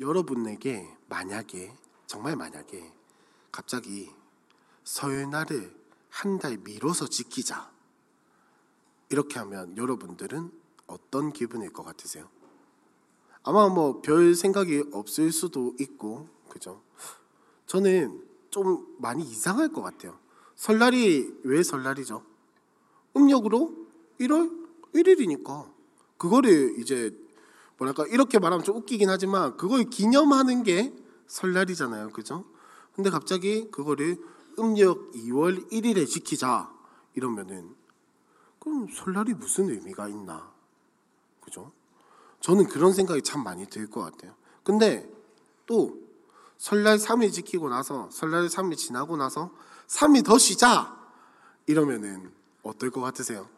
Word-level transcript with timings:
여러분에게 0.00 0.88
만약에 1.08 1.72
정말 2.06 2.36
만약에 2.36 2.92
갑자기 3.52 4.10
설날을 4.84 5.84
한 6.10 6.38
달 6.38 6.58
미뤄서 6.58 7.08
지키자 7.08 7.72
이렇게 9.08 9.38
하면 9.40 9.76
여러분들은 9.76 10.50
어떤 10.86 11.32
기분일 11.32 11.72
것 11.72 11.82
같으세요? 11.82 12.28
아마 13.42 13.68
뭐 13.68 14.00
별 14.00 14.34
생각이 14.34 14.84
없을 14.92 15.32
수도 15.32 15.74
있고 15.80 16.28
그죠? 16.48 16.82
저는 17.66 18.22
좀 18.50 18.96
많이 19.00 19.24
이상할 19.24 19.72
것 19.72 19.82
같아요. 19.82 20.18
설날이 20.54 21.40
왜 21.42 21.62
설날이죠? 21.62 22.24
음력으로 23.16 23.74
1월 24.20 24.66
1일이니까 24.94 25.72
그거를 26.16 26.78
이제 26.78 27.10
뭐랄까 27.78 28.06
이렇게 28.06 28.38
말하면 28.38 28.64
좀 28.64 28.76
웃기긴 28.76 29.10
하지만 29.10 29.56
그걸 29.56 29.84
기념하는 29.84 30.62
게 30.62 30.94
설날이잖아요. 31.26 32.10
그죠? 32.10 32.44
근데 32.94 33.10
갑자기 33.10 33.70
그거를 33.70 34.16
음력 34.58 35.12
2월 35.12 35.70
1일에 35.70 36.06
지키자 36.06 36.70
이러면은 37.14 37.74
그럼 38.60 38.86
설날이 38.88 39.34
무슨 39.34 39.68
의미가 39.70 40.08
있나? 40.08 40.52
그죠? 41.40 41.72
저는 42.40 42.68
그런 42.68 42.92
생각이 42.92 43.22
참 43.22 43.42
많이 43.42 43.66
들 43.66 43.90
것 43.90 44.00
같아요. 44.00 44.34
근데 44.62 45.10
또 45.66 45.98
설날 46.56 46.96
3일 46.98 47.32
지키고 47.32 47.68
나서 47.68 48.08
설날 48.12 48.46
3일 48.46 48.76
지나고 48.76 49.16
나서 49.16 49.50
3일 49.88 50.24
더 50.24 50.38
쉬자 50.38 50.96
이러면은 51.66 52.32
어떨 52.62 52.90
것 52.90 53.00
같으세요? 53.00 53.48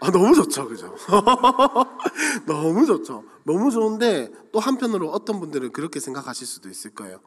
아 0.00 0.10
너무 0.10 0.34
좋죠, 0.34 0.68
그죠? 0.68 0.94
너무 2.46 2.84
좋죠. 2.86 3.24
너무 3.44 3.70
좋은데 3.70 4.30
또 4.52 4.60
한편으로 4.60 5.10
어떤 5.10 5.40
분들은 5.40 5.72
그렇게 5.72 6.00
생각하실 6.00 6.46
수도 6.46 6.68
있을 6.68 6.94
거예요. 6.94 7.20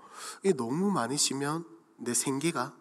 이게 0.43 0.53
너무 0.53 0.91
많이 0.91 1.17
쉬면 1.17 1.65
내 1.97 2.13
생계가 2.13 2.73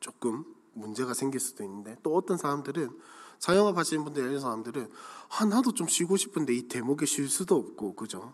조금 0.00 0.44
문제가 0.72 1.14
생길 1.14 1.40
수도 1.40 1.64
있는데 1.64 1.96
또 2.02 2.14
어떤 2.14 2.36
사람들은 2.36 2.90
자영업 3.38 3.76
하시는 3.76 4.02
분들 4.04 4.24
이런 4.24 4.40
사람들은 4.40 4.88
아 5.38 5.44
나도 5.44 5.72
좀 5.72 5.86
쉬고 5.86 6.16
싶은데 6.16 6.54
이 6.54 6.68
대목에 6.68 7.04
쉴 7.06 7.28
수도 7.28 7.56
없고 7.56 7.94
그죠? 7.94 8.32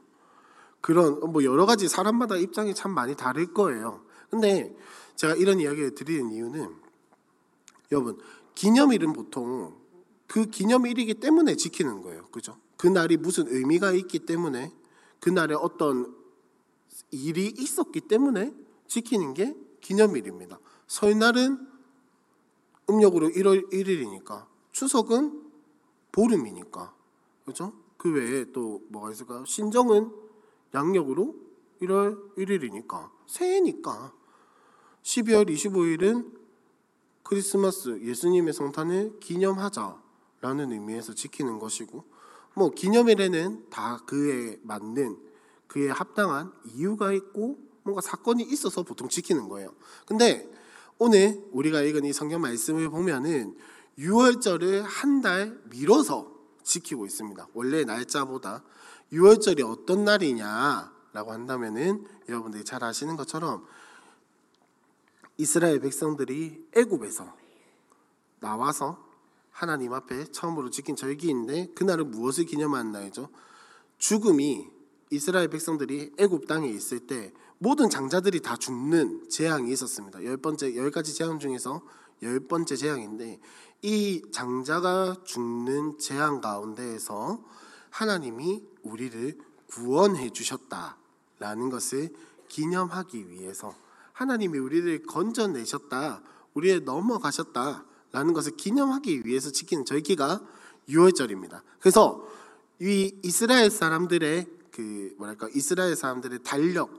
그런 0.81 1.21
뭐 1.33 1.45
여러 1.45 1.67
가지 1.67 1.89
사람마다 1.89 2.37
입장이 2.37 2.75
참 2.75 2.93
많이 2.93 3.17
다를 3.17 3.53
거예요. 3.53 4.03
근데 4.31 4.75
제가 5.17 5.35
이런 5.35 5.61
이야기를 5.61 5.95
드리는 5.95 6.31
이유는 6.33 6.75
여러분 7.91 8.19
기념일은 8.55 9.13
보통 9.13 9.82
그 10.33 10.47
기념일이기 10.47 11.13
때문에 11.17 11.57
지키는 11.57 12.01
거예요. 12.01 12.27
그죠? 12.29 12.57
그 12.79 12.87
날이 12.87 13.19
무슨 13.19 13.49
의미가 13.49 13.93
있기 13.93 14.21
때문에 14.21 14.73
그 15.21 15.29
날에 15.29 15.55
어떤 15.55 16.17
일이 17.11 17.49
있었기 17.49 18.01
때문에 18.01 18.55
지키는 18.87 19.35
게 19.35 19.55
기념일입니다. 19.83 20.59
설날은 20.87 21.69
음력으로 22.89 23.29
1월 23.29 23.71
1일이니까 23.71 24.47
추석은 24.73 25.43
보름이니까 26.13 26.95
그죠? 27.45 27.75
그 27.99 28.11
외에 28.11 28.47
또 28.53 28.81
뭐가 28.89 29.11
있을까요? 29.11 29.45
신정은 29.45 30.11
양력으로 30.73 31.37
1월 31.83 32.35
1일이니까 32.39 33.11
새해니까 33.27 34.15
12월 35.03 35.51
25일은 35.51 36.33
크리스마스 37.23 38.01
예수님의 38.01 38.55
성탄을 38.55 39.21
기념하자 39.21 40.02
라는 40.43 40.73
의미에서 40.73 41.15
지키는 41.15 41.59
것이고 41.59 42.05
뭐 42.55 42.71
기념일에는 42.71 43.71
다 43.71 43.99
그에 44.07 44.59
맞는 44.63 45.17
그에 45.69 45.89
합당한 45.89 46.53
이유가 46.75 47.13
있고 47.13 47.59
뭔가 47.85 48.03
사건이 48.03 48.43
있어서 48.43 48.83
보통 48.83 49.09
지키는 49.09 49.49
거예요. 49.49 49.75
근데 50.05 50.51
오늘 50.99 51.43
우리가 51.53 51.81
읽은 51.83 52.05
이 52.05 52.13
성경 52.13 52.43
말씀을 52.43 52.91
보면은 52.91 53.57
6월절을 53.99 54.83
한 54.85 55.23
달 55.23 55.61
미뤄서 55.71 56.33
지키고 56.65 57.07
있습니다. 57.07 57.47
원래 57.55 57.85
날짜보다 57.85 58.65
6월절이 59.13 59.65
어떤 59.65 60.05
날이냐라고 60.05 61.31
한다면은 61.31 62.05
여러분들이 62.29 62.65
잘 62.65 62.83
아시는 62.83 63.17
것처럼 63.17 63.65
이스라엘 65.37 65.79
백성들이 65.81 66.69
애굽에서 66.77 67.33
나와서 68.41 69.12
하나님 69.63 69.93
앞에 69.93 70.25
처음으로 70.33 70.71
지킨 70.71 70.97
절기인데 70.97 71.69
그날은 71.77 72.11
무엇을 72.11 72.47
기념하는 72.47 72.91
날이죠? 72.91 73.29
죽음이 73.97 74.69
이스라엘 75.11 75.47
백성들이 75.51 76.15
애굽 76.19 76.49
땅에 76.49 76.69
있을 76.69 77.07
때 77.07 77.33
모든 77.59 77.89
장자들이 77.89 78.41
다 78.41 78.57
죽는 78.57 79.29
재앙이 79.29 79.71
있었습니다. 79.73 80.25
열 80.25 80.37
번째 80.37 80.75
열 80.75 80.91
가지 80.91 81.15
재앙 81.15 81.39
중에서 81.39 81.81
열 82.23 82.41
번째 82.41 82.75
재앙인데 82.75 83.39
이 83.83 84.25
장자가 84.33 85.19
죽는 85.23 85.97
재앙 86.01 86.41
가운데에서 86.41 87.45
하나님이 87.91 88.65
우리를 88.83 89.39
구원해 89.69 90.31
주셨다라는 90.31 91.71
것을 91.71 92.13
기념하기 92.49 93.31
위해서 93.31 93.73
하나님이 94.13 94.59
우리를 94.59 95.05
건져내셨다, 95.05 96.21
우리를 96.55 96.85
넘어가셨다 96.85 97.92
라는 98.13 98.33
것을 98.35 98.57
기념하기 98.57 99.23
위해서 99.25 99.51
지키는 99.51 99.85
절기가 99.85 100.41
6월절입니다. 100.89 101.63
그래서 101.81 102.27
이 102.81 103.15
이스라엘 103.23 103.71
사람들의 103.71 104.47
그 104.71 105.15
뭐랄까 105.19 105.49
이스라엘 105.55 105.97
사람들의 105.97 106.41
달력 106.43 106.91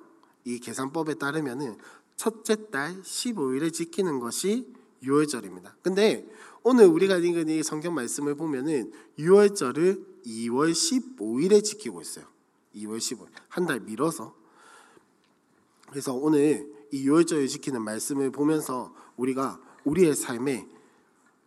이 0.45 0.59
계산법에 0.59 1.15
따르면은 1.15 1.77
첫째 2.15 2.69
달 2.69 3.01
15일에 3.01 3.71
지키는 3.73 4.19
것이 4.19 4.67
6월절입니다. 5.03 5.73
근데 5.81 6.27
오늘 6.63 6.85
우리가 6.85 7.17
읽은 7.17 7.49
이 7.49 7.61
성경 7.63 7.93
말씀을 7.93 8.35
보면은 8.35 8.91
6월절을 9.19 10.23
2월 10.25 10.71
15일에 10.71 11.63
지키고 11.63 12.01
있어요. 12.01 12.25
2월 12.75 12.97
15일 12.97 13.27
한 13.49 13.67
달 13.67 13.79
미뤄서 13.81 14.33
그래서 15.89 16.13
오늘 16.13 16.71
이 16.91 17.05
6월절을 17.07 17.47
지키는 17.49 17.81
말씀을 17.83 18.31
보면서 18.31 18.95
우리가 19.17 19.59
우리의 19.83 20.15
삶에 20.15 20.67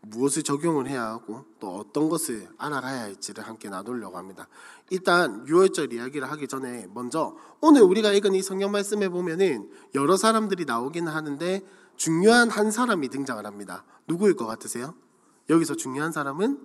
무엇을 0.08 0.42
적용을 0.42 0.88
해야 0.88 1.06
하고 1.06 1.44
또 1.58 1.74
어떤 1.76 2.08
것을 2.08 2.48
알아가야 2.58 3.02
할지를 3.02 3.46
함께 3.46 3.68
나누려고 3.68 4.16
합니다. 4.16 4.48
일단 4.90 5.44
6월절 5.46 5.92
이야기를 5.92 6.30
하기 6.30 6.48
전에 6.48 6.86
먼저 6.94 7.36
오늘 7.60 7.82
우리가 7.82 8.12
읽은 8.12 8.34
이 8.34 8.42
성경 8.42 8.70
말씀에 8.70 9.08
보면은 9.08 9.70
여러 9.94 10.16
사람들이 10.16 10.64
나오긴 10.64 11.08
하는데 11.08 11.62
중요한 11.96 12.50
한 12.50 12.70
사람이 12.70 13.08
등장을 13.08 13.44
합니다. 13.44 13.84
누구일 14.06 14.36
것 14.36 14.46
같으세요? 14.46 14.94
여기서 15.50 15.74
중요한 15.74 16.12
사람은 16.12 16.60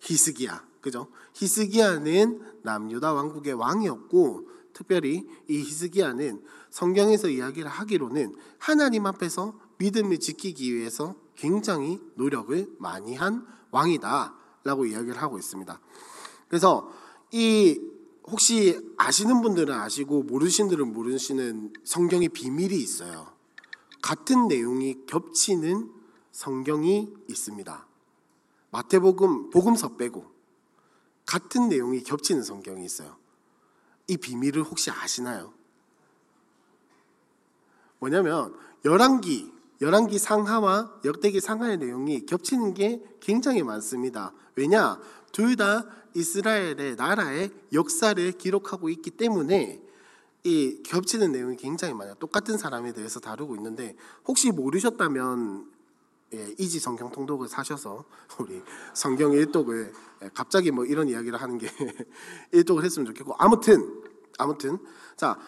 히스기야. 0.00 0.64
그죠? 0.80 1.08
히스기야는 1.34 2.42
남유다 2.62 3.14
왕국의 3.14 3.54
왕이었고 3.54 4.48
특별히 4.74 5.26
이 5.48 5.58
히스기야는 5.58 6.42
성경에서 6.68 7.28
이야기를 7.28 7.70
하기로는 7.70 8.34
하나님 8.58 9.06
앞에서 9.06 9.58
믿음을 9.78 10.18
지키기 10.18 10.74
위해서 10.74 11.14
굉장히 11.36 12.00
노력을 12.14 12.74
많이 12.78 13.14
한 13.14 13.46
왕이다라고 13.70 14.86
이야기를 14.86 15.20
하고 15.20 15.38
있습니다. 15.38 15.80
그래서 16.48 16.90
이 17.30 17.80
혹시 18.26 18.80
아시는 18.96 19.42
분들은 19.42 19.74
아시고 19.74 20.22
모르신 20.22 20.68
분들은 20.68 20.92
모르시는 20.92 21.72
성경의 21.84 22.30
비밀이 22.30 22.74
있어요. 22.76 23.32
같은 24.02 24.48
내용이 24.48 25.06
겹치는 25.06 25.90
성경이 26.32 27.12
있습니다. 27.28 27.86
마태복음 28.70 29.50
복음서 29.50 29.96
빼고 29.96 30.32
같은 31.26 31.68
내용이 31.68 32.02
겹치는 32.02 32.42
성경이 32.42 32.84
있어요. 32.84 33.16
이 34.06 34.16
비밀을 34.16 34.62
혹시 34.62 34.90
아시나요? 34.90 35.54
뭐냐면 37.98 38.54
열왕기 38.84 39.53
열왕기 39.84 40.18
상하와 40.18 41.00
역대기 41.04 41.40
상하의 41.40 41.76
내용이 41.76 42.24
겹치는 42.24 42.72
게 42.72 43.02
굉장히 43.20 43.62
많습니다. 43.62 44.32
왜냐? 44.56 44.98
둘 45.30 45.56
다 45.56 45.84
이스라엘의 46.14 46.94
나라의 46.96 47.50
역사를 47.72 48.32
기록하고 48.32 48.88
있기 48.88 49.10
때문에 49.10 49.82
이 50.44 50.82
겹치는 50.84 51.32
내용이 51.32 51.56
굉장히 51.56 51.92
많아요. 51.92 52.14
똑같은 52.14 52.56
사람에 52.56 52.92
대해서 52.92 53.20
다루고 53.20 53.56
있는데 53.56 53.96
혹시 54.26 54.50
모르셨다면 54.52 55.70
예, 56.32 56.54
이지 56.58 56.80
성경 56.80 57.10
통독을 57.10 57.48
사셔서 57.48 58.04
우리 58.40 58.62
성경 58.94 59.32
일독을 59.32 59.92
예, 60.22 60.30
갑자기 60.32 60.70
뭐 60.70 60.84
이런 60.84 61.08
이야기를 61.08 61.40
하는 61.40 61.58
게 61.58 61.68
일독을 62.52 62.84
했으면 62.84 63.06
좋겠고 63.06 63.34
아무튼 63.38 64.02
아무튼 64.38 64.78
자 65.16 65.38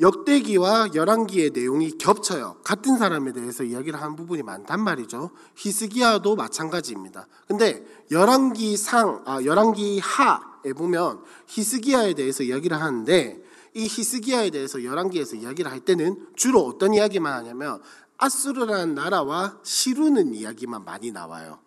역대기와 0.00 0.94
열왕기의 0.94 1.50
내용이 1.50 1.98
겹쳐요. 1.98 2.56
같은 2.64 2.96
사람에 2.96 3.32
대해서 3.32 3.62
이야기를 3.64 4.00
하는 4.00 4.16
부분이 4.16 4.42
많단 4.42 4.80
말이죠. 4.80 5.30
히스기야도 5.56 6.36
마찬가지입니다. 6.36 7.26
근데 7.46 7.84
열왕기 8.10 8.76
상, 8.78 9.22
아, 9.26 9.42
열왕기 9.44 10.00
하에 10.00 10.72
보면 10.72 11.20
히스기야에 11.46 12.14
대해서 12.14 12.42
이야기를 12.42 12.80
하는데 12.80 13.42
이 13.74 13.82
히스기야에 13.82 14.50
대해서 14.50 14.82
열왕기에서 14.82 15.36
이야기를 15.36 15.70
할 15.70 15.80
때는 15.80 16.28
주로 16.34 16.60
어떤 16.60 16.94
이야기만 16.94 17.32
하냐면 17.32 17.80
아수르라는 18.16 18.94
나라와 18.94 19.58
시루는 19.62 20.34
이야기만 20.34 20.84
많이 20.84 21.10
나와요. 21.12 21.58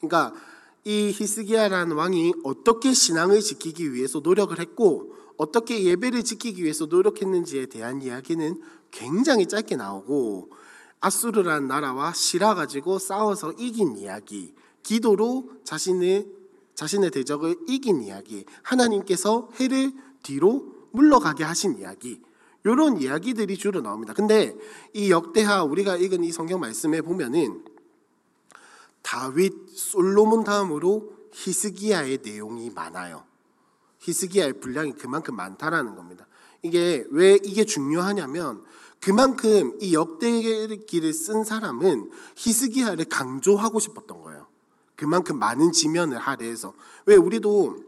그러니까 0.00 0.34
이 0.84 1.12
히스기야라는 1.12 1.96
왕이 1.96 2.34
어떻게 2.44 2.92
신앙을 2.92 3.40
지키기 3.40 3.92
위해서 3.92 4.20
노력을 4.20 4.56
했고 4.58 5.16
어떻게 5.36 5.82
예배를 5.84 6.24
지키기 6.24 6.62
위해서 6.62 6.86
노력했는지에 6.86 7.66
대한 7.66 8.02
이야기는 8.02 8.60
굉장히 8.90 9.46
짧게 9.46 9.76
나오고 9.76 10.50
아수르라는 11.00 11.68
나라와 11.68 12.12
시라 12.12 12.54
가지고 12.54 12.98
싸워서 12.98 13.52
이긴 13.52 13.96
이야기, 13.96 14.54
기도로 14.82 15.50
자신의 15.64 16.26
자신의 16.74 17.10
대적을 17.10 17.56
이긴 17.68 18.02
이야기, 18.02 18.44
하나님께서 18.62 19.48
해를 19.58 19.92
뒤로 20.22 20.74
물러가게 20.92 21.42
하신 21.44 21.78
이야기, 21.78 22.20
이런 22.64 23.00
이야기들이 23.00 23.56
주로 23.56 23.80
나옵니다. 23.80 24.12
근데 24.12 24.54
이 24.92 25.10
역대하 25.10 25.62
우리가 25.62 25.96
읽은 25.96 26.24
이 26.24 26.32
성경 26.32 26.60
말씀에 26.60 27.00
보면은 27.00 27.64
다윗, 29.02 29.54
솔로몬 29.70 30.42
다음으로 30.44 31.12
히스기야의 31.32 32.18
내용이 32.22 32.70
많아요. 32.70 33.24
히스기야의 34.06 34.60
분량이 34.60 34.92
그만큼 34.92 35.34
많다라는 35.34 35.96
겁니다. 35.96 36.26
이게 36.62 37.04
왜 37.10 37.34
이게 37.42 37.64
중요하냐면 37.64 38.62
그만큼 39.00 39.76
이 39.80 39.94
역대기를 39.94 41.12
쓴 41.12 41.44
사람은 41.44 42.10
히스기야를 42.36 43.06
강조하고 43.06 43.80
싶었던 43.80 44.22
거예요. 44.22 44.46
그만큼 44.94 45.38
많은 45.38 45.72
지면을 45.72 46.18
할애해서 46.18 46.72
왜 47.04 47.16
우리도 47.16 47.84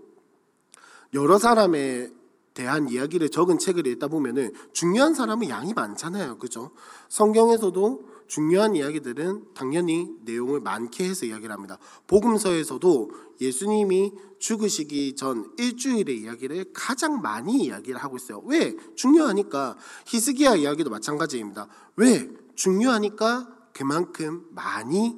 여러 1.15 1.39
사람의 1.39 2.13
대한 2.53 2.89
이야기를 2.89 3.31
적은 3.31 3.59
책을 3.59 3.87
읽다 3.87 4.09
보면은 4.09 4.53
중요한 4.73 5.15
사람은 5.15 5.49
양이 5.49 5.73
많잖아요. 5.73 6.39
그죠? 6.39 6.73
성경에서도 7.09 8.18
중요한 8.29 8.77
이야기들은 8.77 9.55
당연히 9.55 10.15
내용을 10.25 10.61
많게 10.61 11.09
해서 11.09 11.27
이야기를 11.27 11.51
합니다. 11.51 11.79
복음서에서도 12.07 13.11
예수님이 13.41 14.13
죽으시기 14.39 15.17
전 15.17 15.51
일주일의 15.57 16.21
이야기를 16.21 16.73
가장 16.73 17.21
많이 17.23 17.65
이야기를 17.65 17.99
하고 17.99 18.17
있어요. 18.17 18.43
왜? 18.45 18.77
중요하니까. 18.95 19.77
히스기야 20.07 20.57
이야기도 20.57 20.91
마찬가지입니다. 20.91 21.69
왜? 21.97 22.29
중요하니까 22.55 23.49
그만큼 23.73 24.47
많이 24.51 25.17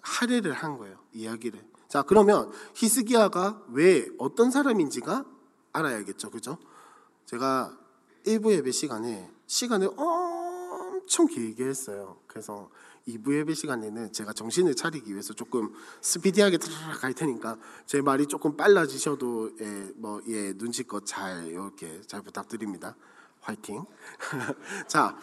할애를 0.00 0.52
한 0.52 0.78
거예요. 0.78 0.96
이야기를. 1.12 1.60
자, 1.88 2.02
그러면 2.02 2.50
히스기야가 2.74 3.62
왜 3.72 4.06
어떤 4.18 4.50
사람인지가 4.50 5.24
알아야겠죠. 5.72 6.30
그죠? 6.30 6.58
제가 7.26 7.76
일부 8.24 8.52
예배 8.52 8.70
시간에 8.70 9.30
시간을 9.46 9.90
엄청 11.04 11.26
길게 11.26 11.64
했어요. 11.64 12.16
그래서 12.26 12.70
2부 13.06 13.34
예배 13.38 13.54
시간에는 13.54 14.12
제가 14.12 14.32
정신을 14.32 14.74
차리기 14.74 15.10
위해서 15.12 15.34
조금 15.34 15.72
스피디하게 16.00 16.56
들어갈 16.56 16.94
갈 16.94 17.12
테니까 17.12 17.58
제 17.86 18.00
말이 18.00 18.26
조금 18.26 18.56
빨라지셔도 18.56 19.50
예, 19.60 19.92
뭐 19.96 20.20
예, 20.28 20.54
눈치껏 20.54 21.04
잘 21.06 21.46
이렇게 21.46 22.00
잘 22.06 22.22
부탁드립니다. 22.22 22.96
화이팅. 23.40 23.84
자, 24.88 25.18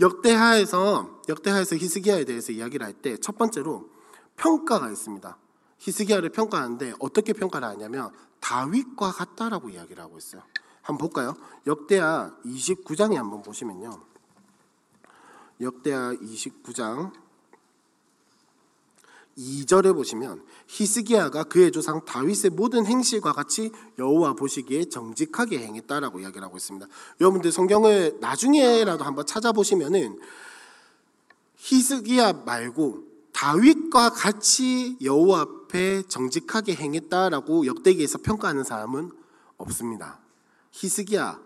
역대하에서 0.00 1.22
역대하에서 1.28 1.76
히스기야에 1.76 2.24
대해서 2.24 2.52
이야기를 2.52 2.86
할 2.86 2.94
때 3.02 3.18
첫 3.18 3.36
번째로 3.36 3.90
평가가 4.36 4.90
있습니다. 4.90 5.36
히스기야를 5.78 6.30
평가하는데 6.30 6.94
어떻게 7.00 7.34
평가를 7.34 7.68
하냐면 7.68 8.10
다윗과 8.40 9.12
같다라고 9.12 9.68
이야기를 9.68 10.02
하고 10.02 10.16
있어요. 10.16 10.42
한번 10.80 11.10
볼까요? 11.10 11.34
역대하 11.66 12.34
29장에 12.46 13.14
한번 13.16 13.42
보시면요. 13.42 14.08
역대하 15.60 16.14
29장 16.14 17.12
2절에 19.38 19.94
보시면 19.94 20.44
히스기야가 20.66 21.44
그의 21.44 21.70
조상 21.70 22.04
다윗의 22.04 22.50
모든 22.50 22.86
행실과 22.86 23.32
같이 23.32 23.70
여호와 23.98 24.34
보시기에 24.34 24.86
정직하게 24.86 25.60
행했다라고 25.60 26.20
이야기를 26.20 26.42
하고 26.42 26.56
있습니다. 26.56 26.86
여러분들 27.20 27.52
성경을 27.52 28.18
나중에라도 28.20 29.04
한번 29.04 29.26
찾아보시면은 29.26 30.18
히스기야 31.56 32.32
말고 32.44 33.04
다윗과 33.32 34.10
같이 34.10 34.96
여호와 35.00 35.40
앞에 35.42 36.02
정직하게 36.08 36.74
행했다라고 36.74 37.66
역대기에서 37.66 38.18
평가하는 38.18 38.64
사람은 38.64 39.12
없습니다. 39.56 40.18
히스기야가 40.72 41.38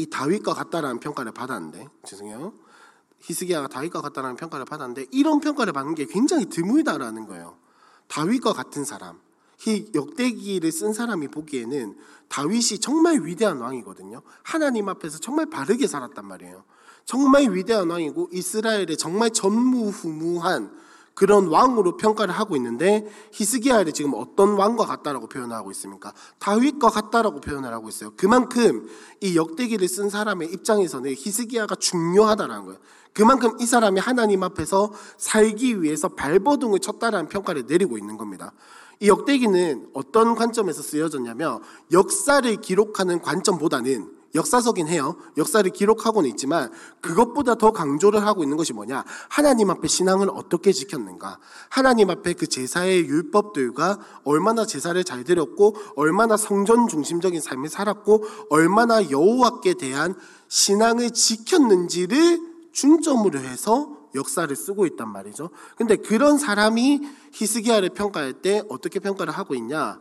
이 0.00 0.06
다윗과 0.06 0.54
같다라는 0.54 0.98
평가를 0.98 1.32
받았는데 1.32 1.86
죄송해요. 2.04 2.54
히스기야가 3.20 3.68
다윗과 3.68 4.00
같다라는 4.00 4.36
평가를 4.36 4.64
받았는데 4.64 5.06
이런 5.10 5.40
평가를 5.40 5.74
받는 5.74 5.94
게 5.94 6.06
굉장히 6.06 6.46
드물다라는 6.46 7.26
거예요. 7.26 7.58
다윗과 8.08 8.54
같은 8.54 8.84
사람, 8.84 9.20
이 9.66 9.90
역대기를 9.94 10.72
쓴 10.72 10.94
사람이 10.94 11.28
보기에는 11.28 11.98
다윗이 12.28 12.80
정말 12.80 13.20
위대한 13.22 13.58
왕이거든요. 13.58 14.22
하나님 14.42 14.88
앞에서 14.88 15.18
정말 15.18 15.46
바르게 15.46 15.86
살았단 15.86 16.26
말이에요. 16.26 16.64
정말 17.04 17.50
위대한 17.50 17.90
왕이고 17.90 18.30
이스라엘의 18.32 18.96
정말 18.96 19.30
전무후무한 19.30 20.72
그런 21.14 21.48
왕으로 21.48 21.96
평가를 21.96 22.32
하고 22.32 22.56
있는데 22.56 23.06
히스기야를 23.32 23.92
지금 23.92 24.14
어떤 24.14 24.54
왕과 24.54 24.86
같다라고 24.86 25.28
표현하고 25.28 25.70
있습니까? 25.72 26.12
다윗과 26.38 26.88
같다라고 26.88 27.40
표현을 27.40 27.72
하고 27.72 27.88
있어요. 27.88 28.12
그만큼 28.16 28.88
이 29.20 29.36
역대기를 29.36 29.86
쓴 29.88 30.08
사람의 30.08 30.52
입장에서는 30.52 31.10
히스기야가 31.16 31.74
중요하다라는 31.76 32.64
거예요. 32.64 32.78
그만큼 33.12 33.56
이 33.60 33.66
사람이 33.66 34.00
하나님 34.00 34.42
앞에서 34.42 34.92
살기 35.18 35.82
위해서 35.82 36.08
발버둥을 36.08 36.78
쳤다라는 36.78 37.28
평가를 37.28 37.64
내리고 37.66 37.98
있는 37.98 38.16
겁니다. 38.16 38.52
이 39.00 39.08
역대기는 39.08 39.90
어떤 39.94 40.34
관점에서 40.34 40.82
쓰여졌냐면 40.82 41.60
역사를 41.92 42.54
기록하는 42.56 43.20
관점보다는 43.20 44.19
역사서긴 44.34 44.88
해요. 44.88 45.16
역사를 45.36 45.68
기록하고는 45.70 46.30
있지만 46.30 46.70
그것보다 47.00 47.56
더 47.56 47.72
강조를 47.72 48.24
하고 48.24 48.42
있는 48.42 48.56
것이 48.56 48.72
뭐냐? 48.72 49.04
하나님 49.28 49.70
앞에 49.70 49.88
신앙을 49.88 50.28
어떻게 50.30 50.72
지켰는가? 50.72 51.38
하나님 51.68 52.10
앞에 52.10 52.34
그 52.34 52.46
제사의 52.46 53.06
율법들과 53.06 53.98
얼마나 54.24 54.64
제사를 54.64 55.02
잘 55.04 55.24
드렸고 55.24 55.76
얼마나 55.96 56.36
성전 56.36 56.88
중심적인 56.88 57.40
삶을 57.40 57.68
살았고 57.68 58.24
얼마나 58.50 59.10
여호와께 59.10 59.74
대한 59.74 60.14
신앙을 60.48 61.10
지켰는지를 61.10 62.50
중점으로 62.72 63.40
해서 63.40 63.96
역사를 64.14 64.54
쓰고 64.54 64.86
있단 64.86 65.08
말이죠. 65.08 65.50
근데 65.76 65.96
그런 65.96 66.38
사람이 66.38 67.00
히스기야를 67.32 67.90
평가할 67.90 68.34
때 68.34 68.62
어떻게 68.68 68.98
평가를 68.98 69.32
하고 69.32 69.54
있냐? 69.54 70.00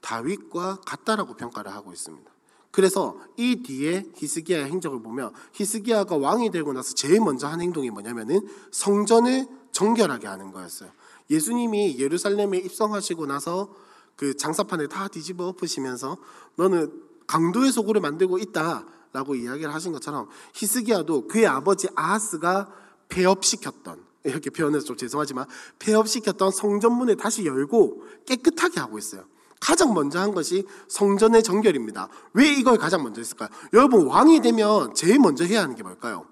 다윗과 0.00 0.80
같다라고 0.86 1.34
평가를 1.34 1.72
하고 1.72 1.92
있습니다. 1.92 2.37
그래서 2.78 3.18
이 3.36 3.64
뒤에 3.64 4.04
히스기야의 4.14 4.66
행적을 4.66 5.02
보면 5.02 5.32
히스기야가 5.52 6.16
왕이 6.16 6.52
되고 6.52 6.72
나서 6.72 6.94
제일 6.94 7.18
먼저 7.18 7.48
한 7.48 7.60
행동이 7.60 7.90
뭐냐면은 7.90 8.46
성전을 8.70 9.48
정결하게 9.72 10.28
하는 10.28 10.52
거였어요. 10.52 10.88
예수님이 11.28 11.98
예루살렘에 11.98 12.58
입성하시고 12.58 13.26
나서 13.26 13.74
그 14.14 14.36
장사판을 14.36 14.86
다 14.86 15.08
뒤집어 15.08 15.48
엎으시면서 15.48 16.18
너는 16.54 16.92
강도의 17.26 17.72
소굴을 17.72 18.00
만들고 18.00 18.38
있다라고 18.38 19.34
이야기를 19.34 19.74
하신 19.74 19.90
것처럼 19.90 20.28
히스기야도 20.54 21.26
그의 21.26 21.48
아버지 21.48 21.88
아하스가 21.96 22.72
폐업시켰던 23.08 24.04
이렇게 24.22 24.50
표현해서 24.50 24.86
좀 24.86 24.96
죄송하지만 24.96 25.46
폐업시켰던 25.80 26.52
성전문을 26.52 27.16
다시 27.16 27.44
열고 27.44 28.04
깨끗하게 28.24 28.78
하고 28.78 28.98
있어요. 28.98 29.24
가장 29.60 29.94
먼저 29.94 30.18
한 30.20 30.32
것이 30.32 30.66
성전의 30.88 31.42
정결입니다. 31.42 32.08
왜 32.34 32.48
이걸 32.48 32.78
가장 32.78 33.02
먼저 33.02 33.20
했을까요? 33.20 33.48
여러분 33.72 34.06
왕이 34.06 34.40
되면 34.40 34.94
제일 34.94 35.18
먼저 35.18 35.44
해야 35.44 35.62
하는 35.62 35.74
게 35.74 35.82
뭘까요? 35.82 36.26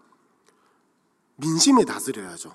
민심을 1.36 1.84
다스려야죠. 1.84 2.54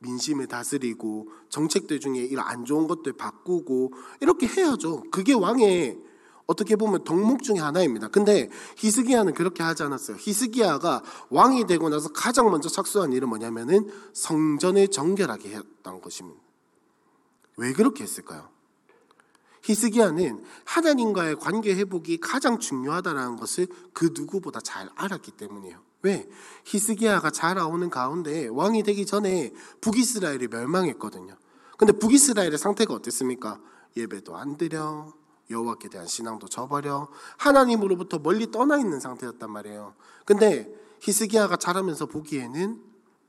민심을 0.00 0.46
다스리고 0.46 1.28
정책들 1.48 2.00
중에 2.00 2.18
이런 2.18 2.46
안 2.46 2.64
좋은 2.64 2.86
것들 2.86 3.12
바꾸고 3.12 3.92
이렇게 4.20 4.46
해야죠. 4.46 5.04
그게 5.10 5.34
왕의 5.34 5.98
어떻게 6.46 6.74
보면 6.74 7.04
덕목 7.04 7.44
중에 7.44 7.58
하나입니다. 7.58 8.08
근데 8.08 8.50
히스기야는 8.78 9.34
그렇게 9.34 9.62
하지 9.62 9.84
않았어요. 9.84 10.16
히스기야가 10.18 11.02
왕이 11.28 11.66
되고 11.66 11.88
나서 11.88 12.08
가장 12.08 12.50
먼저 12.50 12.68
착수한 12.68 13.12
일은 13.12 13.28
뭐냐면은 13.28 13.88
성전을 14.14 14.88
정결하게 14.88 15.50
했던 15.50 16.00
것입니다. 16.00 16.40
왜 17.56 17.72
그렇게 17.72 18.02
했을까요? 18.02 18.48
히스기야는 19.62 20.42
하나님과의 20.64 21.36
관계 21.36 21.74
회복이 21.74 22.18
가장 22.18 22.58
중요하다는 22.58 23.36
것을 23.36 23.66
그 23.92 24.10
누구보다 24.14 24.60
잘 24.60 24.88
알았기 24.94 25.32
때문이에요. 25.32 25.78
왜? 26.02 26.28
히스기야가 26.64 27.30
자라오는 27.30 27.90
가운데 27.90 28.48
왕이 28.48 28.82
되기 28.82 29.04
전에 29.04 29.52
북이스라엘이 29.80 30.48
멸망했거든요. 30.48 31.36
근데 31.76 31.92
북이스라엘의 31.92 32.58
상태가 32.58 32.94
어땠습니까? 32.94 33.60
예배도 33.96 34.36
안 34.36 34.56
드려, 34.56 35.12
여호와께 35.50 35.88
대한 35.88 36.06
신앙도 36.06 36.48
저버려 36.48 37.08
하나님으로부터 37.36 38.18
멀리 38.18 38.50
떠나 38.50 38.78
있는 38.78 39.00
상태였단 39.00 39.50
말이에요. 39.50 39.94
근데 40.24 40.72
히스기야가 41.00 41.56
자라면서 41.56 42.06
보기에는 42.06 42.80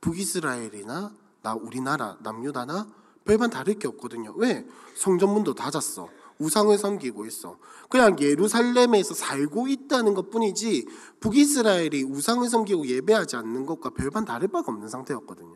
북이스라엘이나 0.02 1.14
나 1.42 1.54
우리나라 1.56 2.18
남유다나 2.22 2.88
별반 3.26 3.50
다를 3.50 3.76
게 3.76 3.88
없거든요. 3.88 4.34
왜? 4.38 4.66
성전문도 4.96 5.56
닫았어. 5.56 6.10
우상을 6.42 6.76
섬기고 6.78 7.26
있어. 7.28 7.58
그냥 7.90 8.18
예루살렘에서 8.20 9.14
살고 9.14 9.68
있다는 9.68 10.14
것 10.14 10.30
뿐이지 10.30 10.88
북이스라엘이 11.20 12.04
우상을 12.04 12.48
섬기고 12.50 12.88
예배하지 12.88 13.36
않는 13.36 13.66
것과 13.66 13.92
별반 13.92 14.26
다를 14.26 14.48
바가 14.48 14.72
없는 14.72 14.90
상태였거든요. 14.90 15.56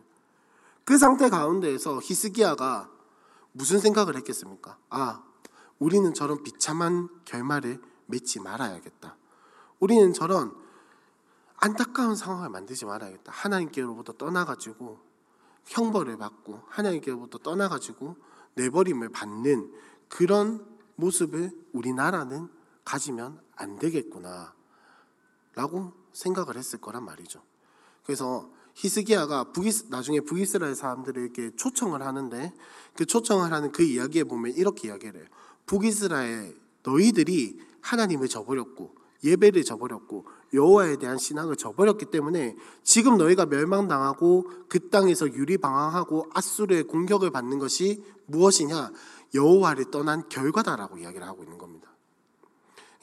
그 0.84 0.98
상태 0.98 1.30
가운데에서 1.30 2.00
히스기야가 2.02 2.90
무슨 3.52 3.80
생각을 3.80 4.16
했겠습니까? 4.18 4.78
아, 4.90 5.24
우리는 5.80 6.14
저런 6.14 6.44
비참한 6.44 7.10
결말을 7.26 7.82
맺지 8.06 8.40
말아야겠다. 8.42 9.18
우리는 9.80 10.14
저런 10.14 10.54
안타까운 11.58 12.16
상황을 12.16 12.50
만들지 12.50 12.86
말아야겠다. 12.86 13.32
하나님께로부터 13.32 14.14
떠나가지고 14.14 15.00
형벌을 15.66 16.18
받고 16.18 16.62
하나님께로부터 16.68 17.40
떠나가지고 17.40 18.16
내버림을 18.56 19.10
받는 19.10 19.72
그런 20.08 20.75
모습을 20.96 21.52
우리나라는 21.74 22.48
가지면 22.84 23.40
안 23.56 23.80
되겠구나 23.80 24.54
라고 25.54 25.94
생각을 26.14 26.58
했을 26.58 26.80
거란 26.80 27.04
말이죠. 27.04 27.42
그래서 28.04 28.50
히스기야가 28.76 29.52
북이스, 29.52 29.88
나중에 29.90 30.20
북이스라엘 30.20 30.76
사람들에게 30.76 31.56
초청을 31.56 32.02
하는데 32.02 32.54
그 32.94 33.06
초청을 33.06 33.52
하는 33.52 33.72
그 33.72 33.84
이야기에 33.84 34.26
보면 34.26 34.54
이렇게 34.54 34.90
이야기를 34.90 35.22
해요. 35.22 35.30
북이스라엘 35.66 36.60
너희들이 36.84 37.60
하나님을 37.82 38.28
저버렸고 38.28 38.96
예배를 39.24 39.64
저버렸고 39.64 40.28
여호와에 40.56 40.98
대한 40.98 41.18
신앙을 41.18 41.56
저버렸기 41.56 42.06
때문에 42.06 42.56
지금 42.84 43.18
너희가 43.18 43.46
멸망당하고 43.46 44.50
그 44.68 44.90
땅에서 44.90 45.28
유리방황하고 45.28 46.28
아수르의 46.34 46.84
공격을 46.84 47.32
받는 47.32 47.60
것이 47.60 48.04
무엇이냐? 48.26 48.92
여호와를 49.34 49.92
떠난 49.92 50.28
결과다라고 50.30 50.98
이야기를 50.98 51.28
하고 51.28 51.44
있는 51.44 51.58
겁니다. 51.58 51.92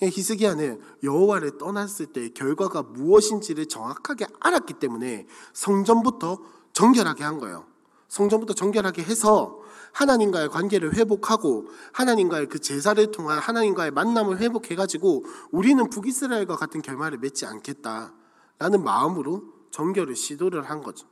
히스기야는 0.01 0.81
여호와를 1.05 1.59
떠났을 1.59 2.07
때 2.07 2.29
결과가 2.31 2.83
무엇인지를 2.83 3.67
정확하게 3.67 4.27
알았기 4.41 4.75
때문에 4.75 5.27
성전부터 5.53 6.39
정결하게 6.73 7.23
한 7.23 7.39
거예요. 7.39 7.67
성전부터 8.09 8.55
정결하게 8.55 9.03
해서 9.03 9.61
하나님과의 9.93 10.49
관계를 10.49 10.95
회복하고 10.95 11.69
하나님과의 11.93 12.49
그 12.49 12.59
제사를 12.59 13.11
통한 13.11 13.39
하나님과의 13.39 13.91
만남을 13.91 14.39
회복해가지고 14.39 15.25
우리는 15.51 15.89
북이스라엘과 15.89 16.57
같은 16.57 16.83
결말을 16.83 17.19
맺지 17.19 17.47
않겠다라는 17.47 18.83
마음으로 18.83 19.45
정결을 19.71 20.17
시도를 20.17 20.69
한 20.69 20.83
거죠. 20.83 21.07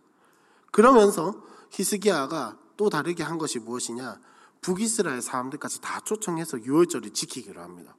그러면서 0.71 1.43
히스기야가 1.71 2.59
또 2.77 2.89
다르게 2.89 3.23
한 3.23 3.39
것이 3.39 3.59
무엇이냐? 3.59 4.21
북이스라엘 4.61 5.23
사람들까지 5.23 5.81
다 5.81 6.01
초청해서 6.01 6.63
유월절을 6.63 7.11
지키기로 7.11 7.61
합니다. 7.61 7.97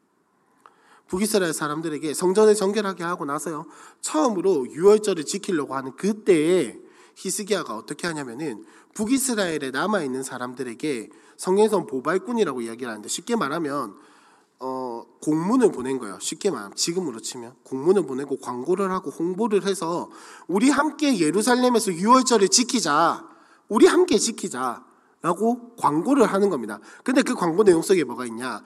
북이스라엘 1.08 1.54
사람들에게 1.54 2.14
성전을 2.14 2.56
정결하게 2.56 3.04
하고 3.04 3.26
나서요 3.26 3.66
처음으로 4.00 4.72
유월절을 4.72 5.26
지키려고 5.26 5.76
하는 5.76 5.96
그때에 5.98 6.80
히스기야가 7.16 7.76
어떻게 7.76 8.08
하냐면은 8.08 8.66
북이스라엘에 8.94 9.72
남아 9.72 10.04
있는 10.04 10.24
사람들에게 10.24 11.10
성경에서 11.38 11.86
보발꾼이라고 11.86 12.62
이야기를 12.62 12.90
하는데 12.90 13.08
쉽게 13.08 13.36
말하면 13.36 13.96
어, 14.60 15.04
공문을 15.24 15.72
보낸 15.72 15.98
거예요. 15.98 16.20
쉽게 16.20 16.52
말하면 16.52 16.76
지금으로 16.76 17.20
치면 17.20 17.56
공문을 17.64 18.06
보내고 18.06 18.40
광고를 18.40 18.92
하고 18.92 19.10
홍보를 19.10 19.66
해서 19.66 20.10
우리 20.48 20.70
함께 20.70 21.20
예루살렘에서 21.20 21.94
유월절을 21.94 22.50
지키자. 22.50 23.28
우리 23.70 23.88
함께 23.88 24.20
지키자라고 24.20 25.76
광고를 25.78 26.26
하는 26.26 26.50
겁니다. 26.50 26.80
근데 27.04 27.24
그 27.24 27.34
광고 27.34 27.64
내용 27.64 27.82
속에 27.82 28.04
뭐가 28.04 28.26
있냐? 28.28 28.62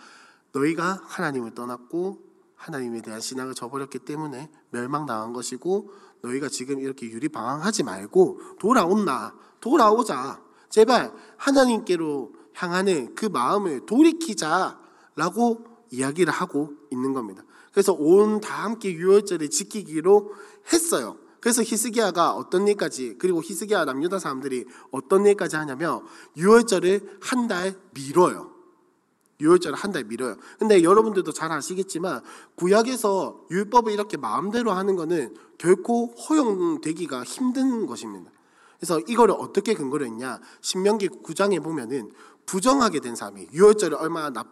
너희가 0.52 1.02
하나님을 1.06 1.54
떠났고 1.54 2.20
하나님에 2.56 3.02
대한 3.02 3.22
신앙을 3.22 3.54
저버렸기 3.54 4.00
때문에 4.00 4.50
멸망당한 4.72 5.32
것이고 5.32 5.92
너희가 6.22 6.50
지금 6.50 6.80
이렇게 6.80 7.08
유리방황하지 7.08 7.84
말고 7.84 8.40
돌아온나 8.60 9.34
돌아오자 9.66 10.40
제발 10.70 11.12
하나님께로 11.38 12.34
향하는 12.54 13.16
그 13.16 13.26
마음을 13.26 13.88
돌이키자라고 13.88 15.66
이야기를 15.90 16.32
하고 16.32 16.74
있는 16.92 17.14
겁니다. 17.14 17.44
그래서 17.72 17.92
온 17.94 18.40
다 18.40 18.64
함께 18.64 18.92
유월절을 18.94 19.50
지키기로 19.50 20.34
했어요. 20.72 21.18
그래서 21.40 21.64
히스기야가 21.64 22.34
어떤 22.36 22.68
일까지 22.68 23.16
그리고 23.18 23.42
히스기야 23.42 23.86
남유다 23.86 24.20
사람들이 24.20 24.66
어떤 24.92 25.26
일까지 25.26 25.56
하냐면 25.56 26.02
유월절을 26.38 27.18
한 27.22 27.48
달 27.48 27.74
미뤄요. 27.96 28.52
유월절을 29.42 29.76
한 29.78 29.92
달 29.92 30.04
미뤄요. 30.04 30.38
근데 30.60 30.84
여러분들도 30.84 31.32
잘 31.34 31.52
아시겠지만 31.52 32.22
구약에서 32.56 33.48
율법을 33.50 33.92
이렇게 33.92 34.16
마음대로 34.18 34.72
하는 34.74 34.96
것은 34.96 35.36
결코 35.58 36.14
허용되기가 36.30 37.24
힘든 37.24 37.88
것입니다. 37.88 38.32
그래서 38.80 39.00
이거를 39.00 39.36
어떻게 39.38 39.74
근거로 39.74 40.06
했냐? 40.06 40.40
신명기 40.62 41.10
9장에 41.10 41.64
보면은 41.64 42.12
부정하게 42.46 43.00
된 43.00 43.16
사람이 43.16 43.50
유월절이 43.52 43.96
얼마 43.96 44.30
남, 44.30 44.46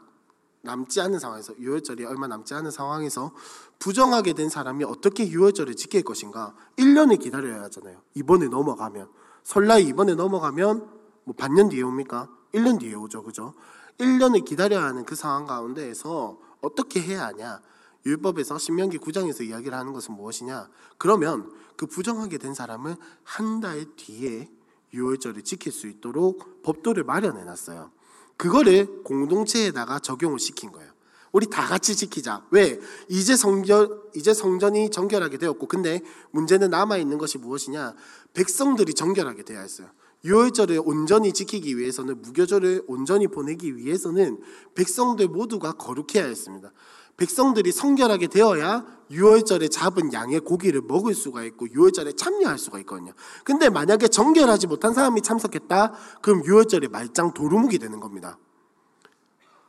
남지 0.61 1.01
않은 1.01 1.19
상황에서 1.19 1.53
유월절이 1.59 2.05
얼마 2.05 2.27
남지 2.27 2.53
않은 2.53 2.71
상황에서 2.71 3.31
부정하게 3.79 4.33
된 4.33 4.49
사람이 4.49 4.83
어떻게 4.85 5.27
유월절을 5.27 5.75
지킬 5.75 6.03
것인가? 6.03 6.55
1년을 6.77 7.19
기다려야 7.19 7.63
하잖아요. 7.63 8.01
이번에 8.15 8.47
넘어가면 8.47 9.09
설날 9.43 9.81
이번에 9.81 10.15
넘어가면 10.15 10.87
뭐 11.25 11.35
반년 11.37 11.69
뒤에 11.69 11.81
옵니까? 11.81 12.29
1년 12.53 12.79
뒤에 12.79 12.93
오죠. 12.93 13.23
그죠? 13.23 13.53
1년을 13.97 14.45
기다려야 14.45 14.83
하는 14.83 15.05
그 15.05 15.15
상황 15.15 15.45
가운데에서 15.45 16.39
어떻게 16.61 17.01
해야 17.01 17.25
하냐? 17.27 17.61
율법에서 18.05 18.57
신명기 18.57 18.97
9장에서 18.99 19.45
이야기를 19.45 19.77
하는 19.77 19.93
것은 19.93 20.13
무엇이냐? 20.15 20.69
그러면 20.97 21.49
그 21.77 21.85
부정하게 21.85 22.37
된 22.37 22.53
사람은 22.53 22.95
한 23.23 23.61
달 23.61 23.85
뒤에 23.95 24.49
유월절을 24.93 25.43
지킬 25.43 25.71
수 25.71 25.87
있도록 25.87 26.61
법도를 26.63 27.03
마련해 27.03 27.43
놨어요. 27.43 27.91
그거를 28.37 29.03
공동체에다가 29.03 29.99
적용을 29.99 30.39
시킨 30.39 30.71
거예요. 30.71 30.91
우리 31.31 31.47
다 31.47 31.65
같이 31.65 31.95
지키자. 31.95 32.45
왜? 32.51 32.79
이제 33.07 33.35
성전 33.35 34.03
이제 34.15 34.33
성전이 34.33 34.91
정결하게 34.91 35.39
되었고 35.39 35.67
근데 35.67 36.01
문제는 36.31 36.69
남아 36.69 36.97
있는 36.97 37.17
것이 37.17 37.39
무엇이냐? 37.39 37.95
백성들이 38.33 38.93
정결하게 38.93 39.43
되어야 39.43 39.61
했어요. 39.61 39.87
유월절을 40.25 40.81
온전히 40.85 41.33
지키기 41.33 41.77
위해서는 41.77 42.21
무교절을 42.21 42.83
온전히 42.87 43.27
보내기 43.27 43.75
위해서는 43.77 44.41
백성들 44.75 45.27
모두가 45.27 45.73
거룩해야 45.73 46.25
했습니다. 46.25 46.71
백성들이 47.17 47.71
성결하게 47.71 48.27
되어야 48.27 48.85
유월절에 49.11 49.67
잡은 49.67 50.11
양의 50.13 50.39
고기를 50.39 50.81
먹을 50.81 51.13
수가 51.13 51.43
있고 51.43 51.69
유월절에 51.69 52.13
참여할 52.13 52.57
수가 52.57 52.79
있거든요. 52.79 53.13
근데 53.43 53.69
만약에 53.69 54.07
정결하지 54.07 54.67
못한 54.67 54.93
사람이 54.93 55.21
참석했다, 55.21 55.93
그럼 56.21 56.43
유월절에 56.45 56.87
말짱 56.87 57.33
도루묵이 57.33 57.77
되는 57.77 57.99
겁니다. 57.99 58.39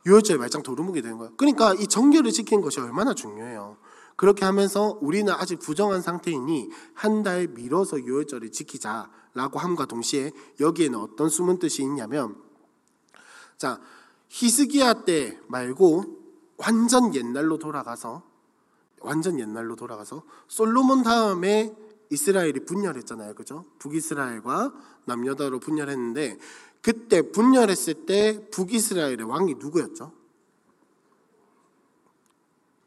유월절에 0.07 0.39
말짱 0.39 0.63
도루묵이 0.63 1.01
되는 1.01 1.17
거예요. 1.17 1.33
그러니까 1.37 1.73
이 1.73 1.87
정결을 1.87 2.31
지키는 2.31 2.63
것이 2.63 2.79
얼마나 2.79 3.13
중요해요. 3.13 3.77
그렇게 4.15 4.45
하면서 4.45 4.97
우리는 5.01 5.31
아직 5.33 5.59
부정한 5.59 6.01
상태이니 6.01 6.69
한 6.93 7.23
달 7.23 7.47
미뤄서 7.47 8.01
유월절을 8.01 8.51
지키자라고 8.51 9.59
함과 9.59 9.85
동시에 9.85 10.31
여기에는 10.59 10.99
어떤 10.99 11.27
숨은 11.27 11.59
뜻이 11.59 11.81
있냐면 11.81 12.35
자 13.57 13.79
히스기야 14.29 15.05
때 15.05 15.39
말고 15.47 16.14
완전 16.57 17.13
옛날로 17.15 17.57
돌아가서 17.57 18.23
완전 19.01 19.39
옛날로 19.39 19.75
돌아가서 19.75 20.23
솔로몬 20.47 21.03
다음에 21.03 21.75
이스라엘이 22.09 22.65
분열했잖아요. 22.65 23.33
그죠? 23.33 23.65
북이스라엘과 23.79 24.73
남여다로 25.05 25.59
분열했는데 25.59 26.39
그때 26.81 27.31
분열했을 27.31 28.05
때 28.05 28.47
북이스라엘의 28.51 29.23
왕이 29.23 29.55
누구였죠? 29.55 30.11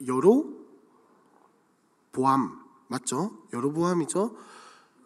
여로 0.07 0.59
보암 2.13 2.69
맞죠? 2.89 3.33
여로보암이죠. 3.53 4.37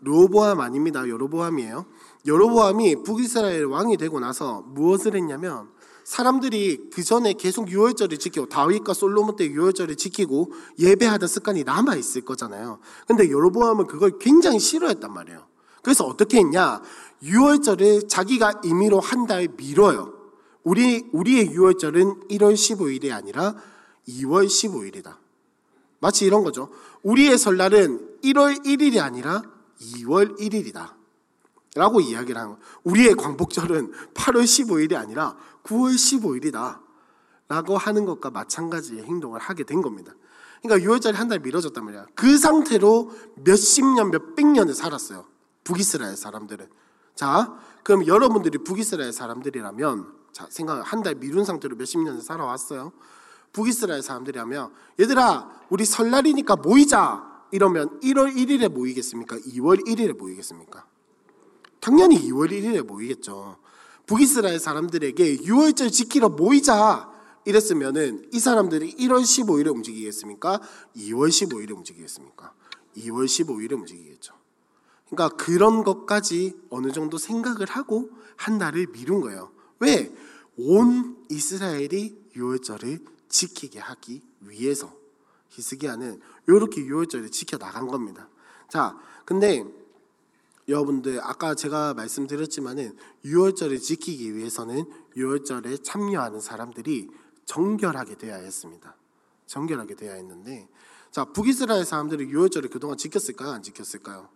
로보암 0.00 0.60
아닙니다. 0.60 1.08
여로보암이에요. 1.08 1.86
여로보암이 2.26 3.02
북이스라엘 3.04 3.64
왕이 3.66 3.96
되고 3.96 4.18
나서 4.20 4.62
무엇을 4.62 5.14
했냐면 5.14 5.70
사람들이 6.12 6.90
그 6.92 7.02
전에 7.02 7.32
계속 7.32 7.70
유월절을 7.70 8.18
지키고 8.18 8.46
다윗과 8.50 8.92
솔로몬 8.92 9.34
때 9.34 9.46
유월절을 9.46 9.96
지키고 9.96 10.52
예배하던 10.78 11.26
습관이 11.26 11.64
남아 11.64 11.96
있을 11.96 12.20
거잖아요. 12.20 12.80
근데 13.06 13.30
여로보암은 13.30 13.86
그걸 13.86 14.18
굉장히 14.18 14.58
싫어했단 14.58 15.10
말이에요. 15.10 15.46
그래서 15.82 16.04
어떻게 16.04 16.36
했냐? 16.36 16.82
유월절을 17.22 18.08
자기가 18.08 18.60
임의로 18.62 19.00
한 19.00 19.26
달 19.26 19.48
미뤄요. 19.56 20.12
우리 20.64 21.08
우리의 21.12 21.50
유월절은 21.52 22.28
1월 22.28 22.52
15일이 22.52 23.10
아니라 23.10 23.54
2월 24.06 24.46
15일이다. 24.46 25.16
마치 25.98 26.26
이런 26.26 26.44
거죠. 26.44 26.68
우리의 27.04 27.38
설날은 27.38 28.18
1월 28.22 28.62
1일이 28.66 29.00
아니라 29.00 29.40
2월 29.80 30.38
1일이다. 30.38 30.90
라고 31.74 32.02
이야기를 32.02 32.36
하는 32.38 32.50
거예요. 32.50 32.62
우리의 32.84 33.14
광복절은 33.14 33.92
8월 34.12 34.44
15일이 34.44 34.94
아니라 34.94 35.36
9월 35.64 35.94
15일이다. 35.94 36.80
라고 37.48 37.76
하는 37.76 38.04
것과 38.06 38.30
마찬가지의 38.30 39.04
행동을 39.04 39.40
하게 39.40 39.64
된 39.64 39.82
겁니다. 39.82 40.14
그러니까 40.62 40.88
6월절이 40.88 41.14
한달 41.14 41.40
미뤄졌단 41.40 41.84
말이야. 41.84 42.06
그 42.14 42.38
상태로 42.38 43.10
몇십 43.44 43.84
년, 43.84 44.10
몇백 44.10 44.46
년을 44.46 44.74
살았어요. 44.74 45.26
북이스라엘 45.64 46.16
사람들은. 46.16 46.68
자, 47.14 47.54
그럼 47.82 48.06
여러분들이 48.06 48.58
북이스라엘 48.58 49.12
사람들이라면, 49.12 50.12
자, 50.32 50.46
생각, 50.50 50.80
한 50.80 51.02
달 51.02 51.16
미룬 51.16 51.44
상태로 51.44 51.76
몇십 51.76 52.00
년을 52.00 52.22
살아왔어요. 52.22 52.92
북이스라엘 53.52 54.02
사람들이라면, 54.02 54.72
얘들아, 55.00 55.50
우리 55.68 55.84
설날이니까 55.84 56.56
모이자! 56.56 57.30
이러면 57.50 58.00
1월 58.00 58.34
1일에 58.34 58.68
모이겠습니까? 58.68 59.36
2월 59.36 59.86
1일에 59.86 60.16
모이겠습니까? 60.16 60.86
당연히 61.80 62.18
2월 62.30 62.50
1일에 62.50 62.82
모이겠죠. 62.82 63.58
북이스라엘 64.06 64.58
사람들에게 64.58 65.38
6월절 65.38 65.92
지키러 65.92 66.30
모이자! 66.30 67.10
이랬으면은 67.44 68.28
이 68.32 68.38
사람들이 68.38 68.94
1월 68.96 69.22
15일에 69.22 69.68
움직이겠습니까? 69.68 70.60
2월 70.96 71.28
15일에 71.28 71.72
움직이겠습니까? 71.72 72.52
2월 72.96 73.24
15일에 73.24 73.72
움직이겠죠. 73.72 74.34
그러니까 75.08 75.36
그런 75.36 75.82
것까지 75.82 76.56
어느 76.70 76.92
정도 76.92 77.18
생각을 77.18 77.66
하고 77.68 78.10
한 78.36 78.58
달을 78.58 78.86
미룬 78.92 79.20
거예요. 79.20 79.50
왜? 79.80 80.14
온 80.56 81.16
이스라엘이 81.28 82.30
유월절을 82.36 83.00
지키게 83.28 83.78
하기 83.78 84.22
위해서 84.40 84.92
히스기야는 85.50 86.20
이렇게 86.46 86.80
유월절을 86.82 87.30
지켜 87.30 87.58
나간 87.58 87.86
겁니다. 87.86 88.28
자, 88.68 88.96
근데 89.24 89.64
여러분들 90.72 91.20
아까 91.22 91.54
제가 91.54 91.94
말씀드렸지만은 91.94 92.96
유월절을 93.24 93.78
지키기 93.78 94.34
위해서는 94.34 94.84
유월절에 95.16 95.78
참여하는 95.78 96.40
사람들이 96.40 97.08
정결하게 97.44 98.16
돼야 98.16 98.36
했습니다. 98.36 98.96
정결하게 99.46 99.94
돼야 99.94 100.14
했는데 100.14 100.68
자 101.10 101.26
북이스라엘 101.26 101.84
사람들이 101.84 102.24
유월절을 102.24 102.70
그동안 102.70 102.96
지켰을까요? 102.96 103.50
안 103.50 103.62
지켰을까요? 103.62 104.28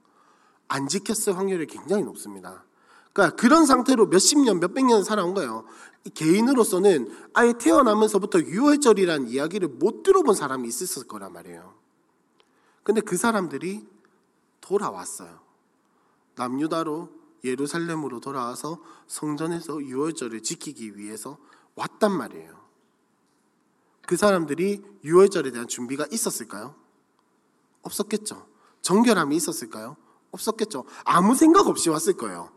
안 0.68 0.88
지켰을 0.88 1.36
확률이 1.36 1.66
굉장히 1.66 2.04
높습니다. 2.04 2.64
그러니까 3.12 3.34
그런 3.36 3.64
상태로 3.64 4.06
몇십 4.08 4.40
년, 4.40 4.60
몇백 4.60 4.84
년 4.84 5.02
살아온 5.02 5.32
거예요. 5.32 5.64
개인으로서는 6.12 7.10
아예 7.32 7.54
태어나면서부터 7.58 8.40
유월절이라는 8.40 9.28
이야기를 9.28 9.68
못 9.68 10.02
들어본 10.02 10.34
사람이 10.34 10.68
있었을 10.68 11.08
거란 11.08 11.32
말이에요. 11.32 11.74
근데 12.82 13.00
그 13.00 13.16
사람들이 13.16 13.86
돌아왔어요. 14.60 15.45
남유다로 16.36 17.10
예루살렘으로 17.44 18.20
돌아와서 18.20 18.78
성전에서 19.06 19.82
유월절을 19.82 20.42
지키기 20.42 20.96
위해서 20.96 21.38
왔단 21.74 22.12
말이에요. 22.12 22.56
그 24.06 24.16
사람들이 24.16 24.84
유월절에 25.04 25.50
대한 25.50 25.66
준비가 25.68 26.06
있었을까요? 26.10 26.74
없었겠죠. 27.82 28.46
정결함이 28.82 29.34
있었을까요? 29.36 29.96
없었겠죠. 30.30 30.84
아무 31.04 31.34
생각 31.34 31.66
없이 31.66 31.90
왔을 31.90 32.16
거예요. 32.16 32.50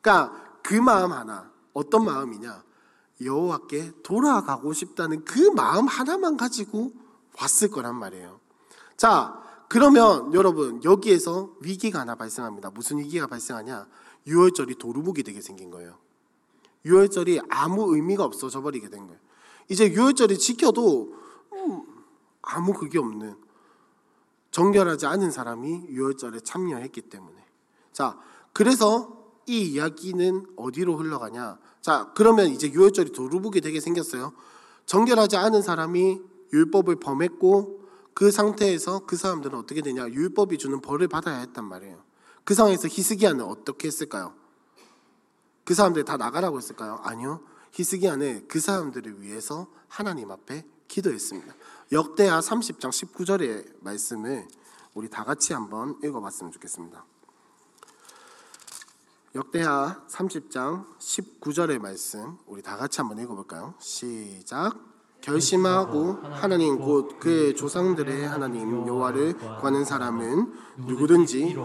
그러니까 0.00 0.58
그 0.62 0.74
마음 0.74 1.12
하나 1.12 1.50
어떤 1.72 2.04
마음이냐? 2.04 2.62
여호와께 3.22 4.02
돌아가고 4.02 4.72
싶다는 4.72 5.24
그 5.24 5.38
마음 5.50 5.86
하나만 5.86 6.36
가지고 6.36 6.92
왔을 7.40 7.70
거란 7.70 7.96
말이에요. 7.96 8.40
자, 8.96 9.40
그러면 9.72 10.34
여러분 10.34 10.84
여기에서 10.84 11.56
위기가 11.60 12.00
하나 12.00 12.14
발생합니다. 12.14 12.68
무슨 12.72 12.98
위기가 12.98 13.26
발생하냐? 13.26 13.88
유월절이 14.26 14.74
도루묵이 14.74 15.22
되게 15.22 15.40
생긴 15.40 15.70
거예요. 15.70 15.96
유월절이 16.84 17.40
아무 17.48 17.94
의미가 17.94 18.22
없어져 18.22 18.60
버리게 18.60 18.90
된 18.90 19.06
거예요. 19.06 19.18
이제 19.70 19.90
유월절을 19.90 20.36
지켜도 20.36 21.14
음, 21.54 21.82
아무 22.42 22.74
그게 22.74 22.98
없는 22.98 23.34
정결하지 24.50 25.06
않은 25.06 25.30
사람이 25.30 25.86
유월절에 25.88 26.40
참여했기 26.40 27.00
때문에 27.08 27.42
자 27.92 28.18
그래서 28.52 29.24
이 29.46 29.62
이야기는 29.62 30.48
어디로 30.54 30.98
흘러가냐 30.98 31.58
자 31.80 32.12
그러면 32.14 32.48
이제 32.48 32.70
유월절이 32.70 33.12
도루묵이 33.12 33.62
되게 33.62 33.80
생겼어요 33.80 34.34
정결하지 34.84 35.38
않은 35.38 35.62
사람이 35.62 36.20
율법을 36.52 36.96
범했고 36.96 37.81
그 38.14 38.30
상태에서 38.30 39.06
그 39.06 39.16
사람들은 39.16 39.58
어떻게 39.58 39.82
되냐 39.82 40.08
율법이 40.08 40.58
주는 40.58 40.80
벌을 40.80 41.08
받아야 41.08 41.38
했단 41.38 41.64
말이에요 41.64 42.02
그 42.44 42.54
상황에서 42.54 42.88
히스기야는 42.88 43.44
어떻게 43.44 43.88
했을까요 43.88 44.34
그 45.64 45.74
사람들 45.74 46.04
다 46.04 46.16
나가라고 46.16 46.58
했을까요 46.58 47.00
아니요 47.02 47.40
히스기야는 47.72 48.48
그 48.48 48.60
사람들을 48.60 49.22
위해서 49.22 49.66
하나님 49.88 50.30
앞에 50.30 50.64
기도했습니다. 50.88 51.54
역대하 51.92 52.40
30장 52.40 52.90
19절의 52.90 53.76
말씀을 53.80 54.46
우리 54.94 55.08
다 55.08 55.24
같이 55.24 55.54
한번 55.54 55.98
읽어봤으면 56.04 56.52
좋겠습니다. 56.52 57.04
역대하 59.34 60.04
30장 60.08 60.98
19절의 60.98 61.78
말씀 61.78 62.36
우리 62.46 62.60
다 62.60 62.76
같이 62.76 63.00
한번 63.00 63.18
읽어볼까요? 63.18 63.74
시작. 63.78 64.91
결심하고 65.22 66.18
하나님 66.32 66.78
곧 66.78 67.18
그의 67.18 67.54
조상들의 67.54 68.26
하나님 68.26 68.86
여호와를 68.86 69.38
구하는 69.38 69.84
사람은 69.84 70.52
누구든지 70.78 71.56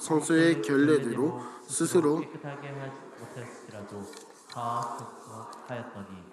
성소의 0.00 0.62
결례대로 0.62 1.40
스스로 1.66 2.20
깨끗하게 2.20 2.68
하지 2.68 2.92
못했을지라도 3.20 4.02
다 4.50 4.98
하였더니 5.68 6.32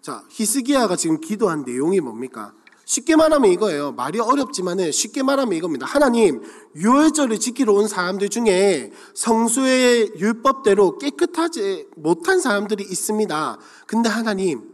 자, 0.00 0.22
히스기야가 0.28 0.96
지금 0.96 1.20
기도한 1.20 1.64
내용이 1.64 2.00
뭡니까? 2.00 2.52
쉽게 2.84 3.16
말하면 3.16 3.50
이거예요. 3.50 3.92
말이 3.92 4.20
어렵지만은 4.20 4.92
쉽게 4.92 5.22
말하면 5.22 5.54
이겁니다. 5.54 5.86
하나님, 5.86 6.42
유월절을 6.76 7.40
지키러 7.40 7.72
온 7.72 7.88
사람들 7.88 8.28
중에 8.28 8.92
성수의 9.14 10.12
율법대로 10.18 10.98
깨끗하지 10.98 11.88
못한 11.96 12.40
사람들이 12.40 12.84
있습니다. 12.84 13.58
근데 13.86 14.10
하나님, 14.10 14.73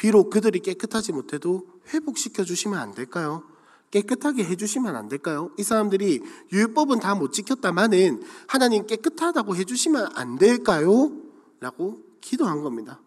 비록 0.00 0.30
그들이 0.30 0.60
깨끗하지 0.60 1.12
못해도 1.12 1.66
회복시켜 1.92 2.42
주시면 2.42 2.78
안 2.78 2.94
될까요? 2.94 3.44
깨끗하게 3.90 4.44
해주시면 4.44 4.96
안 4.96 5.08
될까요? 5.08 5.50
이 5.58 5.62
사람들이 5.62 6.22
율법은 6.50 7.00
다 7.00 7.14
못 7.14 7.34
지켰다마는 7.34 8.22
하나님 8.46 8.86
깨끗하다고 8.86 9.56
해주시면 9.56 10.12
안 10.14 10.38
될까요? 10.38 11.12
라고 11.60 12.00
기도한 12.22 12.62
겁니다. 12.62 12.98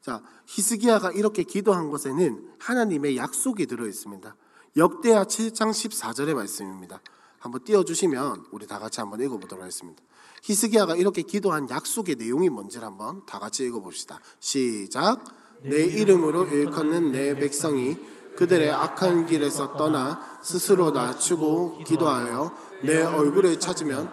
자, 0.00 0.22
히스기야가 0.46 1.12
이렇게 1.12 1.42
기도한 1.42 1.90
것에는 1.90 2.52
하나님의 2.58 3.18
약속이 3.18 3.66
들어 3.66 3.86
있습니다. 3.86 4.34
역대하 4.78 5.24
7장 5.24 5.72
14절의 5.72 6.32
말씀입니다. 6.32 7.02
한번 7.38 7.62
띄워 7.64 7.84
주시면 7.84 8.46
우리 8.50 8.66
다 8.66 8.78
같이 8.78 9.00
한번 9.00 9.20
읽어 9.20 9.36
보도록 9.36 9.60
하겠습니다. 9.60 10.02
히스기야가 10.44 10.96
이렇게 10.96 11.22
기도한 11.22 11.70
약속의 11.70 12.16
내용이 12.16 12.50
뭔지를 12.50 12.86
한번 12.86 13.24
다 13.24 13.38
같이 13.38 13.64
읽어 13.64 13.80
봅시다. 13.80 14.20
시작. 14.40 15.24
내 15.62 15.84
이름으로 15.84 16.44
일컫는 16.44 17.12
내 17.12 17.34
백성이 17.34 17.96
그들의 18.36 18.70
악한 18.70 19.24
길에서 19.24 19.74
떠나 19.78 20.20
스스로 20.42 20.90
낮추고 20.90 21.84
기도하여 21.84 22.54
내 22.82 23.00
얼굴을 23.02 23.58
찾으면 23.58 24.12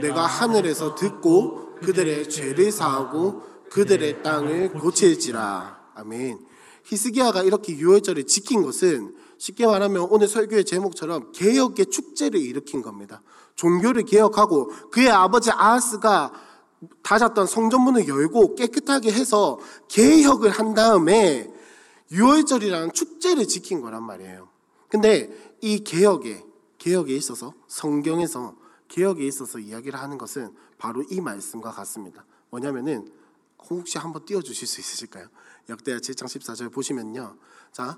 내가 0.00 0.24
하늘에서 0.24 0.94
듣고 0.94 1.74
그들의 1.80 2.28
죄를 2.28 2.70
사하고 2.70 3.42
그들의 3.70 4.22
땅을 4.22 4.74
고칠지라. 4.74 5.80
아멘. 5.96 6.46
히스기야가 6.84 7.42
이렇게 7.42 7.76
유월절을 7.76 8.26
지킨 8.28 8.62
것은 8.62 9.16
쉽게 9.38 9.66
말하면 9.66 10.06
오늘 10.10 10.28
설교의 10.28 10.64
제목처럼 10.64 11.32
개혁의 11.32 11.86
축제를 11.86 12.38
일으킨 12.38 12.82
겁니다. 12.82 13.22
종교를 13.62 14.04
개혁하고 14.04 14.68
그의 14.90 15.08
아버지 15.08 15.52
아하스가 15.52 16.32
닫았던 17.02 17.46
성전문을 17.46 18.08
열고 18.08 18.56
깨끗하게 18.56 19.12
해서 19.12 19.60
개혁을 19.86 20.50
한 20.50 20.74
다음에 20.74 21.48
유월절이라는 22.10 22.92
축제를 22.92 23.46
지킨 23.46 23.80
거란 23.80 24.02
말이에요. 24.02 24.48
근데 24.88 25.30
이 25.60 25.84
개혁에 25.84 26.44
개혁에 26.78 27.14
있어서 27.14 27.54
성경에서 27.68 28.56
개혁에 28.88 29.24
있어서 29.26 29.60
이야기를 29.60 29.98
하는 29.98 30.18
것은 30.18 30.52
바로 30.76 31.04
이 31.08 31.20
말씀과 31.20 31.70
같습니다. 31.70 32.24
뭐냐면은 32.50 33.08
혹시 33.70 33.96
한번 33.96 34.24
띄워 34.24 34.42
주실 34.42 34.66
수 34.66 34.80
있으실까요? 34.80 35.28
역대하 35.68 35.98
7장 35.98 36.24
14절 36.24 36.72
보시면요. 36.72 37.36
자, 37.70 37.96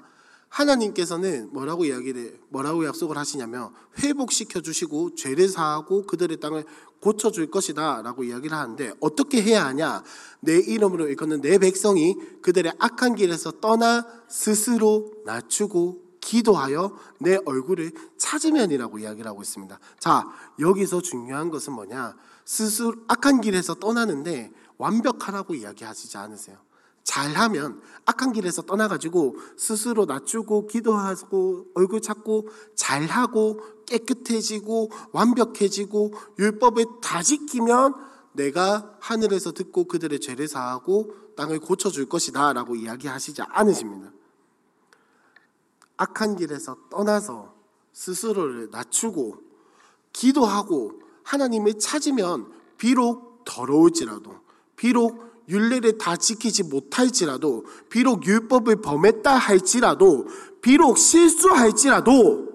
하나님께서는 0.55 1.53
뭐라고 1.53 1.85
이야기를 1.85 2.39
뭐라고 2.49 2.87
약속을 2.87 3.17
하시냐면 3.19 3.73
회복시켜 3.99 4.61
주시고 4.61 5.17
죄를 5.17 5.49
사하고 5.49 6.07
그들의 6.07 6.39
땅을 6.39 6.65
고쳐 7.01 7.31
줄 7.31 7.51
것이다라고 7.51 8.25
이야기를 8.25 8.57
하는데 8.57 8.93
어떻게 9.01 9.43
해야 9.43 9.67
하냐? 9.67 10.05
내 10.41 10.59
이름으로 10.59 11.09
일컫는 11.09 11.41
내 11.41 11.59
백성이 11.59 12.15
그들의 12.41 12.73
악한 12.79 13.17
길에서 13.17 13.51
떠나 13.61 14.07
스스로 14.29 15.13
낮추고 15.27 16.03
기도하여 16.21 16.97
내 17.19 17.37
얼굴을 17.45 17.93
찾으면이라고 18.17 19.01
이야기를 19.01 19.29
하고 19.29 19.43
있습니다. 19.43 19.79
자, 19.99 20.27
여기서 20.59 21.03
중요한 21.03 21.51
것은 21.51 21.73
뭐냐? 21.75 22.17
스스로 22.45 22.95
악한 23.09 23.41
길에서 23.41 23.75
떠나는데 23.75 24.53
완벽하라고 24.79 25.55
이야기하시지 25.55 26.17
않으세요. 26.17 26.64
잘하면 27.05 27.81
악한 28.07 28.33
길에서 28.33 28.63
떠나가지고 28.63 29.37
스스로 29.57 30.07
낮추고 30.07 30.67
기도하고 30.67 31.67
얼굴 31.75 32.01
찾고 32.01 32.49
잘하고 32.75 33.61
깨끗해지고 33.87 34.91
완벽해지고 35.13 36.13
율법을 36.39 36.87
다 37.03 37.23
지키면 37.23 37.95
내가 38.33 38.97
하늘에서 39.01 39.53
듣고 39.53 39.85
그들의 39.85 40.21
죄를 40.21 40.49
사하고 40.49 41.15
땅을 41.37 41.61
고쳐줄 41.61 42.09
것이다 42.09 42.53
라고 42.53 42.75
이야기하시지 42.75 43.43
않으십니다. 43.43 44.13
악한 45.97 46.37
길에서 46.37 46.77
떠나서 46.91 47.55
스스로를 47.93 48.71
낮추고 48.71 49.37
기도하고 50.13 51.01
하나님을 51.23 51.79
찾으면 51.79 52.53
비록 52.77 53.45
더러울지라도 53.45 54.35
비록 54.77 55.34
율례를 55.49 55.99
다 55.99 56.17
지키지 56.17 56.65
못할지라도 56.65 57.65
비록 57.91 58.27
율법을 58.27 58.83
범했다 58.83 59.35
할지라도 59.35 60.27
비록 60.63 60.99
실수할지라도 60.99 62.49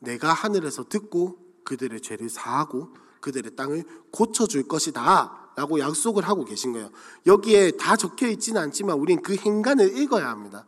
내가 0.00 0.32
하늘에서 0.32 0.84
듣고 0.88 1.38
그들의 1.64 2.00
죄를 2.00 2.28
사하고 2.28 2.94
그들의 3.20 3.56
땅을 3.56 3.84
고쳐줄 4.10 4.68
것이다 4.68 5.52
라고 5.56 5.78
약속을 5.78 6.26
하고 6.26 6.44
계신 6.44 6.72
거예요. 6.72 6.90
여기에 7.26 7.72
다 7.72 7.96
적혀 7.96 8.28
있지는 8.28 8.60
않지만 8.62 8.98
우린 8.98 9.22
그 9.22 9.34
행간을 9.36 9.96
읽어야 9.96 10.28
합니다. 10.28 10.66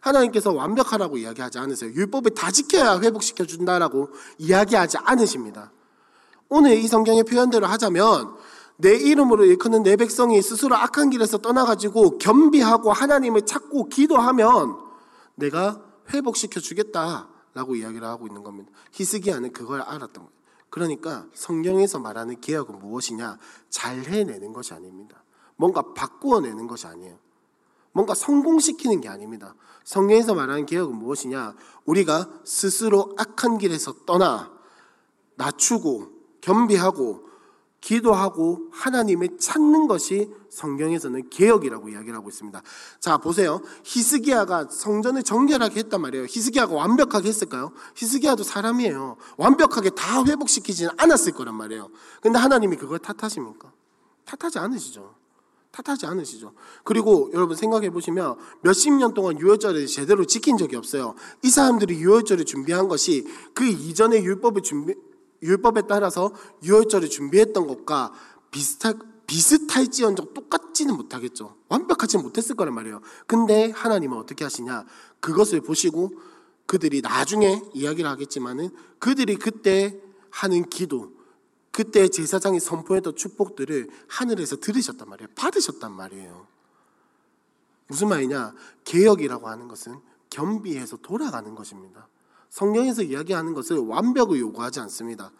하나님께서 0.00 0.52
완벽하라고 0.52 1.18
이야기하지 1.18 1.58
않으세요. 1.58 1.92
율법을 1.92 2.34
다 2.34 2.50
지켜야 2.50 2.98
회복시켜 3.00 3.44
준다라고 3.44 4.10
이야기하지 4.38 4.98
않으십니다. 4.98 5.72
오늘 6.48 6.72
이 6.78 6.88
성경의 6.88 7.24
표현대로 7.24 7.66
하자면 7.66 8.34
내 8.80 8.94
이름으로 8.94 9.44
일컫는 9.44 9.82
내 9.82 9.96
백성이 9.96 10.40
스스로 10.40 10.76
악한 10.76 11.10
길에서 11.10 11.38
떠나가지고 11.38 12.18
겸비하고 12.18 12.92
하나님을 12.92 13.46
찾고 13.46 13.88
기도하면 13.88 14.78
내가 15.34 15.82
회복시켜 16.12 16.60
주겠다라고 16.60 17.76
이야기를 17.76 18.06
하고 18.06 18.26
있는 18.26 18.42
겁니다. 18.42 18.70
히스기야는 18.92 19.52
그걸 19.52 19.82
알았던 19.82 20.24
거예요. 20.24 20.40
그러니까 20.70 21.26
성경에서 21.34 21.98
말하는 21.98 22.40
개혁은 22.40 22.78
무엇이냐? 22.78 23.38
잘 23.68 23.98
해내는 23.98 24.52
것이 24.52 24.72
아닙니다. 24.72 25.22
뭔가 25.56 25.82
바꾸어 25.94 26.40
내는 26.40 26.66
것이 26.66 26.86
아니에요. 26.86 27.18
뭔가 27.92 28.14
성공시키는 28.14 29.00
게 29.00 29.08
아닙니다. 29.08 29.54
성경에서 29.84 30.34
말하는 30.34 30.64
개혁은 30.64 30.94
무엇이냐? 30.94 31.54
우리가 31.84 32.30
스스로 32.44 33.14
악한 33.18 33.58
길에서 33.58 33.92
떠나 34.06 34.52
낮추고 35.34 36.08
겸비하고 36.40 37.29
기도하고 37.80 38.68
하나님을 38.72 39.38
찾는 39.38 39.86
것이 39.86 40.30
성경에서는 40.50 41.30
개혁이라고 41.30 41.88
이야기를 41.88 42.14
하고 42.14 42.28
있습니다. 42.28 42.62
자, 42.98 43.18
보세요. 43.18 43.62
히스기야가 43.84 44.68
성전을 44.70 45.22
정결하게 45.22 45.80
했단 45.80 46.00
말이에요. 46.00 46.26
히스기야가 46.28 46.74
완벽하게 46.74 47.28
했을까요? 47.28 47.72
히스기야도 47.96 48.42
사람이에요. 48.42 49.16
완벽하게 49.36 49.90
다 49.90 50.24
회복시키지는 50.24 50.92
않았을 50.98 51.32
거란 51.32 51.54
말이에요. 51.54 51.88
근데 52.20 52.38
하나님이 52.38 52.76
그걸 52.76 52.98
탓하십니까? 52.98 53.72
탓하지 54.26 54.58
않으시죠. 54.58 55.14
탓하지 55.72 56.04
않으시죠. 56.06 56.52
그리고 56.84 57.30
여러분 57.32 57.56
생각해 57.56 57.90
보시면 57.90 58.36
몇십 58.62 58.92
년 58.94 59.14
동안 59.14 59.38
유월절을 59.38 59.86
제대로 59.86 60.24
지킨 60.24 60.56
적이 60.56 60.76
없어요. 60.76 61.14
이 61.42 61.48
사람들이 61.48 61.94
유월절을 61.94 62.44
준비한 62.44 62.88
것이 62.88 63.24
그 63.54 63.64
이전의 63.64 64.24
율법을 64.24 64.62
준비 64.62 64.94
율법에 65.42 65.82
따라서 65.88 66.32
유월절을 66.62 67.08
준비했던 67.08 67.66
것과 67.66 68.12
비슷할 68.50 68.98
비슷할지언정 69.26 70.34
똑같지는 70.34 70.96
못하겠죠. 70.96 71.56
완벽하지는 71.68 72.24
못했을 72.24 72.56
거란 72.56 72.74
말이에요. 72.74 73.00
근데 73.28 73.70
하나님은 73.70 74.18
어떻게 74.18 74.42
하시냐? 74.42 74.84
그것을 75.20 75.60
보시고 75.60 76.10
그들이 76.66 77.00
나중에 77.00 77.62
이야기를 77.72 78.10
하겠지만은 78.10 78.70
그들이 78.98 79.36
그때 79.36 80.00
하는 80.30 80.68
기도, 80.68 81.12
그때 81.70 82.08
제사장이 82.08 82.58
선포했던 82.58 83.14
축복들을 83.14 83.88
하늘에서 84.08 84.56
들으셨단 84.56 85.08
말이에요. 85.08 85.28
받으셨단 85.36 85.92
말이에요. 85.92 86.46
무슨 87.86 88.08
말이냐? 88.08 88.54
개혁이라고 88.84 89.48
하는 89.48 89.68
것은 89.68 90.00
겸비해서 90.28 90.96
돌아가는 90.96 91.54
것입니다. 91.54 92.08
성경에서 92.50 93.02
이야기하는 93.02 93.54
것을 93.54 93.78
완벽을 93.78 94.38
요구하지 94.38 94.80
않습니다. 94.80 95.32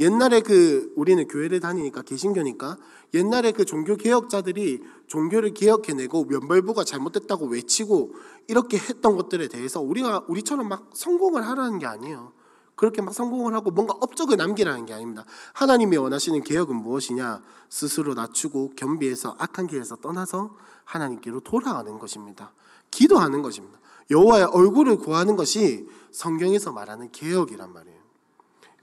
옛날에 0.00 0.40
그 0.40 0.92
우리는 0.96 1.26
교회를 1.28 1.60
다니니까 1.60 2.02
개신교니까 2.02 2.78
옛날에 3.14 3.52
그 3.52 3.64
종교 3.64 3.96
개혁자들이 3.96 4.82
종교를 5.06 5.54
개혁해내고 5.54 6.24
면벌부가 6.24 6.82
잘못됐다고 6.84 7.46
외치고 7.46 8.12
이렇게 8.48 8.76
했던 8.76 9.14
것들에 9.16 9.48
대해서 9.48 9.80
우리가 9.80 10.24
우리처럼 10.26 10.68
막 10.68 10.90
성공을 10.94 11.46
하라는 11.46 11.78
게 11.78 11.86
아니에요. 11.86 12.32
그렇게 12.76 13.02
막 13.02 13.14
성공을 13.14 13.54
하고 13.54 13.70
뭔가 13.70 13.94
업적을 14.00 14.36
남기라는 14.36 14.84
게 14.86 14.94
아닙니다. 14.94 15.24
하나님이 15.52 15.96
원하시는 15.96 16.42
개혁은 16.42 16.74
무엇이냐? 16.74 17.42
스스로 17.68 18.14
낮추고 18.14 18.72
겸비해서 18.76 19.36
악한 19.38 19.68
길에서 19.68 19.96
떠나서 19.96 20.56
하나님께로 20.84 21.40
돌아가는 21.40 21.98
것입니다. 22.00 22.52
기도하는 22.90 23.42
것입니다. 23.42 23.78
여호와의 24.10 24.44
얼굴을 24.46 24.96
구하는 24.96 25.36
것이 25.36 25.86
성경에서 26.12 26.72
말하는 26.72 27.10
개혁이란 27.12 27.72
말이에요. 27.72 27.98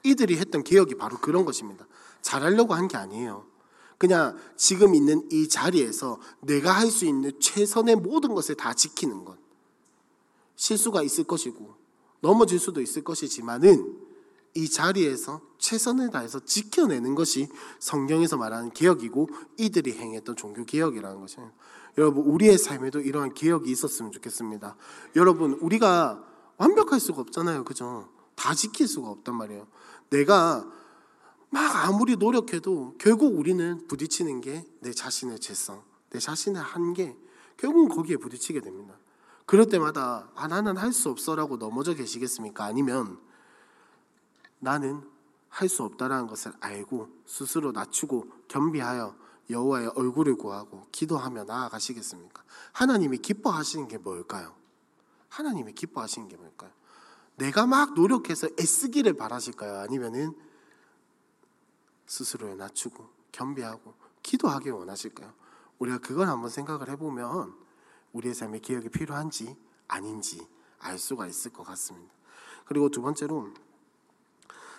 이들이 0.04 0.38
했던 0.38 0.64
개혁이 0.64 0.96
바로 0.96 1.18
그런 1.20 1.46
것입니다. 1.46 1.88
잘하려고 2.22 2.74
한 2.74 2.88
게 2.88 2.98
아니에요. 2.98 3.46
그냥 3.98 4.36
지금 4.58 4.96
있는 4.96 5.28
이 5.32 5.48
자리에서 5.48 6.20
내가 6.42 6.72
할 6.72 6.90
수 6.90 7.06
있는 7.06 7.32
최선의 7.40 7.98
모든 7.98 8.34
것을 8.34 8.56
다 8.56 8.74
지키는 8.74 9.26
것. 9.26 9.38
실수가 10.56 11.04
있을 11.04 11.24
것이고 11.24 11.76
넘어질 12.22 12.60
수도 12.60 12.82
있을 12.82 13.04
것이지만은 13.04 14.00
이 14.56 14.70
자리에서 14.70 15.42
최선을 15.60 16.10
다해서 16.10 16.44
지켜내는 16.44 17.16
것이 17.16 17.48
성경에서 17.80 18.38
말하는 18.38 18.72
개혁이고 18.72 19.30
이들이 19.58 19.94
행했던 19.94 20.36
종교 20.36 20.66
개혁이라는 20.66 21.20
것이에요. 21.22 21.52
여러분 21.98 22.24
우리의 22.26 22.58
삶에도 22.58 23.00
이러한 23.00 23.34
개혁이 23.34 23.70
있었으면 23.70 24.12
좋겠습니다. 24.12 24.76
여러분 25.16 25.54
우리가 25.54 26.24
완벽할 26.58 27.00
수가 27.00 27.22
없잖아요, 27.22 27.64
그죠? 27.64 28.10
다 28.36 28.54
지킬 28.54 28.88
수가 28.88 29.10
없단 29.10 29.36
말이에요. 29.36 29.68
내가 30.10 30.66
막 31.50 31.86
아무리 31.88 32.16
노력해도 32.16 32.96
결국 32.98 33.38
우리는 33.38 33.86
부딪히는 33.88 34.42
게 34.42 34.66
내 34.80 34.92
자신의 34.92 35.40
죄성, 35.40 35.84
내 36.10 36.20
자신의 36.20 36.62
한계, 36.62 37.16
결국은 37.58 37.90
거기에 37.96 38.18
부딪히게 38.18 38.62
됩니다. 38.62 38.96
그럴 39.46 39.68
때마다 39.68 40.30
아 40.36 40.48
나는 40.48 40.78
할 40.78 40.94
수 40.94 41.10
없어라고 41.10 41.58
넘어져 41.58 41.94
계시겠습니까? 41.94 42.64
아니면 42.64 43.20
나는 44.60 45.02
할 45.50 45.68
수 45.68 45.84
없다라는 45.84 46.28
것을 46.28 46.54
알고 46.62 47.10
스스로 47.26 47.72
낮추고 47.74 48.28
겸비하여 48.48 49.16
여호와의 49.52 49.92
얼굴을 49.96 50.36
구하고 50.36 50.88
기도하며 50.92 51.44
나아가시겠습니까? 51.44 52.44
하나님이 52.72 53.20
기뻐하시는 53.20 53.88
게 53.88 53.98
뭘까요? 53.98 54.56
하나님이 55.30 55.74
기뻐하시는 55.74 56.28
게 56.28 56.38
뭘까요? 56.38 56.72
내가 57.36 57.66
막 57.66 57.94
노력해서 57.94 58.48
애쓰기를 58.60 59.14
바라실까요? 59.14 59.80
아니면은 59.80 60.36
스스로에 62.06 62.56
낮추고 62.56 63.08
겸비하고 63.32 63.94
기도하길 64.24 64.74
원하실까요? 64.74 65.34
우리가 65.80 66.00
그걸 66.00 66.28
한번 66.28 66.50
생각을 66.50 66.90
해보면 66.90 67.56
우리의 68.14 68.36
삶에 68.36 68.60
기억이 68.60 68.90
필요한지 68.90 69.56
아닌지 69.88 70.48
알 70.80 71.00
수가 71.00 71.28
있을 71.28 71.52
것 71.52 71.64
같습니다. 71.64 72.14
그리고 72.66 72.90
두 72.90 73.02
번째로 73.02 73.50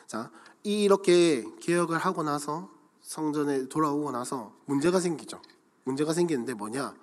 자 0.07 0.31
이렇게 0.63 1.45
개혁을 1.61 1.99
하고 1.99 2.23
나서 2.23 2.71
성전에 3.03 3.69
돌아오고 3.69 4.11
나서 4.13 4.55
문제가 4.67 5.01
생기죠. 5.01 5.41
문제가 5.85 6.13
생기는데 6.13 6.55
뭐냐? 6.55 6.95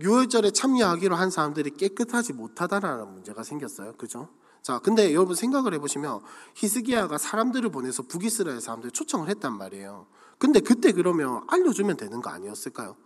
유월절에 0.00 0.52
참여하기로 0.52 1.16
한 1.16 1.30
사람들이 1.30 1.70
깨끗하지 1.70 2.32
못하다라는 2.32 3.12
문제가 3.12 3.42
생겼어요. 3.42 3.94
그죠? 3.94 4.28
자, 4.62 4.78
근데 4.78 5.12
여러분 5.12 5.34
생각을 5.34 5.74
해보시면 5.74 6.20
히스기야가 6.54 7.18
사람들을 7.18 7.70
보내서 7.70 8.04
북이스라엘 8.04 8.60
사람들 8.60 8.92
초청을 8.92 9.28
했단 9.28 9.56
말이에요. 9.56 10.06
근데 10.38 10.60
그때 10.60 10.92
그러면 10.92 11.42
알려주면 11.48 11.96
되는 11.96 12.20
거 12.20 12.30
아니었을까요? 12.30 12.96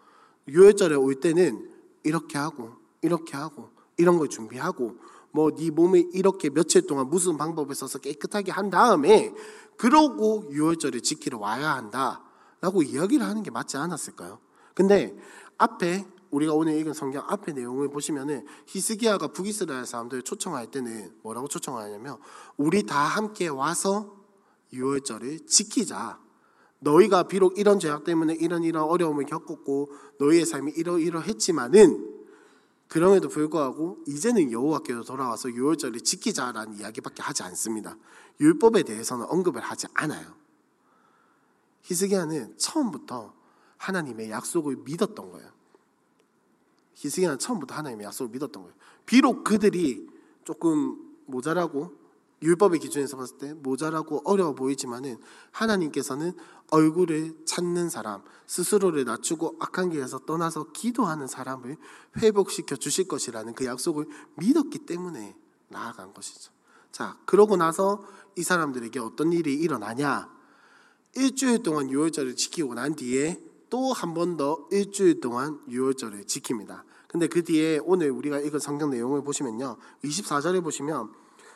유월절에 0.48 0.96
올 0.96 1.14
때는 1.14 1.70
이렇게 2.02 2.36
하고 2.36 2.72
이렇게 3.00 3.36
하고 3.36 3.70
이런 3.96 4.18
걸 4.18 4.28
준비하고 4.28 4.96
뭐 5.32 5.50
네 5.50 5.70
몸에 5.70 6.04
이렇게 6.12 6.50
며칠 6.50 6.86
동안 6.86 7.08
무슨 7.08 7.38
방법을 7.38 7.74
써서 7.74 7.98
깨끗하게 7.98 8.52
한 8.52 8.68
다음에 8.68 9.32
그러고 9.82 10.44
유월절을 10.52 11.00
지키러 11.00 11.38
와야 11.38 11.74
한다라고 11.74 12.84
이야기를 12.84 13.26
하는 13.26 13.42
게 13.42 13.50
맞지 13.50 13.76
않았을까요? 13.78 14.38
근데 14.74 15.12
앞에 15.58 16.06
우리가 16.30 16.52
오늘 16.52 16.76
읽은 16.78 16.92
성경 16.92 17.24
앞에 17.26 17.52
내용을 17.52 17.88
보시면은 17.88 18.46
히스기야가 18.68 19.32
북이스라엘 19.32 19.84
사람들을 19.84 20.22
초청할 20.22 20.70
때는 20.70 21.12
뭐라고 21.24 21.48
초청하냐면 21.48 22.18
우리 22.56 22.84
다 22.84 22.96
함께 22.96 23.48
와서 23.48 24.14
유월절을 24.72 25.46
지키자. 25.46 26.20
너희가 26.78 27.24
비록 27.24 27.58
이런 27.58 27.80
죄악 27.80 28.04
때문에 28.04 28.34
이런 28.34 28.62
이런 28.62 28.84
어려움을 28.84 29.26
겪었고 29.26 29.90
너희의 30.20 30.46
삶이 30.46 30.74
이러이러했지만은 30.76 32.21
그럼에도 32.92 33.30
불구하고 33.30 34.00
이제는 34.06 34.52
여호와께로 34.52 35.04
돌아와서 35.04 35.48
유월절을 35.48 36.02
지키자라는 36.02 36.78
이야기밖에 36.78 37.22
하지 37.22 37.42
않습니다. 37.44 37.96
율법에 38.38 38.82
대해서는 38.82 39.24
언급을 39.30 39.62
하지 39.62 39.86
않아요. 39.94 40.34
히스기야는 41.84 42.58
처음부터 42.58 43.32
하나님의 43.78 44.30
약속을 44.30 44.76
믿었던 44.84 45.30
거예요. 45.30 45.50
히스기야는 46.96 47.38
처음부터 47.38 47.74
하나님의 47.74 48.04
약속을 48.04 48.30
믿었던 48.30 48.62
거예요. 48.62 48.76
비록 49.06 49.42
그들이 49.42 50.06
조금 50.44 51.16
모자라고 51.24 51.96
율법의 52.42 52.78
기준에서 52.80 53.16
봤을 53.16 53.38
때 53.38 53.54
모자라고 53.54 54.20
어려워 54.26 54.54
보이지만은 54.54 55.16
하나님께서는 55.50 56.34
얼굴을 56.72 57.36
찾는 57.44 57.90
사람, 57.90 58.22
스스로를 58.46 59.04
낮추고 59.04 59.56
악한 59.60 59.90
길에서 59.90 60.20
떠나서 60.20 60.72
기도하는 60.72 61.26
사람을 61.26 61.76
회복시켜 62.16 62.76
주실 62.76 63.06
것이라는 63.08 63.54
그 63.54 63.66
약속을 63.66 64.06
믿었기 64.38 64.80
때문에 64.80 65.36
나아간 65.68 66.14
것이죠. 66.14 66.50
자, 66.90 67.18
그러고 67.26 67.56
나서 67.56 68.02
이 68.36 68.42
사람들에게 68.42 68.98
어떤 69.00 69.32
일이 69.32 69.54
일어나냐? 69.54 70.30
일주일 71.14 71.62
동안 71.62 71.90
유월절을 71.90 72.36
지키고 72.36 72.74
난 72.74 72.94
뒤에 72.96 73.38
또 73.68 73.92
한 73.92 74.14
번 74.14 74.36
더 74.38 74.66
일주일 74.70 75.20
동안 75.20 75.60
유월절을 75.68 76.24
지킵니다. 76.24 76.82
근데 77.06 77.26
그 77.26 77.44
뒤에 77.44 77.80
오늘 77.84 78.10
우리가 78.10 78.40
읽은 78.40 78.58
성경 78.58 78.88
내용을 78.90 79.22
보시면요. 79.22 79.76
24절에 80.04 80.62
보시면 80.62 81.12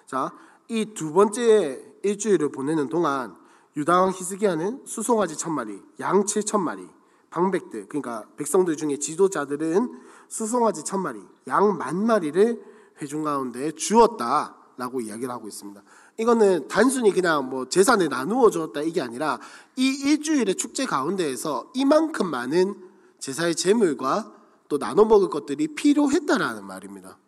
자, 0.07 0.31
이 0.69 0.93
두 0.95 1.13
번째 1.13 1.83
일주일을 2.03 2.51
보내는 2.51 2.89
동안 2.91 3.37
유다 3.77 4.01
왕 4.01 4.11
히스기야는 4.11 4.83
수송아지 4.87 5.37
천 5.37 5.53
마리, 5.53 5.81
양 6.01 6.25
칠 6.25 6.43
천 6.43 6.63
마리, 6.63 6.87
방백들 7.31 7.89
그러니까 7.89 8.25
백성들 8.37 8.77
중에 8.77 8.97
지도자들은 8.99 10.01
수송아지 10.29 10.85
천 10.85 11.03
마리, 11.03 11.21
양 11.47 11.77
만 11.77 12.05
마리를 12.07 12.63
회중 13.03 13.23
가운데 13.23 13.73
주었다라고 13.73 15.03
이야기를 15.03 15.31
하고 15.31 15.47
있습니다. 15.47 15.83
이거는 16.19 16.69
단순히 16.69 17.13
그냥 17.13 17.51
뭐 17.51 17.69
재산을 17.69 18.09
나누어 18.09 18.49
주었다 18.49 18.81
이게 18.81 19.03
아니라 19.03 19.39
이 19.77 19.87
일주일의 19.87 20.55
축제 20.55 20.87
가운데에서 20.87 21.71
이만큼 21.75 22.31
많은 22.31 22.75
제사의 23.19 23.55
제물과 23.55 24.33
또 24.69 24.79
나눠 24.79 25.05
먹을 25.05 25.29
것들이 25.29 25.69
필요했다라는 25.75 26.65
말입니다. 26.65 27.19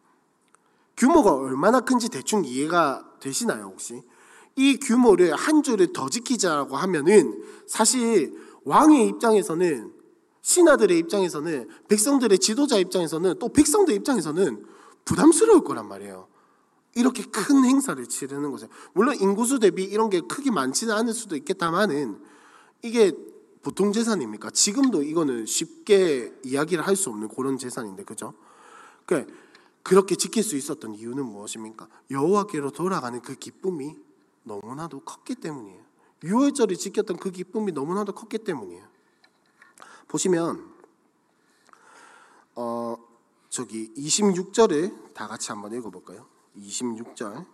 규모가 0.96 1.34
얼마나 1.34 1.80
큰지 1.80 2.08
대충 2.08 2.44
이해가 2.46 3.04
되시나요, 3.20 3.64
혹시? 3.66 4.02
이 4.58 4.76
규모를 4.76 5.36
한 5.36 5.62
주를 5.62 5.92
더 5.92 6.08
지키자라고 6.08 6.76
하면은 6.76 7.40
사실 7.68 8.36
왕의 8.64 9.06
입장에서는 9.06 9.92
신하들의 10.42 10.98
입장에서는 10.98 11.68
백성들의 11.86 12.40
지도자 12.40 12.76
입장에서는 12.76 13.38
또 13.38 13.50
백성들 13.50 13.94
입장에서는 13.94 14.66
부담스러울 15.04 15.62
거란 15.62 15.86
말이에요. 15.86 16.26
이렇게 16.96 17.22
큰 17.22 17.64
행사를 17.64 18.04
치르는 18.04 18.50
것에 18.50 18.66
물론 18.94 19.14
인구수 19.14 19.60
대비 19.60 19.84
이런 19.84 20.10
게 20.10 20.20
크게 20.22 20.50
많지는 20.50 20.92
않을 20.92 21.14
수도 21.14 21.36
있겠다만은 21.36 22.18
이게 22.82 23.12
보통 23.62 23.92
재산입니까? 23.92 24.50
지금도 24.50 25.04
이거는 25.04 25.46
쉽게 25.46 26.32
이야기를 26.44 26.84
할 26.84 26.96
수 26.96 27.10
없는 27.10 27.28
그런 27.28 27.58
재산인데 27.58 28.02
그죠? 28.02 28.34
그러니까 29.06 29.32
그렇게 29.84 30.16
지킬 30.16 30.42
수 30.42 30.56
있었던 30.56 30.96
이유는 30.96 31.24
무엇입니까? 31.24 31.86
여호와께로 32.10 32.72
돌아가는 32.72 33.22
그 33.22 33.36
기쁨이 33.36 34.07
너무나도 34.48 35.00
컸기 35.00 35.36
때문이에요. 35.36 35.80
유월절을 36.24 36.76
지켰던 36.76 37.18
그 37.18 37.30
기쁨이 37.30 37.70
너무나도 37.70 38.12
컸기 38.12 38.38
때문이에요. 38.38 38.84
보시면 40.08 40.74
어 42.56 42.96
저기 43.48 43.92
26절을 43.94 45.14
다 45.14 45.28
같이 45.28 45.52
한번 45.52 45.72
읽어 45.72 45.90
볼까요? 45.90 46.26
26절 46.56 47.46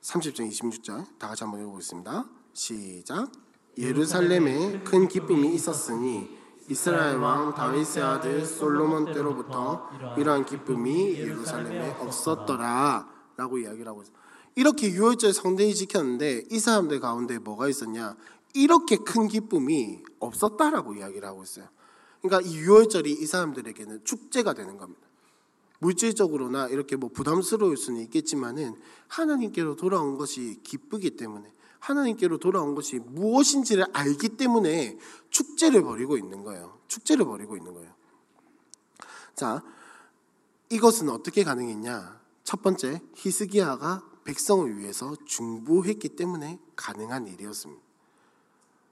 30절 0.00 0.50
26절 0.50 1.18
다 1.18 1.28
같이 1.28 1.44
한번 1.44 1.60
읽어 1.60 1.70
보겠습니다. 1.70 2.26
시작 2.52 3.30
예루살렘에 3.78 4.82
큰 4.82 5.06
기쁨이 5.06 5.54
있었으니 5.54 6.36
이스라엘 6.68 7.18
왕 7.18 7.54
다윗의 7.54 8.02
아들 8.02 8.44
솔로몬 8.44 9.12
때로부터 9.12 9.88
이러한 10.16 10.44
기쁨이 10.44 11.14
예루살렘에 11.14 11.90
없었더라라고 12.00 13.58
이야기를 13.58 13.86
하고 13.86 14.02
있어요. 14.02 14.16
이렇게 14.56 14.90
유월절 14.90 15.34
성대히 15.34 15.74
지켰는데 15.74 16.44
이 16.50 16.58
사람들 16.58 16.98
가운데 16.98 17.38
뭐가 17.38 17.68
있었냐? 17.68 18.16
이렇게 18.54 18.96
큰 18.96 19.28
기쁨이 19.28 20.02
없었다라고 20.18 20.94
이야기를 20.94 21.28
하고 21.28 21.42
있어요. 21.42 21.68
그러니까 22.22 22.50
이 22.50 22.56
유월절이 22.56 23.12
이 23.12 23.26
사람들에게는 23.26 24.04
축제가 24.04 24.54
되는 24.54 24.78
겁니다. 24.78 25.06
물질적으로나 25.78 26.68
이렇게 26.68 26.96
뭐 26.96 27.10
부담스러울 27.10 27.76
수는 27.76 28.00
있겠지만은 28.04 28.74
하나님께로 29.08 29.76
돌아온 29.76 30.16
것이 30.16 30.58
기쁘기 30.62 31.16
때문에 31.16 31.52
하나님께로 31.78 32.38
돌아온 32.38 32.74
것이 32.74 32.98
무엇인지를 32.98 33.84
알기 33.92 34.30
때문에 34.30 34.98
축제를 35.28 35.82
벌이고 35.82 36.16
있는 36.16 36.42
거예요. 36.42 36.78
축제를 36.88 37.26
벌이고 37.26 37.58
있는 37.58 37.74
거예요. 37.74 37.92
자, 39.34 39.62
이것은 40.70 41.10
어떻게 41.10 41.44
가능했냐? 41.44 42.18
첫 42.42 42.62
번째, 42.62 43.02
히스기야가 43.14 44.15
백성을 44.26 44.78
위해서 44.78 45.16
중보했기 45.24 46.10
때문에 46.10 46.58
가능한 46.74 47.28
일이었습니다. 47.28 47.82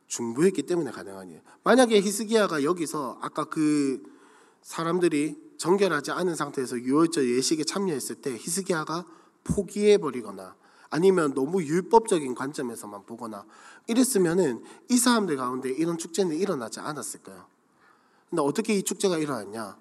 중보했기 0.06 0.62
때문에 0.62 0.90
가능한 0.92 1.30
일. 1.30 1.42
만약에 1.64 2.00
히스기야가 2.00 2.62
여기서 2.62 3.18
아까 3.20 3.44
그 3.44 4.02
사람들이 4.62 5.54
정결하지 5.58 6.12
않은 6.12 6.36
상태에서 6.36 6.78
유월절 6.78 7.28
예식에 7.36 7.64
참여했을 7.64 8.16
때 8.16 8.32
히스기야가 8.34 9.04
포기해 9.42 9.98
버리거나 9.98 10.56
아니면 10.90 11.34
너무 11.34 11.62
율법적인 11.62 12.34
관점에서만 12.34 13.04
보거나 13.04 13.44
이랬으면은 13.88 14.62
이 14.88 14.96
사람들 14.96 15.36
가운데 15.36 15.70
이런 15.70 15.98
축제는 15.98 16.36
일어나지 16.36 16.80
않았을까요? 16.80 17.46
근데 18.30 18.42
어떻게 18.42 18.74
이 18.74 18.82
축제가 18.82 19.18
일어났냐? 19.18 19.76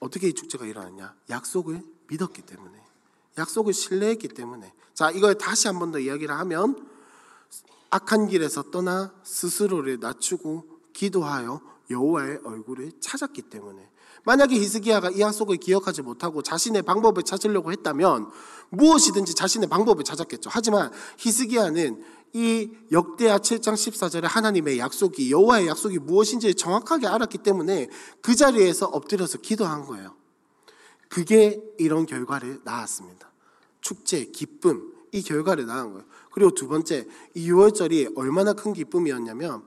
어떻게 0.00 0.28
이 0.28 0.32
축제가 0.32 0.64
일어났냐? 0.64 1.14
약속을 1.28 1.82
믿었기 2.08 2.42
때문에 2.42 2.83
약속을 3.38 3.72
신뢰했기 3.72 4.28
때문에 4.28 4.72
자 4.94 5.10
이걸 5.10 5.36
다시 5.36 5.66
한 5.68 5.78
번 5.78 5.92
더 5.92 5.98
이야기를 5.98 6.34
하면 6.38 6.76
악한 7.90 8.28
길에서 8.28 8.70
떠나 8.70 9.12
스스로를 9.22 9.98
낮추고 10.00 10.64
기도하여 10.92 11.60
여호와의 11.90 12.40
얼굴을 12.44 12.92
찾았기 13.00 13.42
때문에 13.42 13.88
만약에 14.24 14.56
히스기야가 14.56 15.10
이 15.10 15.20
약속을 15.20 15.58
기억하지 15.58 16.02
못하고 16.02 16.42
자신의 16.42 16.82
방법을 16.82 17.24
찾으려고 17.24 17.72
했다면 17.72 18.30
무엇이든지 18.70 19.34
자신의 19.34 19.68
방법을 19.68 20.02
찾았겠죠. 20.02 20.48
하지만 20.52 20.90
히스기야는 21.18 22.02
이 22.32 22.70
역대하 22.90 23.38
7장 23.38 23.74
14절에 23.74 24.22
하나님의 24.22 24.78
약속이 24.78 25.30
여호와의 25.30 25.68
약속이 25.68 25.98
무엇인지 25.98 26.54
정확하게 26.54 27.06
알았기 27.06 27.38
때문에 27.38 27.88
그 28.22 28.34
자리에서 28.34 28.86
엎드려서 28.86 29.38
기도한 29.38 29.84
거예요. 29.84 30.16
그게 31.14 31.62
이런 31.78 32.06
결과를 32.06 32.62
낳았습니다. 32.64 33.30
축제, 33.80 34.24
기쁨 34.24 34.92
이 35.12 35.22
결과를 35.22 35.64
낳은 35.64 35.92
거예요. 35.92 36.04
그리고 36.32 36.50
두 36.50 36.66
번째 36.66 37.06
이 37.34 37.48
유월절이 37.48 38.14
얼마나 38.16 38.52
큰 38.52 38.72
기쁨이었냐면 38.72 39.62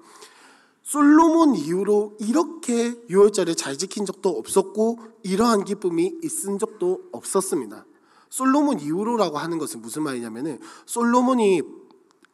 솔로몬 0.83 1.55
이후로 1.55 2.17
이렇게 2.19 3.01
유월절을 3.09 3.55
잘 3.55 3.77
지킨 3.77 4.05
적도 4.05 4.37
없었고 4.37 4.99
이러한 5.23 5.63
기쁨이 5.63 6.19
있은 6.21 6.59
적도 6.59 7.07
없었습니다. 7.13 7.85
솔로몬 8.29 8.81
이후로라고 8.81 9.37
하는 9.37 9.57
것은 9.57 9.81
무슨 9.81 10.03
말이냐면은 10.03 10.59
솔로몬이 10.85 11.61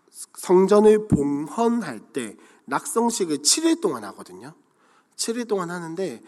성전을 0.10 1.08
봉헌할 1.08 2.00
때 2.14 2.36
낙성식을 2.66 3.44
7일 3.44 3.80
동안 3.80 4.06
하거든요. 4.06 4.56
7일 5.18 5.48
동안 5.48 5.70
하는데 5.70 6.24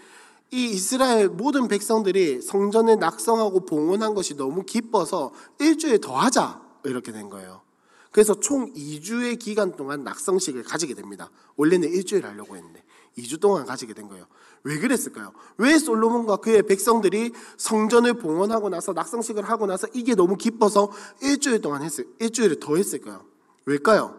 이 0.56 0.70
이스라엘 0.70 1.28
모든 1.28 1.68
백성들이 1.68 2.42
성전을 2.42 2.98
낙성하고 2.98 3.66
봉헌한 3.66 4.14
것이 4.14 4.38
너무 4.38 4.64
기뻐서 4.64 5.34
일주일 5.60 6.00
더 6.00 6.16
하자 6.16 6.62
이렇게 6.86 7.12
된 7.12 7.30
거예요. 7.30 7.62
그래서 8.10 8.40
총 8.40 8.74
2주의 8.74 9.38
기간 9.38 9.76
동안 9.76 10.06
낙성식을 10.06 10.64
가지게 10.64 10.94
됩니다. 10.94 11.30
원래는 11.58 11.90
일주일 11.90 12.26
하려고 12.26 12.56
했는데 12.56 12.82
2주 13.18 13.42
동안 13.42 13.66
가지게 13.66 13.94
된 13.94 14.08
거예요. 14.08 14.28
왜 14.64 14.80
그랬을까요? 14.80 15.34
왜 15.58 15.78
솔로몬과 15.78 16.38
그의 16.38 16.64
백성들이 16.64 17.34
성전을 17.58 18.14
봉헌하고 18.14 18.70
나서 18.70 18.94
낙성식을 18.94 19.44
하고 19.50 19.66
나서 19.66 19.88
이게 19.94 20.16
너무 20.16 20.38
기뻐서 20.38 20.90
일주일 21.22 21.60
동안 21.60 21.84
했어요. 21.84 22.08
일주일을 22.20 22.62
더 22.62 22.78
했을까요? 22.78 23.26
왜일까요? 23.66 24.18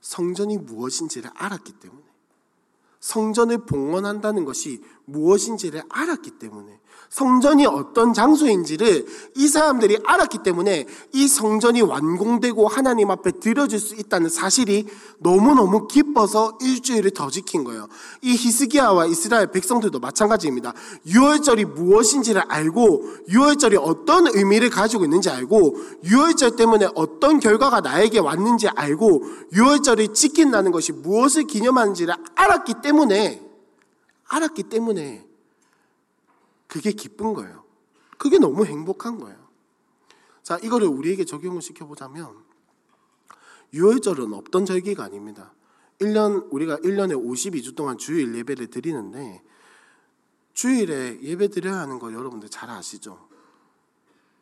성전이 0.00 0.58
무엇인지를 0.58 1.30
알았기 1.34 1.72
때문에. 1.72 2.05
성전을 3.00 3.66
봉헌한다는 3.66 4.44
것이 4.44 4.82
무엇인지를 5.04 5.82
알았기 5.88 6.32
때문에 6.38 6.80
성전이 7.08 7.66
어떤 7.66 8.12
장소인지를 8.12 9.06
이 9.36 9.48
사람들이 9.48 9.98
알았기 10.04 10.38
때문에 10.42 10.86
이 11.12 11.28
성전이 11.28 11.82
완공되고 11.82 12.68
하나님 12.68 13.10
앞에 13.10 13.32
드려질 13.40 13.78
수 13.78 13.94
있다는 13.94 14.28
사실이 14.28 14.86
너무너무 15.18 15.86
기뻐서 15.86 16.58
일주일을 16.60 17.12
더 17.12 17.30
지킨 17.30 17.64
거예요. 17.64 17.88
이 18.22 18.32
히스기야와 18.32 19.06
이스라엘 19.06 19.50
백성들도 19.50 19.98
마찬가지입니다. 19.98 20.74
유월절이 21.06 21.64
무엇인지를 21.66 22.42
알고 22.48 23.04
유월절이 23.28 23.76
어떤 23.76 24.26
의미를 24.26 24.70
가지고 24.70 25.04
있는지 25.04 25.30
알고 25.30 25.76
유월절 26.04 26.56
때문에 26.56 26.88
어떤 26.94 27.40
결과가 27.40 27.80
나에게 27.80 28.18
왔는지 28.18 28.68
알고 28.68 29.22
유월절을 29.52 30.12
지킨다는 30.12 30.72
것이 30.72 30.92
무엇을 30.92 31.44
기념하는지를 31.44 32.14
알았기 32.34 32.74
때문에 32.82 33.42
알았기 34.28 34.64
때문에 34.64 35.24
그게 36.66 36.92
기쁜 36.92 37.34
거예요. 37.34 37.64
그게 38.18 38.38
너무 38.38 38.64
행복한 38.64 39.18
거예요. 39.18 39.36
자, 40.42 40.58
이거를 40.62 40.86
우리에게 40.86 41.24
적용을 41.24 41.60
시켜보자면, 41.62 42.44
유월절은 43.72 44.32
없던 44.32 44.64
절기가 44.64 45.04
아닙니다. 45.04 45.52
1년, 46.00 46.46
우리가 46.50 46.76
1년에 46.78 47.14
52주 47.14 47.74
동안 47.74 47.98
주일 47.98 48.34
예배를 48.34 48.68
드리는데, 48.68 49.42
주일에 50.54 51.20
예배 51.20 51.48
드려야 51.48 51.80
하는 51.80 51.98
거 51.98 52.12
여러분들 52.12 52.48
잘 52.48 52.70
아시죠? 52.70 53.28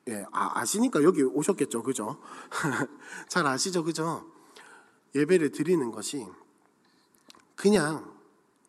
예, 0.08 0.24
아, 0.30 0.60
아시니까 0.60 1.02
여기 1.02 1.22
오셨겠죠, 1.22 1.82
그죠? 1.82 2.20
잘 3.28 3.46
아시죠, 3.46 3.82
그죠? 3.82 4.30
예배를 5.14 5.50
드리는 5.50 5.90
것이 5.90 6.26
그냥 7.56 8.14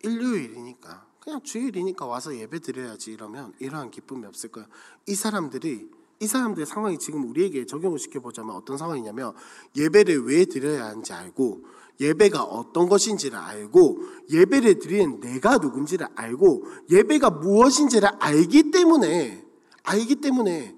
일요일이니까 0.02 1.05
그냥 1.26 1.42
주일이니까 1.42 2.06
와서 2.06 2.38
예배 2.38 2.60
드려야지 2.60 3.10
이러면 3.10 3.52
이러한 3.58 3.90
기쁨이 3.90 4.24
없을 4.26 4.48
거예요. 4.48 4.68
이 5.08 5.16
사람들이 5.16 5.90
이 6.20 6.26
사람들의 6.26 6.66
상황이 6.66 6.98
지금 6.98 7.28
우리에게 7.28 7.66
적용을 7.66 7.98
시켜보자면 7.98 8.54
어떤 8.54 8.78
상황이냐면 8.78 9.34
예배를 9.74 10.24
왜 10.24 10.44
드려야 10.44 10.84
하는지 10.84 11.12
알고 11.12 11.64
예배가 11.98 12.44
어떤 12.44 12.88
것인지를 12.88 13.36
알고 13.36 14.02
예배를 14.30 14.78
드리는 14.78 15.18
내가 15.18 15.58
누군지를 15.58 16.06
알고 16.14 16.64
예배가 16.92 17.30
무엇인지를 17.30 18.08
알기 18.20 18.70
때문에 18.70 19.44
알기 19.82 20.16
때문에 20.16 20.75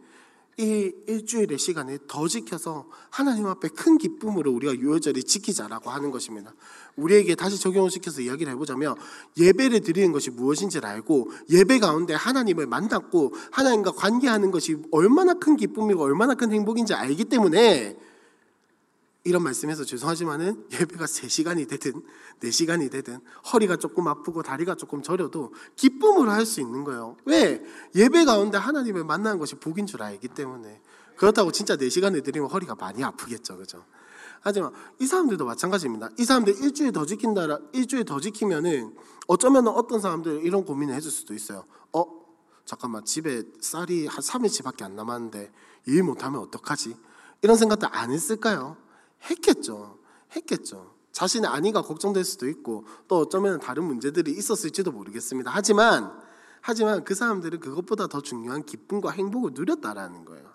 이 0.61 0.92
일주일의 1.07 1.57
시간을 1.57 2.01
더 2.09 2.27
지켜서 2.27 2.88
하나님 3.11 3.47
앞에 3.47 3.68
큰 3.68 3.97
기쁨으로 3.97 4.51
우리가 4.51 4.75
유월절을 4.75 5.23
지키자라고 5.23 5.88
하는 5.88 6.11
것입니다. 6.11 6.53
우리에게 6.97 7.37
다시 7.37 7.61
적용을 7.61 7.92
시켜서 7.92 8.21
이야기를 8.21 8.53
해보자면 8.55 8.97
예배를 9.37 9.81
드리는 9.83 10.11
것이 10.11 10.31
무엇인지를 10.31 10.88
알고 10.88 11.31
예배 11.49 11.79
가운데 11.79 12.12
하나님을 12.12 12.66
만났고 12.66 13.35
하나님과 13.53 13.92
관계하는 13.92 14.51
것이 14.51 14.77
얼마나 14.90 15.35
큰 15.35 15.57
기쁨이고 15.57 16.03
얼마나 16.03 16.35
큰 16.35 16.51
행복인지 16.51 16.92
알기 16.92 17.27
때문에 17.27 17.97
이런 19.29 19.43
말씀해서 19.43 19.85
죄송하지만은 19.85 20.64
예배가 20.73 21.05
3시간이 21.05 21.69
되든 21.69 22.03
4시간이 22.41 22.91
되든 22.91 23.21
허리가 23.53 23.77
조금 23.77 24.09
아프고 24.09 24.43
다리가 24.43 24.75
조금 24.75 25.03
저려도 25.03 25.53
기쁨으로 25.77 26.31
할 26.31 26.49
수 26.49 26.62
있는 26.62 26.83
거예요. 26.83 27.17
왜? 27.27 27.62
예배 27.95 28.25
가운데 28.25 28.57
하나님을 28.57 29.05
만나는 29.05 29.38
것이 29.38 29.57
복인 29.57 29.87
줄 29.87 30.03
알기 30.03 30.29
때문에. 30.29 30.81
그렇다고 31.17 31.53
진짜 31.53 31.77
4시간을 31.77 32.25
드리면 32.25 32.49
허리가 32.49 32.75
많이 32.75 33.05
아프겠죠. 33.05 33.59
그죠? 33.59 33.85
하지만 34.41 34.73
이 34.99 35.07
사람들도 35.07 35.45
마찬가지입니다. 35.45 36.09
이 36.19 36.25
사람들 36.25 36.62
일주일 36.62 36.93
더 36.93 37.05
지킨다, 37.05 37.43
일주일 37.75 38.07
더 38.07 38.19
지키면은 38.19 38.97
어쩌면 39.27 39.69
어떤 39.69 40.01
사람들 40.01 40.47
이런 40.47 40.64
고민을 40.64 40.95
해줄 40.95 41.11
수도 41.11 41.35
있어요. 41.35 41.67
어? 41.93 42.07
잠깐만, 42.64 43.05
집에 43.05 43.43
쌀이 43.61 44.07
한 44.07 44.21
3일치밖에 44.21 44.85
안 44.85 44.97
남았는데 44.97 45.53
일 45.87 46.03
못하면 46.03 46.41
어떡하지? 46.41 46.97
이런 47.43 47.57
생각도 47.59 47.88
안 47.91 48.11
했을까요? 48.11 48.79
했겠죠. 49.31 49.99
했겠죠. 50.35 50.95
자신의 51.13 51.51
안위가 51.51 51.83
걱정될 51.83 52.25
수도 52.25 52.49
있고 52.49 52.85
또 53.09 53.19
어쩌면 53.19 53.59
다른 53.59 53.85
문제들이 53.85 54.31
있었을지도 54.33 54.93
모르겠습니다. 54.93 55.51
하지만 55.53 56.13
하지만 56.61 57.05
그 57.05 57.15
사람들은 57.15 57.61
그것보다 57.61 58.09
더 58.09 58.21
중요한 58.21 58.65
기쁨과 58.65 59.11
행복을 59.11 59.53
누렸다라는 59.55 60.25
거예요. 60.25 60.49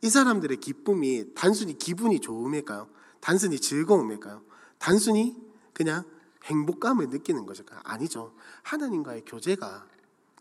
이 0.00 0.10
사람들의 0.10 0.58
기쁨이 0.58 1.34
단순히 1.34 1.78
기분이 1.78 2.20
좋음일까요? 2.20 2.88
단순히 3.20 3.60
즐거움일까요? 3.60 4.42
단순히 4.78 5.36
그냥 5.72 6.04
행복감을 6.44 7.10
느끼는 7.10 7.46
것일까요? 7.46 7.80
아니죠. 7.84 8.34
하나님과의 8.62 9.22
교제가 9.24 9.86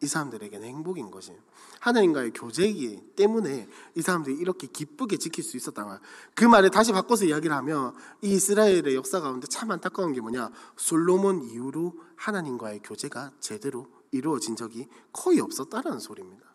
이 0.03 0.07
사람들에게는 0.07 0.67
행복인 0.67 1.11
것이 1.11 1.31
하나님과의 1.79 2.31
교제이기 2.31 3.13
때문에 3.15 3.69
이 3.95 4.01
사람들이 4.01 4.35
이렇게 4.35 4.67
기쁘게 4.67 5.17
지킬 5.17 5.43
수 5.43 5.57
있었다 5.57 5.85
말. 5.85 5.99
그 6.33 6.43
말을 6.43 6.71
다시 6.71 6.91
바꿔서 6.91 7.25
이야기를 7.25 7.55
하면 7.57 7.93
이 8.21 8.31
이스라엘의 8.31 8.95
역사 8.95 9.21
가운데 9.21 9.47
참 9.47 9.69
안타까운 9.69 10.13
게 10.13 10.21
뭐냐? 10.21 10.49
솔로몬 10.75 11.43
이후로 11.43 11.93
하나님과의 12.15 12.81
교제가 12.83 13.31
제대로 13.39 13.87
이루어진 14.09 14.55
적이 14.55 14.87
거의 15.13 15.39
없었다라는 15.39 15.99
소리입니다. 15.99 16.45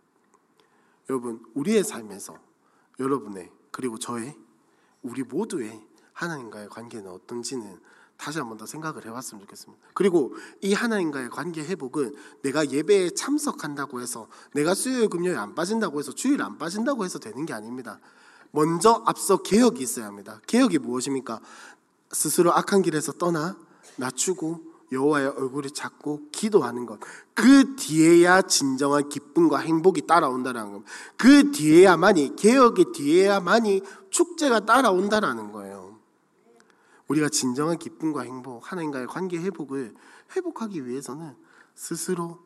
여러분, 1.09 1.41
우리의 1.55 1.85
삶에서 1.85 2.39
여러분의 2.99 3.51
그리고 3.71 3.97
저의 3.99 4.37
우리 5.03 5.23
모두의 5.23 5.81
하나님과의 6.13 6.69
관계는 6.69 7.09
어떤지는 7.11 7.79
다시 8.17 8.39
한번 8.39 8.57
더 8.57 8.67
생각을 8.67 9.05
해봤으면 9.07 9.43
좋겠습니다. 9.43 9.83
그리고 9.95 10.35
이 10.63 10.73
하나님과의 10.73 11.31
관계 11.31 11.63
회복은 11.63 12.15
내가 12.43 12.71
예배에 12.71 13.11
참석한다고 13.11 14.01
해서 14.01 14.29
내가 14.53 14.75
수요일 14.75 15.09
금요일 15.09 15.39
안 15.39 15.55
빠진다고 15.55 15.99
해서 15.99 16.13
주일 16.13 16.43
안 16.43 16.59
빠진다고 16.59 17.05
해서 17.05 17.19
되는 17.19 17.45
게 17.47 17.53
아닙니다. 17.53 18.01
먼저 18.51 19.03
앞서 19.07 19.39
개혁이 19.39 19.83
있어야 19.83 20.07
합니다. 20.07 20.41
개혁이 20.47 20.79
무엇입니까? 20.79 21.41
스스로 22.11 22.53
악한 22.55 22.83
길에서 22.83 23.13
떠나 23.13 23.57
낮추고 23.97 24.77
여호와의 24.93 25.29
얼굴을 25.29 25.71
찾고 25.71 26.29
기도하는 26.31 26.87
것. 26.87 27.01
그 27.35 27.75
뒤에야 27.77 28.43
진정한 28.43 29.09
기쁨과 29.09 29.59
행복이 29.59 30.07
따라온다는 30.07 30.73
것. 30.73 30.83
그 31.17 31.51
뒤에야만이 31.51 32.37
개혁의 32.37 32.87
뒤에야만이 32.95 33.83
축제가 34.11 34.61
따라온다라는 34.61 35.53
거예요. 35.53 35.66
우리가 37.09 37.29
진정한 37.29 37.79
기쁨과 37.79 38.23
행복, 38.23 38.71
하나님과의 38.71 39.07
관계 39.07 39.39
회복을 39.39 39.95
회복하기 40.35 40.87
위해서는 40.87 41.37
스스로 41.75 42.39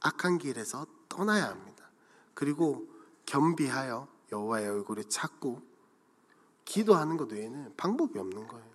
악한 0.00 0.38
길에서 0.38 0.86
떠나야 1.08 1.48
합니다. 1.48 1.90
그리고 2.34 2.86
겸비하여 3.26 4.08
여호와의 4.32 4.68
얼굴을 4.68 5.04
찾고 5.04 5.60
기도하는 6.64 7.16
것 7.16 7.30
외에는 7.32 7.74
방법이 7.76 8.18
없는 8.18 8.46
거예요. 8.46 8.68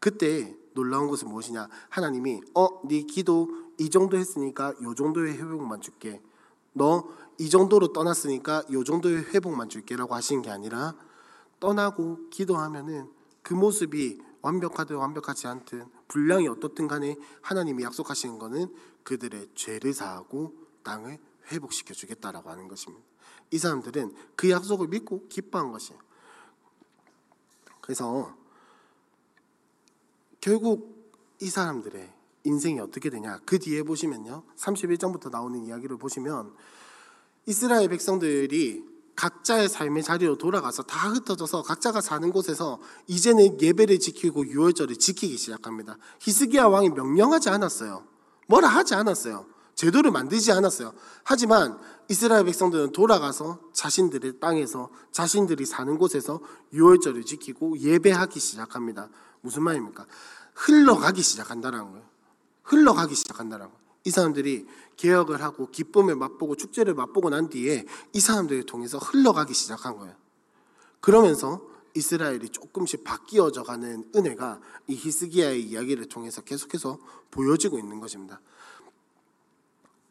그때 0.00 0.56
놀라운 0.74 1.08
것은 1.08 1.28
무엇이냐? 1.28 1.68
하나님이 1.88 2.40
어, 2.54 2.86
네 2.86 3.02
기도 3.02 3.48
이 3.78 3.90
정도 3.90 4.16
했으니까 4.16 4.74
요 4.82 4.94
정도의 4.94 5.34
회복만 5.34 5.80
줄게. 5.80 6.20
너 6.72 7.18
이 7.38 7.48
정도로 7.48 7.92
떠났으니까 7.92 8.64
요 8.72 8.82
정도의 8.82 9.32
회복만 9.32 9.68
줄게라고 9.68 10.14
하시는 10.14 10.42
게 10.42 10.50
아니라 10.50 10.94
떠나고 11.60 12.28
기도하면은 12.30 13.08
그 13.42 13.54
모습이 13.54 14.20
완벽하든 14.42 14.96
완벽하지 14.96 15.46
않든 15.46 15.86
분량이 16.08 16.48
어떻든 16.48 16.88
간에 16.88 17.16
하나님이 17.42 17.82
약속하시는 17.82 18.38
것은 18.38 18.74
그들의 19.02 19.50
죄를 19.54 19.92
사하고 19.92 20.54
땅을 20.82 21.18
회복시켜 21.50 21.94
주겠다라고 21.94 22.50
하는 22.50 22.68
것입니다. 22.68 23.04
이 23.50 23.58
사람들은 23.58 24.14
그 24.36 24.50
약속을 24.50 24.88
믿고 24.88 25.26
기뻐한 25.28 25.72
것이에요. 25.72 26.00
그래서 27.80 28.36
결국 30.40 31.12
이 31.40 31.48
사람들의 31.48 32.12
인생이 32.44 32.80
어떻게 32.80 33.10
되냐? 33.10 33.40
그 33.44 33.58
뒤에 33.58 33.82
보시면요. 33.82 34.44
31장부터 34.56 35.30
나오는 35.30 35.64
이야기를 35.64 35.96
보시면 35.98 36.54
이스라엘 37.46 37.88
백성들이 37.88 38.84
각자의 39.18 39.68
삶의 39.68 40.04
자리로 40.04 40.38
돌아가서 40.38 40.84
다 40.84 41.10
흩어져서 41.10 41.62
각자가 41.62 42.00
사는 42.00 42.30
곳에서 42.30 42.78
이제는 43.08 43.60
예배를 43.60 43.98
지키고 43.98 44.46
유월절을 44.46 44.94
지키기 44.94 45.36
시작합니다. 45.36 45.98
히스기야 46.20 46.66
왕이 46.66 46.90
명령하지 46.90 47.50
않았어요. 47.50 48.06
뭐라 48.46 48.68
하지 48.68 48.94
않았어요. 48.94 49.46
제도를 49.74 50.12
만들지 50.12 50.52
않았어요. 50.52 50.92
하지만 51.24 51.80
이스라엘 52.08 52.44
백성들은 52.44 52.92
돌아가서 52.92 53.58
자신들의 53.72 54.38
땅에서 54.38 54.88
자신들이 55.10 55.66
사는 55.66 55.98
곳에서 55.98 56.40
유월절을 56.72 57.24
지키고 57.24 57.76
예배하기 57.80 58.38
시작합니다. 58.38 59.08
무슨 59.40 59.64
말입니까? 59.64 60.06
흘러가기 60.54 61.22
시작한다는 61.22 61.90
거예요. 61.90 62.06
흘러가기 62.62 63.16
시작한다는 63.16 63.66
거예요. 63.66 63.77
이 64.08 64.10
사람들이 64.10 64.66
개혁을 64.96 65.42
하고 65.42 65.70
기쁨을 65.70 66.16
맛보고 66.16 66.56
축제를 66.56 66.94
맛보고 66.94 67.28
난 67.28 67.50
뒤에 67.50 67.84
이 68.14 68.20
사람들을 68.20 68.64
통해서 68.64 68.96
흘러가기 68.96 69.52
시작한 69.52 69.98
거예요. 69.98 70.16
그러면서 71.00 71.60
이스라엘이 71.94 72.48
조금씩 72.48 73.04
바뀌어져 73.04 73.64
가는 73.64 74.10
은혜가 74.16 74.60
이 74.86 74.94
히스기야의 74.94 75.62
이야기를 75.62 76.08
통해서 76.08 76.40
계속해서 76.40 76.98
보여지고 77.30 77.78
있는 77.78 78.00
것입니다. 78.00 78.40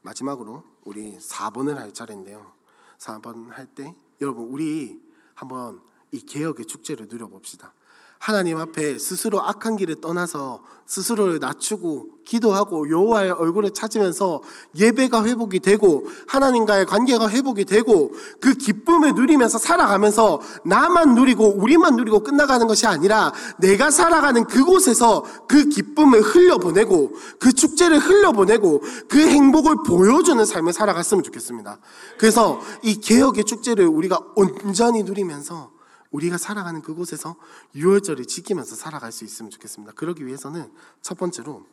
마지막으로 0.04 0.64
우리 0.84 1.18
4번을 1.18 1.74
할 1.74 1.92
차례인데요. 1.92 2.54
4번 3.00 3.50
할 3.50 3.66
때 3.74 3.96
여러분 4.22 4.46
우리 4.46 5.02
한번 5.34 5.82
이 6.12 6.20
개혁의 6.20 6.68
축제를 6.68 7.08
누려봅시다. 7.10 7.74
하나님 8.20 8.58
앞에 8.58 8.98
스스로 8.98 9.42
악한 9.42 9.78
길을 9.78 10.02
떠나서 10.02 10.62
스스로를 10.88 11.40
낮추고 11.40 12.08
기도하고 12.26 12.90
여호와의 12.90 13.32
얼굴을 13.32 13.72
찾으면서 13.72 14.42
예배가 14.76 15.26
회복이 15.26 15.60
되고 15.60 16.08
하나님과의 16.28 16.86
관계가 16.86 17.30
회복이 17.30 17.66
되고 17.66 18.12
그 18.42 18.54
기쁨을 18.54 19.14
누리면서 19.14 19.58
살아가면서 19.58 20.42
나만 20.64 21.16
누리고 21.16 21.56
우리만 21.58 21.96
누리고 21.98 22.22
끝나가는 22.22 22.66
것이 22.68 22.88
아니라 22.88 23.34
내가 23.58 23.92
살아가는 23.92 24.46
그곳에서 24.46 25.24
그 25.48 25.68
기쁨을 25.70 26.22
흘려보내고 26.22 27.14
그 27.40 27.52
축제를 27.52 28.00
흘려보내고 28.00 28.82
그 29.10 29.20
행복을 29.20 29.84
보여주는 29.86 30.44
삶을 30.44 30.74
살아갔으면 30.74 31.24
좋겠습니다. 31.24 31.80
그래서 32.18 32.60
이 32.82 33.00
개혁의 33.00 33.44
축제를 33.44 33.86
우리가 33.88 34.20
온전히 34.36 35.04
누리면서 35.04 35.77
우리가 36.12 36.38
살아가는 36.38 36.82
그곳에서 36.82 37.36
유월절을 37.76 38.26
지키면서 38.26 38.76
살아갈 38.76 39.12
수 39.12 39.24
있으면 39.24 39.50
좋겠습니다. 39.52 39.94
그러기 39.94 40.26
위해서는 40.26 40.72
첫 41.02 41.18
번째로 41.18 41.66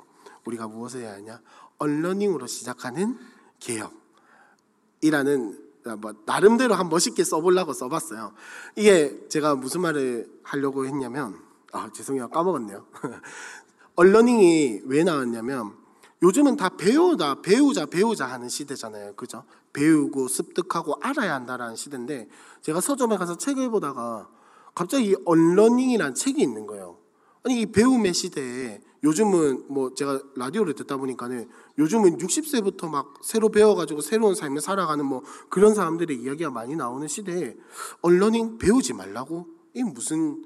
우리가 0.45 0.69
무엇을 0.69 1.03
해야 1.03 1.13
하냐? 1.15 1.41
언러닝으로 1.79 2.47
시작하는 2.47 3.19
개혁이라는 5.01 5.65
뭐 5.99 6.15
나름대로 6.25 6.75
한 6.75 6.89
멋있게 6.89 7.25
써보려고 7.25 7.73
써봤어요. 7.73 8.33
이게 8.77 9.27
제가 9.29 9.55
무슨 9.55 9.83
말을 9.83 10.41
하려고 10.43 10.87
했냐면 10.87 11.39
아 11.73 11.91
죄송해요 11.93 12.29
까먹었네요. 12.29 12.87
언러닝이 13.97 14.83
왜 14.87 15.05
나왔냐면 15.05 15.84
요즘은 16.25 16.57
다 16.57 16.71
배우다 16.71 17.43
배우자 17.43 17.85
배우자 17.85 18.25
하는 18.25 18.49
시대잖아요. 18.49 19.13
그죠? 19.15 19.45
배우고 19.75 20.29
습득하고 20.29 20.97
알아야 21.03 21.35
한다라는 21.35 21.77
시대인데 21.77 22.29
제가 22.63 22.81
서점에 22.81 23.19
가서 23.19 23.37
책을 23.37 23.69
보다가 23.69 24.31
갑자기 24.75 25.11
이 25.11 25.17
언러닝이라는 25.27 26.15
책이 26.15 26.41
있는 26.41 26.67
거예요. 26.67 26.97
아니 27.43 27.61
이 27.61 27.67
배움의 27.67 28.15
시대에 28.15 28.81
요즘은 29.03 29.67
뭐 29.69 29.93
제가 29.93 30.19
라디오를 30.35 30.73
듣다 30.73 30.97
보니까는 30.97 31.51
요즘은 31.77 32.17
60세부터 32.17 32.89
막 32.89 33.17
새로 33.23 33.51
배워가지고 33.51 34.01
새로운 34.01 34.35
삶을 34.35 34.63
살아가는 34.63 35.05
뭐 35.05 35.23
그런 35.51 35.75
사람들의 35.75 36.17
이야기가 36.23 36.51
많이 36.51 36.75
나오는 36.75 37.07
시대에 37.07 37.55
언러닝 38.01 38.57
배우지 38.57 38.95
말라고 38.95 39.47
이 39.75 39.83
무슨 39.83 40.43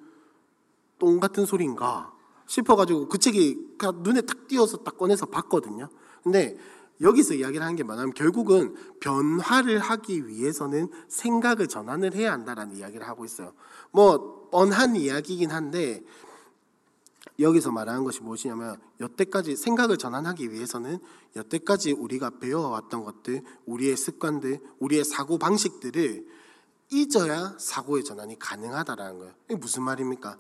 똥 0.99 1.21
같은 1.21 1.47
소리인가 1.47 2.18
싶어가지고 2.49 3.09
그 3.09 3.19
책이 3.19 3.77
눈에 4.03 4.23
탁 4.23 4.49
띄어서 4.49 4.79
딱 4.79 4.99
꺼내서 4.99 5.27
봤거든요. 5.27 5.89
근데 6.25 6.59
여기서 7.01 7.35
이야기를 7.35 7.63
하는 7.63 7.77
게 7.77 7.85
뭐냐면 7.85 8.13
결국은 8.13 8.75
변화를 8.99 9.79
하기 9.79 10.27
위해서는 10.27 10.89
생각을 11.09 11.69
전환을 11.69 12.15
해야 12.15 12.33
한다라는 12.33 12.77
이야기를 12.77 13.07
하고 13.07 13.25
있어요. 13.25 13.53
뭐 13.93 14.49
뻔한 14.51 14.97
이야기긴 14.97 15.51
한데 15.51 16.03
여기서 17.39 17.71
말하는 17.71 18.03
것이 18.03 18.21
무엇이냐면 18.21 18.81
여태까지 18.99 19.55
생각을 19.55 19.97
전환하기 19.97 20.51
위해서는 20.51 20.99
여태까지 21.37 21.93
우리가 21.93 22.31
배워왔던 22.41 23.05
것들, 23.05 23.43
우리의 23.67 23.97
습관들, 23.97 24.61
우리의 24.81 25.05
사고 25.05 25.39
방식들을 25.39 26.27
잊어야 26.91 27.55
사고의 27.59 28.03
전환이 28.03 28.39
가능하다라는 28.39 29.19
거예요. 29.19 29.35
이게 29.51 29.57
무슨 29.57 29.85
말입니까? 29.85 30.37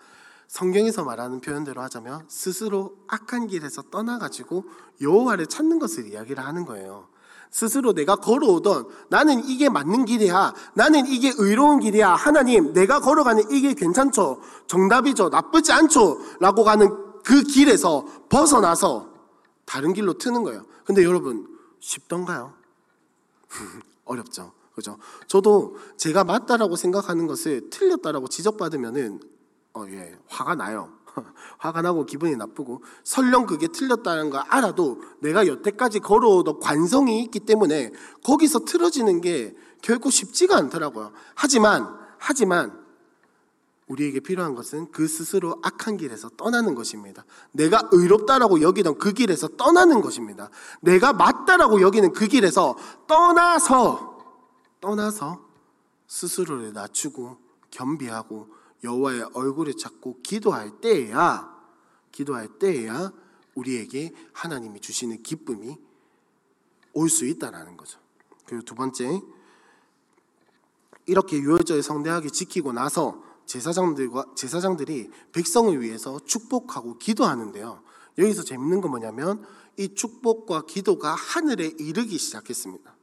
성경에서 0.48 1.04
말하는 1.04 1.40
표현대로 1.40 1.80
하자면 1.82 2.24
스스로 2.28 2.96
악한 3.06 3.46
길에서 3.46 3.82
떠나가지고 3.82 4.64
여호와를 5.00 5.46
찾는 5.46 5.78
것을 5.78 6.08
이야기를 6.08 6.44
하는 6.44 6.64
거예요. 6.64 7.08
스스로 7.50 7.92
내가 7.92 8.16
걸어오던 8.16 8.88
나는 9.08 9.44
이게 9.44 9.68
맞는 9.68 10.06
길이야. 10.06 10.54
나는 10.74 11.06
이게 11.06 11.32
의로운 11.36 11.80
길이야. 11.80 12.10
하나님, 12.14 12.72
내가 12.72 13.00
걸어가는 13.00 13.50
이게 13.50 13.74
괜찮죠. 13.74 14.40
정답이죠. 14.66 15.28
나쁘지 15.28 15.72
않죠. 15.72 16.18
라고 16.40 16.64
가는 16.64 16.88
그 17.24 17.42
길에서 17.42 18.06
벗어나서 18.28 19.12
다른 19.64 19.92
길로 19.92 20.14
트는 20.14 20.42
거예요. 20.42 20.64
근데 20.84 21.04
여러분, 21.04 21.46
쉽던가요? 21.80 22.54
어렵죠. 24.04 24.52
그죠? 24.74 24.98
저도 25.26 25.76
제가 25.96 26.24
맞다라고 26.24 26.76
생각하는 26.76 27.26
것을 27.26 27.68
틀렸다라고 27.70 28.28
지적받으면은 28.28 29.20
어, 29.78 29.86
예, 29.90 30.18
화가 30.28 30.56
나요. 30.56 30.92
화가 31.58 31.82
나고 31.82 32.04
기분이 32.04 32.36
나쁘고 32.36 32.82
설령 33.04 33.46
그게 33.46 33.68
틀렸다는 33.68 34.30
걸 34.30 34.42
알아도 34.48 35.00
내가 35.20 35.46
여태까지 35.46 36.00
걸어오던 36.00 36.60
관성이 36.60 37.22
있기 37.24 37.40
때문에 37.40 37.92
거기서 38.24 38.60
틀어지는 38.60 39.20
게 39.20 39.56
결코 39.82 40.10
쉽지가 40.10 40.56
않더라고요. 40.56 41.12
하지만 41.34 41.96
하지만 42.18 42.86
우리에게 43.86 44.20
필요한 44.20 44.54
것은 44.54 44.90
그 44.90 45.08
스스로 45.08 45.60
악한 45.62 45.96
길에서 45.96 46.28
떠나는 46.30 46.74
것입니다. 46.74 47.24
내가 47.52 47.88
의롭다라고 47.90 48.60
여기던 48.60 48.98
그 48.98 49.12
길에서 49.12 49.48
떠나는 49.48 50.02
것입니다. 50.02 50.50
내가 50.82 51.12
맞다라고 51.14 51.80
여기는 51.80 52.12
그 52.12 52.26
길에서 52.26 52.76
떠나서 53.06 54.18
떠나서 54.80 55.40
스스로를 56.06 56.72
낮추고 56.74 57.38
겸비하고 57.70 58.57
여호와의 58.84 59.30
얼굴을 59.34 59.74
찾고 59.74 60.20
기도할 60.22 60.80
때야 60.80 61.56
기도할 62.12 62.58
때야 62.58 63.12
우리에게 63.54 64.12
하나님이 64.32 64.80
주시는 64.80 65.22
기쁨이 65.22 65.76
올 66.94 67.08
수 67.08 67.26
있다라는 67.26 67.76
거죠. 67.76 67.98
그리고 68.46 68.64
두 68.64 68.74
번째 68.74 69.20
이렇게 71.06 71.38
유월절 71.38 71.82
성대하게 71.82 72.28
지키고 72.30 72.72
나서 72.72 73.22
제사장들과 73.46 74.26
제사장들이 74.34 75.10
백성을 75.32 75.80
위해서 75.80 76.18
축복하고 76.24 76.98
기도하는데요. 76.98 77.82
여기서 78.18 78.42
재밌는 78.42 78.80
건 78.80 78.90
뭐냐면 78.90 79.44
이 79.76 79.94
축복과 79.94 80.66
기도가 80.66 81.14
하늘에 81.14 81.66
이르기 81.78 82.18
시작했습니다. 82.18 82.96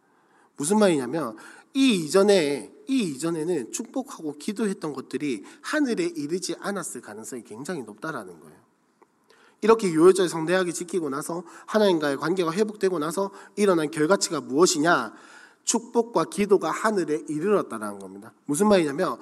무슨 0.58 0.78
말이냐면 0.78 1.38
이 1.76 2.06
이전에 2.06 2.72
이 2.88 3.00
이전에는 3.04 3.72
축복하고 3.72 4.38
기도했던 4.38 4.94
것들이 4.94 5.44
하늘에 5.62 6.06
이르지 6.06 6.56
않았을 6.60 7.02
가능성이 7.02 7.44
굉장히 7.44 7.84
높다라는 7.84 8.40
거예요. 8.40 8.56
이렇게 9.62 9.90
유월절 9.90 10.30
성대하게 10.30 10.72
지키고 10.72 11.10
나서 11.10 11.44
하나님과의 11.66 12.18
관계가 12.18 12.52
회복되고 12.52 13.00
나서 13.00 13.32
일어난 13.56 13.92
결과치가 13.92 14.42
무엇이냐? 14.42 15.14
축복과 15.64 16.26
기도가 16.26 16.70
하늘에 16.70 17.24
이르렀다라는 17.28 18.00
겁니다. 18.00 18.34
무슨 18.46 18.70
말이냐면 18.70 19.18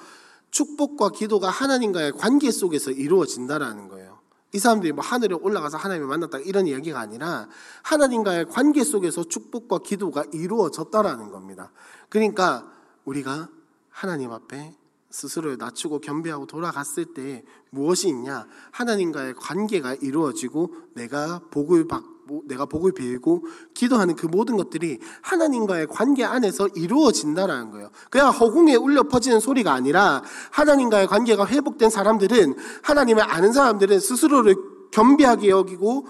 축복과 0.52 1.10
기도가 1.12 1.50
하나님과의 1.50 2.12
관계 2.14 2.52
속에서 2.52 2.92
이루어진다라는 2.92 3.88
거예요. 3.88 4.13
이 4.54 4.60
사람들이 4.60 4.92
뭐 4.94 5.04
하늘에 5.04 5.36
올라가서 5.36 5.78
하나님을 5.78 6.08
만났다 6.08 6.40
이런 6.40 6.68
이야기가 6.68 7.00
아니라 7.00 7.48
하나님과의 7.82 8.46
관계 8.46 8.84
속에서 8.84 9.24
축복과 9.24 9.80
기도가 9.80 10.24
이루어졌다라는 10.32 11.32
겁니다. 11.32 11.72
그러니까 12.10 12.72
우리가 13.04 13.50
하나님 13.90 14.32
앞에 14.32 14.76
스스로를 15.10 15.58
낮추고 15.58 16.00
겸비하고 16.00 16.48
돌아갔을 16.48 17.14
때 17.14 17.44
무엇이 17.72 18.08
있냐? 18.10 18.48
하나님과의 18.72 19.36
관계가 19.36 19.96
이루어지고 19.96 20.76
내가 20.94 21.42
복을 21.52 21.88
받고 21.88 22.13
내가 22.46 22.66
복을 22.66 22.92
빌고 22.94 23.46
기도하는 23.74 24.16
그 24.16 24.26
모든 24.26 24.58
것들이 24.58 25.00
하나님과의 25.22 25.88
관계 25.88 26.24
안에서 26.24 26.68
이루어진다라는 26.70 27.72
거예요. 27.72 27.90
그냥 28.10 28.30
허공에 28.30 28.76
울려 28.76 29.04
퍼지는 29.04 29.40
소리가 29.40 29.74
아니라 29.74 30.24
하나님과의 30.52 31.08
관계가 31.08 31.46
회복된 31.48 31.90
사람들은 31.90 32.56
하나님을 32.84 33.24
아는 33.24 33.54
사람들은 33.54 34.00
스스로를 34.00 34.56
겸비하게 34.92 35.50
여기고 35.50 36.08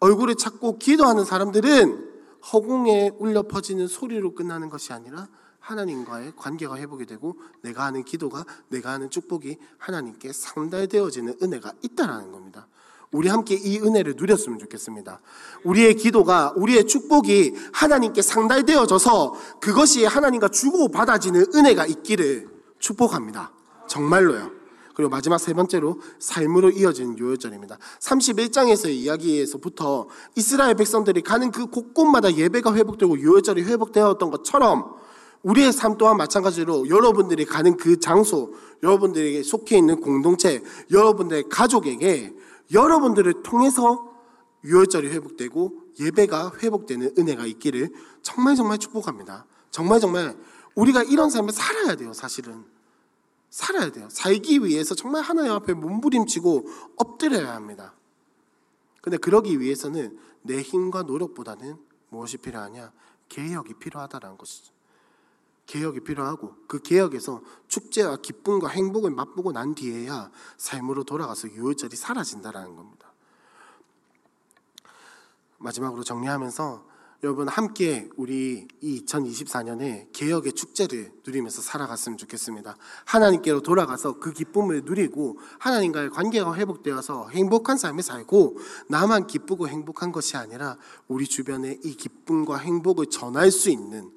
얼굴을 0.00 0.34
찾고 0.36 0.78
기도하는 0.78 1.24
사람들은 1.24 2.10
허공에 2.52 3.12
울려 3.18 3.42
퍼지는 3.42 3.86
소리로 3.86 4.34
끝나는 4.34 4.70
것이 4.70 4.92
아니라 4.92 5.28
하나님과의 5.60 6.32
관계가 6.36 6.76
회복이 6.76 7.06
되고 7.06 7.36
내가 7.62 7.84
하는 7.84 8.02
기도가 8.02 8.44
내가 8.68 8.92
하는 8.92 9.10
축복이 9.10 9.58
하나님께 9.78 10.32
상달되어지는 10.32 11.36
은혜가 11.42 11.74
있다라는 11.82 12.32
겁니다. 12.32 12.66
우리 13.12 13.28
함께 13.28 13.56
이 13.56 13.78
은혜를 13.80 14.14
누렸으면 14.16 14.58
좋겠습니다. 14.60 15.20
우리의 15.64 15.94
기도가 15.94 16.52
우리의 16.56 16.86
축복이 16.86 17.54
하나님께 17.72 18.22
상달되어져서 18.22 19.34
그것이 19.60 20.04
하나님과 20.04 20.48
주고 20.48 20.88
받아지는 20.88 21.46
은혜가 21.54 21.86
있기를 21.86 22.48
축복합니다. 22.78 23.52
정말로요. 23.88 24.52
그리고 24.94 25.10
마지막 25.10 25.38
세 25.38 25.54
번째로 25.54 26.00
삶으로 26.20 26.70
이어지는 26.70 27.18
요절입니다. 27.18 27.78
31장에서의 28.00 28.90
이야기에서부터 28.90 30.06
이스라엘 30.36 30.74
백성들이 30.74 31.22
가는 31.22 31.50
그 31.50 31.66
곳곳마다 31.66 32.34
예배가 32.34 32.74
회복되고 32.74 33.20
요절이 33.20 33.62
회복되었던 33.62 34.30
것처럼 34.30 34.94
우리의 35.42 35.72
삶 35.72 35.96
또한 35.96 36.16
마찬가지로 36.16 36.88
여러분들이 36.90 37.46
가는 37.46 37.76
그 37.76 37.98
장소, 37.98 38.52
여러분들에게 38.82 39.42
속해 39.42 39.78
있는 39.78 40.00
공동체, 40.00 40.62
여러분들의 40.92 41.44
가족에게 41.48 42.34
여러분들을 42.72 43.42
통해서 43.42 44.10
유월절이 44.64 45.08
회복되고 45.08 45.84
예배가 45.98 46.52
회복되는 46.62 47.14
은혜가 47.18 47.46
있기를 47.46 47.90
정말 48.22 48.56
정말 48.56 48.78
축복합니다. 48.78 49.46
정말 49.70 50.00
정말 50.00 50.36
우리가 50.74 51.02
이런 51.02 51.30
삶을 51.30 51.52
살아야 51.52 51.96
돼요, 51.96 52.12
사실은. 52.12 52.64
살아야 53.48 53.90
돼요. 53.90 54.08
살기 54.10 54.64
위해서 54.64 54.94
정말 54.94 55.22
하나님 55.22 55.52
앞에 55.52 55.74
몸부림치고 55.74 56.68
엎드려야 56.96 57.54
합니다. 57.54 57.94
근데 59.00 59.16
그러기 59.16 59.60
위해서는 59.60 60.18
내 60.42 60.60
힘과 60.60 61.02
노력보다는 61.02 61.76
무엇이 62.10 62.36
필요하냐? 62.36 62.92
개혁이 63.28 63.74
필요하다는 63.74 64.36
것이죠. 64.38 64.72
개혁이 65.70 66.00
필요하고 66.00 66.56
그 66.66 66.80
개혁에서 66.80 67.42
축제와 67.68 68.16
기쁨과 68.16 68.66
행복을 68.66 69.12
맛보고 69.12 69.52
난 69.52 69.76
뒤에야 69.76 70.32
삶으로 70.56 71.04
돌아가서 71.04 71.48
유월절이 71.48 71.94
사라진다라는 71.94 72.74
겁니다. 72.74 73.12
마지막으로 75.58 76.02
정리하면서 76.02 76.90
여러분 77.22 77.46
함께 77.46 78.08
우리 78.16 78.66
이 78.80 79.04
2024년에 79.04 80.10
개혁의 80.12 80.54
축제를 80.54 81.12
누리면서 81.24 81.62
살아갔으면 81.62 82.18
좋겠습니다. 82.18 82.76
하나님께로 83.04 83.60
돌아가서 83.60 84.18
그 84.18 84.32
기쁨을 84.32 84.82
누리고 84.84 85.38
하나님과의 85.60 86.10
관계가 86.10 86.54
회복되어서 86.54 87.28
행복한 87.28 87.76
삶을 87.76 88.02
살고 88.02 88.56
나만 88.88 89.28
기쁘고 89.28 89.68
행복한 89.68 90.10
것이 90.10 90.36
아니라 90.36 90.78
우리 91.06 91.28
주변에 91.28 91.78
이 91.84 91.94
기쁨과 91.94 92.56
행복을 92.56 93.06
전할 93.06 93.52
수 93.52 93.70
있는 93.70 94.10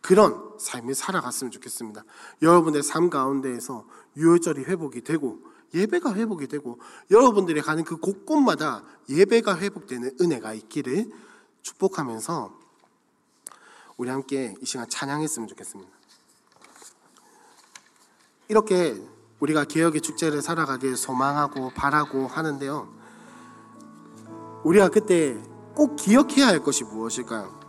그런 0.00 0.43
삶을 0.58 0.94
살아갔으면 0.94 1.50
좋겠습니다. 1.50 2.04
여러분의 2.42 2.82
삶 2.82 3.10
가운데에서 3.10 3.86
유월절이 4.16 4.64
회복이 4.64 5.02
되고 5.02 5.40
예배가 5.74 6.14
회복이 6.14 6.46
되고 6.46 6.78
여러분들이 7.10 7.60
가는 7.60 7.84
그 7.84 7.96
곳곳마다 7.96 8.84
예배가 9.08 9.58
회복되는 9.58 10.18
은혜가 10.20 10.54
있기를 10.54 11.10
축복하면서 11.62 12.58
우리 13.96 14.10
함께 14.10 14.54
이 14.60 14.66
시간 14.66 14.88
찬양했으면 14.88 15.48
좋겠습니다. 15.48 15.90
이렇게 18.48 19.00
우리가 19.40 19.64
개혁의 19.64 20.00
축제를 20.00 20.42
살아가길 20.42 20.96
소망하고 20.96 21.70
바라고 21.70 22.26
하는데요. 22.26 22.92
우리가 24.64 24.88
그때 24.88 25.34
꼭 25.74 25.96
기억해야 25.96 26.46
할 26.46 26.62
것이 26.62 26.84
무엇일까요? 26.84 27.63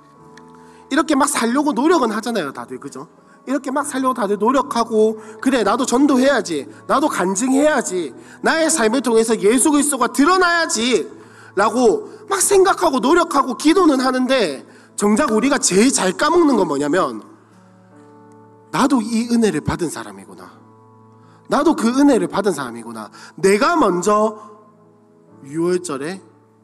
이렇게 0.92 1.16
막 1.16 1.28
살려고 1.28 1.74
노력은 1.74 2.12
하잖아요, 2.12 2.54
다들 2.54 2.80
그죠? 2.80 3.08
이렇게 3.48 3.72
막 3.72 3.86
살려고 3.86 4.14
다들 4.14 4.38
노력하고 4.38 5.22
그래 5.42 5.64
나도 5.64 5.86
전도해야지, 5.86 6.68
나도 6.88 7.08
간증해야지, 7.08 8.14
나의 8.42 8.70
삶을 8.70 9.02
통해서 9.02 9.40
예수 9.42 9.72
그리스도가 9.72 10.08
드러나야지 10.08 11.12
라고 11.56 12.10
막 12.30 12.42
생각하고 12.42 13.00
노력하고 13.00 13.56
기도는 13.56 14.00
하는데 14.00 14.66
정작 14.96 15.32
우리가 15.32 15.58
제일 15.58 15.92
잘 15.92 16.14
까먹는 16.14 16.56
건 16.56 16.68
뭐냐면 16.68 17.22
나도 18.72 19.02
이 19.02 19.30
은혜를 19.32 19.62
받은 19.62 19.90
사람이구나. 19.90 20.66
나도 21.48 21.76
그 21.76 21.88
은혜를 22.00 22.28
받은 22.28 22.52
사람이구나. 22.52 23.12
내가 23.36 23.76
먼저 23.76 24.60
6월절에 25.46 26.22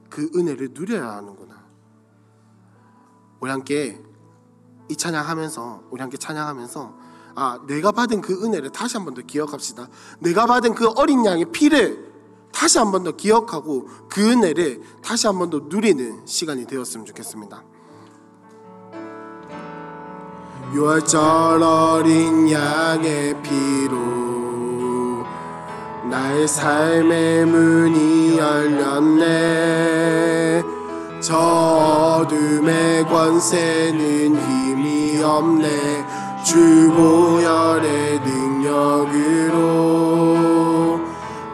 그 0.09 0.29
은혜를 0.35 0.69
누려야 0.73 1.09
하는구나. 1.11 1.55
우리 3.39 3.51
함께 3.51 4.01
이 4.91 4.95
찬양하면서 4.97 5.83
우리 5.89 6.01
함께 6.01 6.17
찬양하면서 6.17 6.93
아 7.35 7.59
내가 7.65 7.91
받은 7.93 8.19
그 8.19 8.43
은혜를 8.43 8.71
다시 8.71 8.97
한 8.97 9.05
번 9.05 9.13
더 9.15 9.21
기억합시다. 9.21 9.87
내가 10.19 10.45
받은 10.45 10.75
그 10.75 10.89
어린 10.97 11.25
양의 11.25 11.45
피를 11.53 12.11
다시 12.51 12.77
한 12.77 12.91
번 12.91 13.03
더 13.05 13.11
기억하고 13.15 13.87
그 14.09 14.31
은혜를 14.31 14.81
다시 15.01 15.27
한 15.27 15.39
번 15.39 15.49
더 15.49 15.59
누리는 15.63 16.25
시간이 16.25 16.65
되었으면 16.67 17.05
좋겠습니다. 17.05 17.63
유월절 20.73 21.63
어린 21.63 22.51
양의 22.51 23.41
피로 23.41 23.95
나의 26.09 26.45
삶의 26.49 27.45
문이 27.45 28.37
열렸네 28.37 29.71
저 31.21 31.37
어둠의 31.37 33.05
권세는 33.05 34.35
힘이 34.35 35.21
없네. 35.23 36.03
주 36.43 36.91
보혈의 36.95 38.19
능력으로 38.21 39.61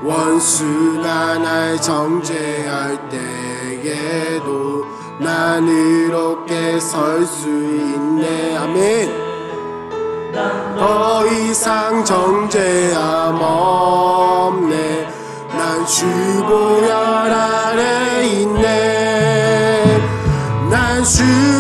원수가 0.02 1.40
날 1.40 1.82
정죄할 1.82 3.10
때에도 3.10 4.86
난 5.20 5.68
의롭게 5.68 6.80
설 6.80 7.26
수 7.26 7.50
있네. 7.50 8.56
아멘. 8.56 9.28
더 10.78 11.28
이상 11.28 12.06
정죄함 12.06 13.36
없네. 13.42 15.10
난 15.50 15.86
주보혈 15.86 17.17
난 21.20 21.57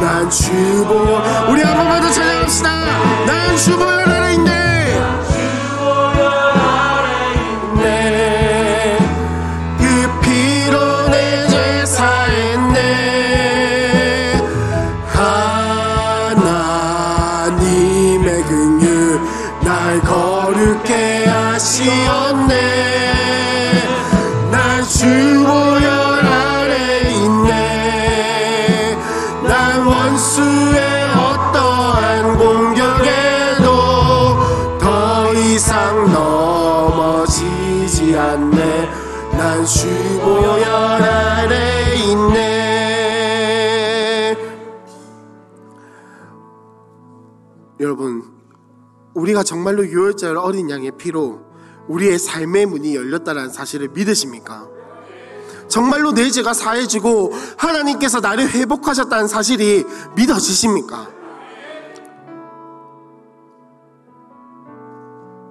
난 0.00 0.30
주보혈 0.30 1.50
우리 1.50 1.62
한 1.62 1.76
번만 1.76 2.00
더 2.00 2.10
찬양합시다. 2.10 2.70
난 3.26 3.56
주보혈 3.58 3.99
우리가 49.20 49.42
정말로 49.42 49.86
유월절 49.86 50.38
어린 50.38 50.70
양의 50.70 50.92
피로 50.92 51.40
우리의 51.88 52.18
삶의 52.18 52.66
문이 52.66 52.96
열렸다는 52.96 53.50
사실을 53.50 53.88
믿으십니까? 53.88 54.68
정말로 55.68 56.12
내 56.12 56.30
죄가 56.30 56.52
사해지고 56.52 57.32
하나님께서 57.58 58.20
나를 58.20 58.50
회복하셨다는 58.50 59.28
사실이 59.28 59.84
믿어지십니까? 60.16 61.10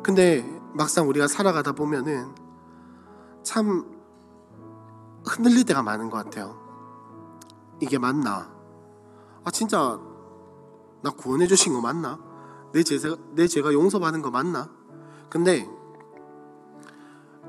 근데 0.03 0.43
막상 0.73 1.07
우리가 1.07 1.27
살아가다 1.27 1.73
보면은 1.73 2.33
참 3.43 3.85
흔들릴 5.25 5.63
때가 5.65 5.83
많은 5.83 6.09
것 6.09 6.17
같아요. 6.17 6.57
이게 7.79 7.97
맞나? 7.99 8.49
아 9.43 9.51
진짜 9.51 9.99
나 11.01 11.11
구원해 11.11 11.47
주신 11.47 11.73
거 11.73 11.81
맞나? 11.81 12.28
내 12.73 12.83
죄가 12.83 13.17
내 13.33 13.47
죄가 13.47 13.73
용서받은 13.73 14.21
거 14.21 14.31
맞나? 14.31 14.69
근데 15.29 15.67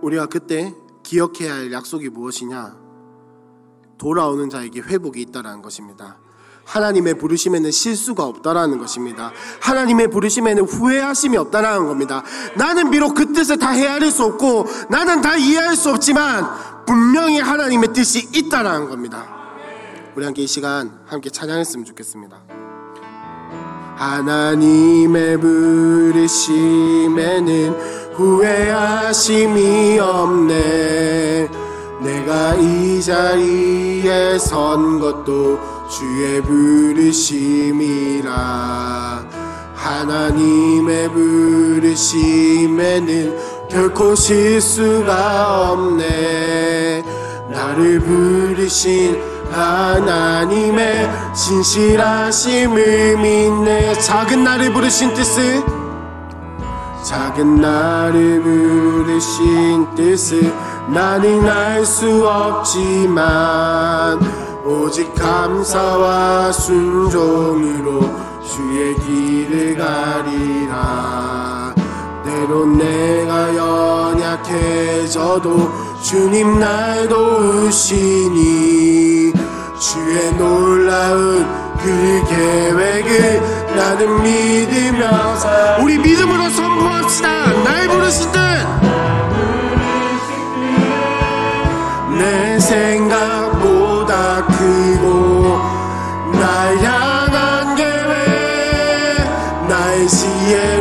우리가 0.00 0.26
그때 0.26 0.74
기억해야 1.02 1.54
할 1.54 1.72
약속이 1.72 2.08
무엇이냐? 2.08 2.78
돌아오는 3.98 4.48
자에게 4.48 4.80
회복이 4.80 5.20
있다라는 5.20 5.60
것입니다. 5.60 6.18
하나님의 6.64 7.14
부르심에는 7.14 7.70
실수가 7.70 8.24
없다라는 8.24 8.78
것입니다. 8.78 9.32
하나님의 9.60 10.08
부르심에는 10.08 10.64
후회하심이 10.64 11.36
없다라는 11.36 11.86
겁니다. 11.86 12.22
나는 12.56 12.90
비록 12.90 13.14
그 13.14 13.32
뜻을 13.32 13.58
다 13.58 13.70
헤아릴 13.70 14.10
수 14.10 14.24
없고 14.24 14.66
나는 14.88 15.20
다 15.20 15.36
이해할 15.36 15.74
수 15.76 15.90
없지만 15.90 16.84
분명히 16.86 17.40
하나님의 17.40 17.92
뜻이 17.92 18.28
있다라는 18.32 18.88
겁니다. 18.88 19.26
우리 20.14 20.24
함께 20.24 20.42
이 20.42 20.46
시간 20.46 21.00
함께 21.06 21.28
찬양했으면 21.28 21.84
좋겠습니다. 21.86 22.59
하나님의 24.00 25.38
부르심에는 25.40 26.24
후회하심이 28.14 29.98
없네. 29.98 31.46
내가 32.00 32.54
이 32.54 33.02
자리에 33.02 34.38
선 34.38 34.98
것도 34.98 35.58
주의 35.90 36.40
부르심이라. 36.40 38.30
하나님의 39.74 41.10
부르심에는 41.10 42.30
결코 43.68 44.14
실수가 44.14 45.72
없네. 45.72 47.04
나를 47.50 48.00
부르신 48.00 49.29
하나님의 49.50 51.10
진실하심을 51.34 53.16
믿네. 53.18 53.94
작은 53.94 54.44
나를 54.44 54.72
부르신 54.72 55.14
뜻을 55.14 55.62
작은 57.02 57.60
나를 57.60 58.42
부르신 58.42 59.94
뜻을 59.94 60.52
나는 60.88 61.48
알 61.48 61.84
수 61.84 62.28
없지만 62.28 64.20
오직 64.64 65.14
감사와 65.14 66.52
순종으로 66.52 68.00
주의 68.44 68.94
길을 68.96 69.76
가리라. 69.76 71.74
때론 72.24 72.76
내가 72.78 73.56
연약 73.56 74.39
해져도 74.50 75.70
주님 76.02 76.58
날 76.58 77.08
도우시니 77.08 78.40
주의 79.78 80.32
놀라운 80.36 81.46
그 81.78 82.22
계획을 82.28 83.40
나는 83.74 84.22
믿으며 84.22 85.38
우리 85.80 85.98
믿음으로 85.98 86.50
선포합시다. 86.50 87.62
날 87.62 87.88
부르신 87.88 88.30
듯내 92.10 92.58
생각보다 92.58 94.44
크고 94.46 95.58
날 96.32 96.78
향한 96.78 97.76
계획 97.76 97.88
나의 99.68 100.08
지혜 100.08 100.79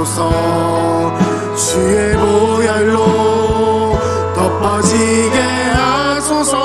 하소서. 0.00 1.16
주의 1.56 2.16
보혈로 2.16 3.98
덮어지게 4.34 5.38
하소서. 5.74 6.56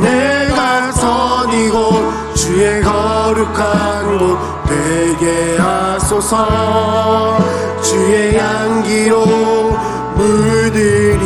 내가 0.00 0.92
선이고 0.92 2.34
주의 2.34 2.80
거룩한 2.82 4.18
곳 4.18 4.38
되게 4.68 5.56
하소서. 5.58 7.38
주의 7.82 8.38
향기로 8.38 9.26
물들이소서. 10.16 11.18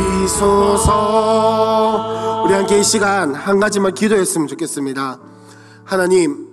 우리 2.45 2.55
함께 2.55 2.79
이 2.79 2.85
시간 2.85 3.35
한 3.35 3.61
가지만 3.61 3.93
기도했으면 3.93 4.49
좋겠습니다. 4.49 5.19
하나님 5.85 6.49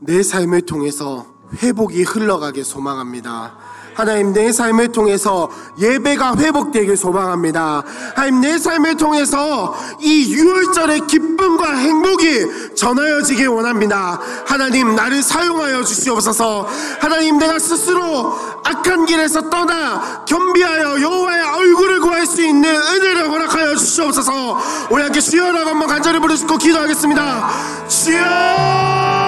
내 0.00 0.20
삶을 0.24 0.62
통해서 0.62 1.26
회복이 1.60 2.02
흘러가게 2.02 2.62
소망합니다. 2.62 3.52
하나님 3.94 4.32
내 4.32 4.52
삶을 4.52 4.88
통해서 4.88 5.50
예배가 5.78 6.36
회복되길 6.36 6.96
소망합니다. 6.96 7.82
하나님 8.14 8.40
내 8.40 8.58
삶을 8.58 8.96
통해서 8.96 9.74
이 10.00 10.34
6월절의 10.34 11.06
기쁨과 11.06 11.76
행복이 11.76 12.74
전하여지길 12.74 13.48
원합니다. 13.48 14.18
하나님 14.46 14.94
나를 14.94 15.22
사용하여 15.22 15.84
주시옵소서. 15.84 16.66
하나님 17.00 17.38
내가 17.38 17.58
스스로 17.58 18.32
악한 18.64 19.06
길에서 19.06 19.50
떠나 19.50 20.24
겸비하여 20.24 21.00
여호와의 21.00 21.42
얼굴을 21.42 22.00
구할 22.00 22.26
수 22.26 22.42
있는 22.42 22.74
은혜를 22.74 23.30
허락하여 23.30 23.76
주시옵소서. 23.76 24.58
우리 24.90 25.02
함께 25.02 25.20
주여라고 25.20 25.70
한번 25.70 25.88
간절히 25.88 26.18
부르시고 26.18 26.56
기도하겠습니다. 26.56 27.50
주여! 27.88 29.21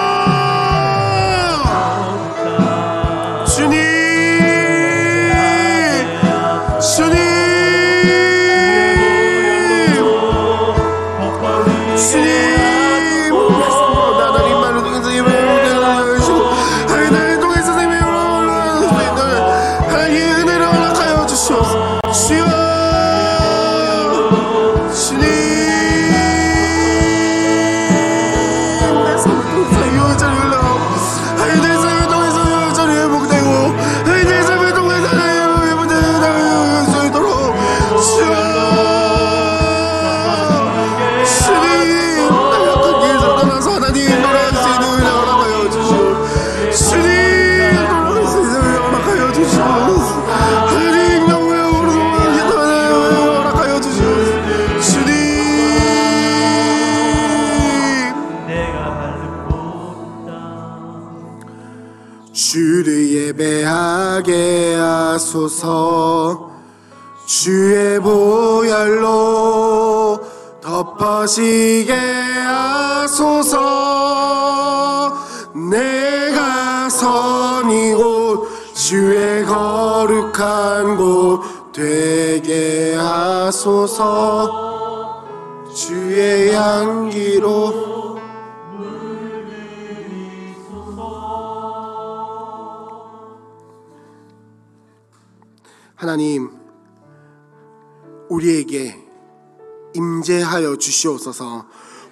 하게 64.25 64.75
하소서. 64.75 66.49
주의 67.27 67.99
보혈로 67.99 68.99
덮어지게 70.61 71.93
하소서. 71.93 73.61
내가 75.69 76.89
선이고 76.89 78.47
주의 78.73 79.45
거룩한 79.45 80.97
곳 80.97 81.41
되게 81.71 82.95
하소서. 82.95 84.65
주의 85.71 86.51
향기로 86.51 87.94
하나님 96.05 96.51
우리에게 98.29 98.95
임재하여 99.95 100.75
주시옵소서. 100.75 101.65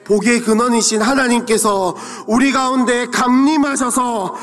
복의 0.03 0.39
근원이신 0.39 0.99
하나님께서 0.99 1.95
우리 2.25 2.51
가운데 2.51 3.05
강림하셔서 3.05 4.35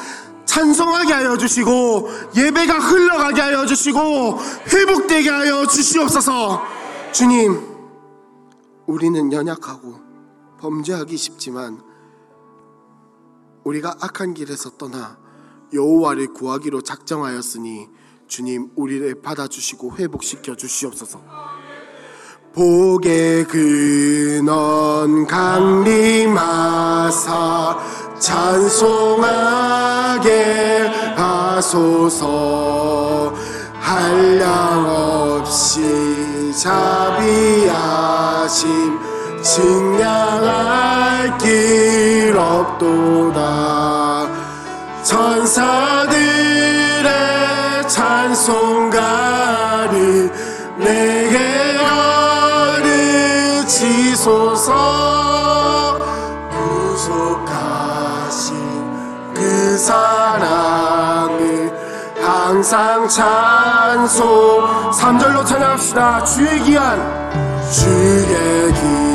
찬송하게 0.44 1.12
하여 1.12 1.36
주시고 1.36 2.08
예배가 2.36 2.78
흘러가게 2.78 3.40
하여 3.40 3.66
주시고 3.66 4.38
회복되게 4.72 5.28
하여 5.28 5.66
주시옵소서. 5.66 6.62
주님 7.10 7.60
우리는 8.86 9.32
연약하고 9.32 9.96
범죄하기 10.60 11.16
쉽지만 11.16 11.82
우리가 13.64 13.96
악한 14.00 14.34
길에서 14.34 14.70
떠나 14.78 15.18
여호와를 15.72 16.34
구하기로 16.34 16.82
작정하였으니 16.82 17.88
주님 18.30 18.70
우리를 18.76 19.20
받아주시고 19.20 19.96
회복시켜 19.98 20.54
주시옵소서. 20.54 21.20
복의 22.54 23.44
근원 23.44 25.26
강림하사 25.26 26.38
찬송하게 28.20 29.30
하소서 31.16 32.30
한량 33.80 34.86
없이 34.88 36.52
자비하심 36.56 37.68
증량할 39.42 41.38
길 41.38 42.36
없도다 42.36 43.40
천사들의 45.02 46.89
찬송가를 48.00 49.92
내게 50.78 51.76
가르치소서. 53.66 54.72
구속하신 56.50 57.76
그 59.34 59.76
사랑을 59.76 61.70
항상 62.22 63.06
찬송. 63.06 64.20
3절로 64.92 65.44
찬양합시다. 65.44 66.24
주의 66.24 66.58
기한 66.62 66.98
주의 67.70 68.72
기한 68.72 69.09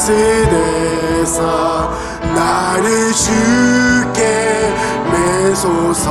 사슬에서 0.00 1.92
나를 2.34 3.12
주께 3.12 4.74
매소서. 5.12 6.10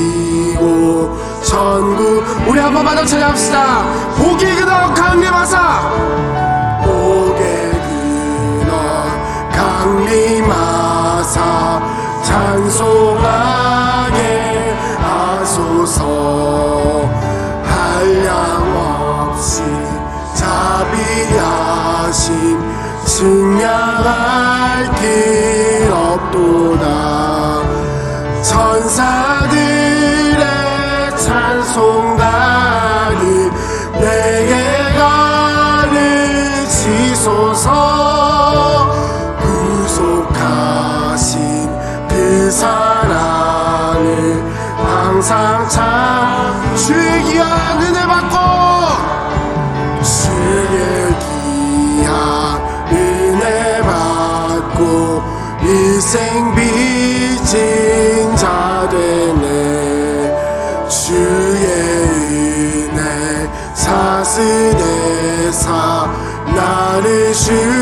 천국. 1.43 2.25
우리 2.47 2.59
한번 2.59 2.83
마저 2.85 3.05
찬양합시다. 3.05 3.83
복이 4.17 4.55
그덕 4.55 4.95
강림하사 4.95 6.08
증 24.79 25.38
사스대사 65.51 66.05
나를 66.53 67.33
쉽 67.33 67.78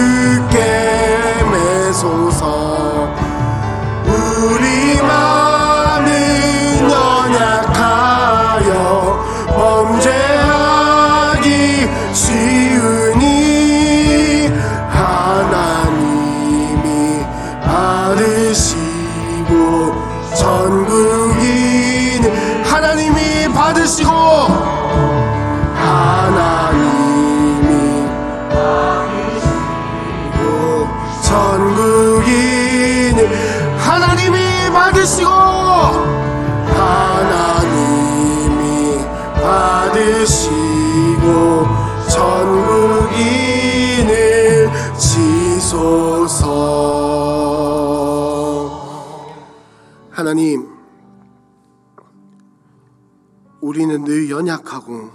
연약하고 54.38 55.10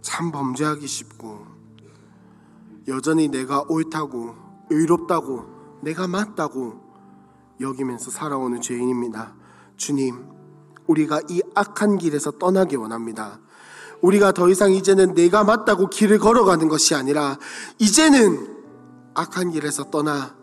참 0.00 0.30
범죄하기 0.30 0.86
쉽고 0.86 1.46
여전히 2.86 3.26
내가 3.28 3.64
옳다고 3.68 4.36
의롭다고 4.70 5.80
내가 5.82 6.06
맞다고 6.06 6.80
여기면서 7.60 8.12
살아오는 8.12 8.60
죄인입니다. 8.60 9.34
주님, 9.76 10.24
우리가 10.86 11.22
이 11.28 11.42
악한 11.56 11.98
길에서 11.98 12.30
떠나기 12.32 12.76
원합니다. 12.76 13.40
우리가 14.00 14.30
더 14.30 14.48
이상 14.48 14.70
이제는 14.72 15.14
내가 15.14 15.42
맞다고 15.42 15.88
길을 15.88 16.20
걸어가는 16.20 16.68
것이 16.68 16.94
아니라 16.94 17.36
이제는 17.80 18.62
악한 19.14 19.50
길에서 19.50 19.90
떠나 19.90 20.36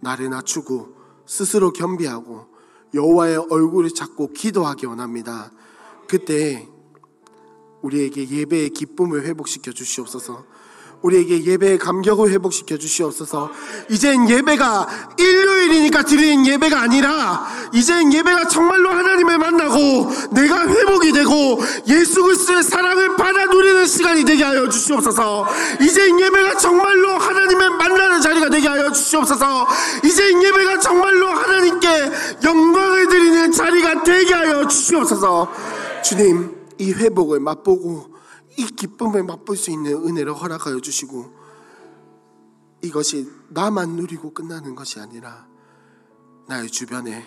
나를 0.00 0.28
낮추고 0.28 0.94
스스로 1.24 1.72
겸비하고 1.72 2.48
여호와의 2.92 3.46
얼굴을 3.48 3.94
찾고 3.94 4.34
기도하기 4.34 4.84
원합니다. 4.84 5.50
그때 6.06 6.68
우리에게 7.82 8.28
예배의 8.28 8.70
기쁨을 8.70 9.24
회복시켜 9.24 9.72
주시옵소서. 9.72 10.44
우리에게 11.02 11.44
예배의 11.44 11.78
감격을 11.78 12.30
회복시켜 12.32 12.76
주시옵소서. 12.76 13.50
이젠 13.88 14.28
예배가 14.28 15.14
일요일이니까 15.16 16.02
드리는 16.02 16.44
예배가 16.46 16.80
아니라 16.80 17.46
이젠 17.72 18.12
예배가 18.12 18.48
정말로 18.48 18.90
하나님을 18.90 19.38
만나고 19.38 20.10
내가 20.32 20.66
회복이 20.66 21.12
되고 21.12 21.60
예수 21.86 22.22
그리스도의 22.24 22.64
사랑을 22.64 23.16
받아 23.16 23.44
누리는 23.44 23.86
시간이 23.86 24.24
되게 24.24 24.42
하여 24.42 24.68
주시옵소서. 24.68 25.46
이젠 25.80 26.18
예배가 26.18 26.56
정말로 26.56 27.10
하나님을 27.10 27.70
만나는 27.70 28.20
자리가 28.20 28.50
되게 28.50 28.66
하여 28.66 28.90
주시옵소서. 28.90 29.68
이젠 30.04 30.42
예배가 30.42 30.80
정말로 30.80 31.28
하나님께 31.28 31.88
영광을 32.42 33.08
드리는 33.08 33.52
자리가 33.52 34.02
되게 34.02 34.34
하여 34.34 34.66
주시옵소서. 34.66 35.52
주님, 36.02 36.57
이 36.78 36.92
회복을 36.92 37.40
맛보고 37.40 38.14
이 38.56 38.64
기쁨을 38.64 39.22
맛볼 39.24 39.56
수 39.56 39.70
있는 39.70 39.92
은혜를 39.92 40.34
허락하여 40.34 40.80
주시고 40.80 41.32
이것이 42.82 43.30
나만 43.48 43.96
누리고 43.96 44.32
끝나는 44.32 44.74
것이 44.74 45.00
아니라 45.00 45.48
나의 46.46 46.68
주변에 46.68 47.24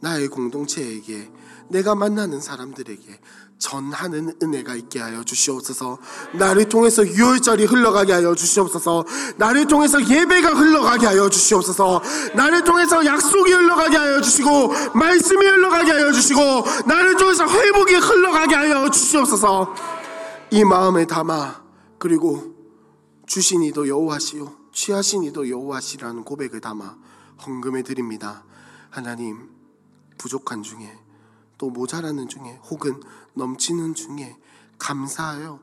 나의 0.00 0.28
공동체에게 0.28 1.30
내가 1.70 1.94
만나는 1.94 2.40
사람들에게 2.40 3.20
전하는 3.58 4.32
은혜가 4.42 4.74
있게 4.74 5.00
하여 5.00 5.22
주시옵소서. 5.22 5.98
나를 6.32 6.68
통해서 6.68 7.06
유월절이 7.06 7.64
흘러가게 7.64 8.12
하여 8.12 8.34
주시옵소서. 8.34 9.04
나를 9.36 9.66
통해서 9.66 10.00
예배가 10.00 10.50
흘러가게 10.50 11.06
하여 11.06 11.28
주시옵소서. 11.28 12.02
나를 12.34 12.64
통해서 12.64 13.04
약속이 13.04 13.52
흘러가게 13.52 13.96
하여 13.96 14.20
주시고 14.20 14.68
말씀이 14.94 15.44
흘러가게 15.46 15.92
하여 15.92 16.12
주시고 16.12 16.40
나를 16.86 17.16
통해서 17.16 17.46
회복이 17.46 17.94
흘러가게 17.94 18.54
하여 18.54 18.90
주시옵소서. 18.90 19.74
이 20.50 20.64
마음에 20.64 21.06
담아 21.06 21.62
그리고 21.98 22.54
주신 23.26 23.62
이도 23.62 23.88
여호와시요 23.88 24.52
취하신 24.72 25.24
이도 25.24 25.48
여호와시라는 25.48 26.24
고백을 26.24 26.60
담아 26.60 26.96
헌금해 27.46 27.82
드립니다. 27.82 28.44
하나님 28.90 29.48
부족한 30.18 30.62
중에 30.62 30.98
또 31.58 31.70
모자라는 31.70 32.28
중에 32.28 32.60
혹은 32.70 33.00
넘치는 33.34 33.94
중에 33.94 34.36
감사하여 34.78 35.60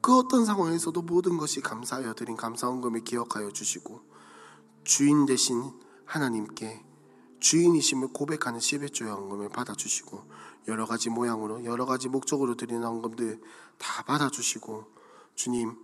그 0.00 0.16
어떤 0.16 0.44
상황에서도 0.44 1.02
모든 1.02 1.36
것이 1.36 1.60
감사하여 1.60 2.14
드린 2.14 2.36
감사 2.36 2.68
헌금을 2.68 3.04
기억하여 3.04 3.50
주시고 3.50 4.00
주인 4.84 5.26
되신 5.26 5.72
하나님께 6.06 6.84
주인이심을 7.40 8.08
고백하는 8.08 8.60
시베조의 8.60 9.10
헌금을 9.10 9.48
받아주시고 9.50 10.24
여러 10.68 10.86
가지 10.86 11.10
모양으로 11.10 11.64
여러 11.64 11.86
가지 11.86 12.08
목적으로 12.08 12.54
드리는 12.54 12.82
헌금들 12.82 13.40
다 13.78 14.02
받아주시고 14.04 14.86
주님 15.34 15.76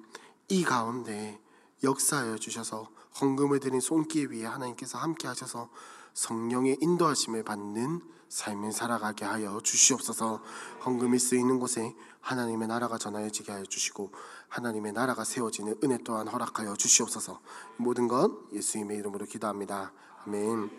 이 0.48 0.64
가운데 0.64 1.40
역사하여 1.82 2.38
주셔서 2.38 2.88
헌금을 3.20 3.60
드린 3.60 3.80
손길 3.80 4.30
위에 4.30 4.44
하나님께서 4.44 4.98
함께 4.98 5.28
하셔서 5.28 5.70
성령의 6.14 6.78
인도하심을 6.80 7.42
받는 7.42 8.02
삶을 8.28 8.72
살아가게 8.72 9.24
하여 9.24 9.60
주시옵소서. 9.62 10.42
헌금이 10.84 11.18
쓰이는 11.18 11.58
곳에 11.58 11.94
하나님의 12.20 12.68
나라가 12.68 12.98
전하여지게 12.98 13.52
하여 13.52 13.64
주시고 13.64 14.12
하나님의 14.48 14.92
나라가 14.92 15.24
세워지는 15.24 15.76
은혜 15.84 15.98
또한 16.04 16.28
허락하여 16.28 16.74
주시옵소서. 16.74 17.40
모든 17.76 18.08
것 18.08 18.32
예수님의 18.52 18.98
이름으로 18.98 19.26
기도합니다. 19.26 19.92
아멘. 20.24 20.70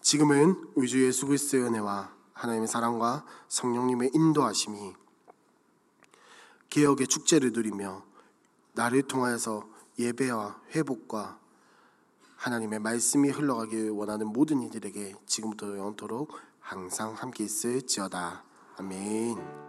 지금은 0.00 0.70
우리 0.74 0.88
주 0.88 1.04
예수 1.04 1.26
그리스도의 1.26 1.64
은혜와 1.64 2.12
하나님의 2.32 2.68
사랑과 2.68 3.24
성령님의 3.48 4.12
인도하심이 4.14 4.94
개혁의 6.70 7.06
축제를 7.06 7.52
누리며 7.52 8.02
나를 8.74 9.02
통하여서 9.02 9.68
예배와 9.98 10.60
회복과 10.74 11.38
하나님의 12.36 12.78
말씀이 12.78 13.30
흘러가길 13.30 13.90
원하는 13.90 14.28
모든 14.28 14.62
이들에게 14.62 15.16
지금부터 15.26 15.76
영원토록 15.76 16.32
항상 16.68 17.14
함께 17.14 17.44
있을지어다. 17.44 18.44
아멘. 18.76 19.67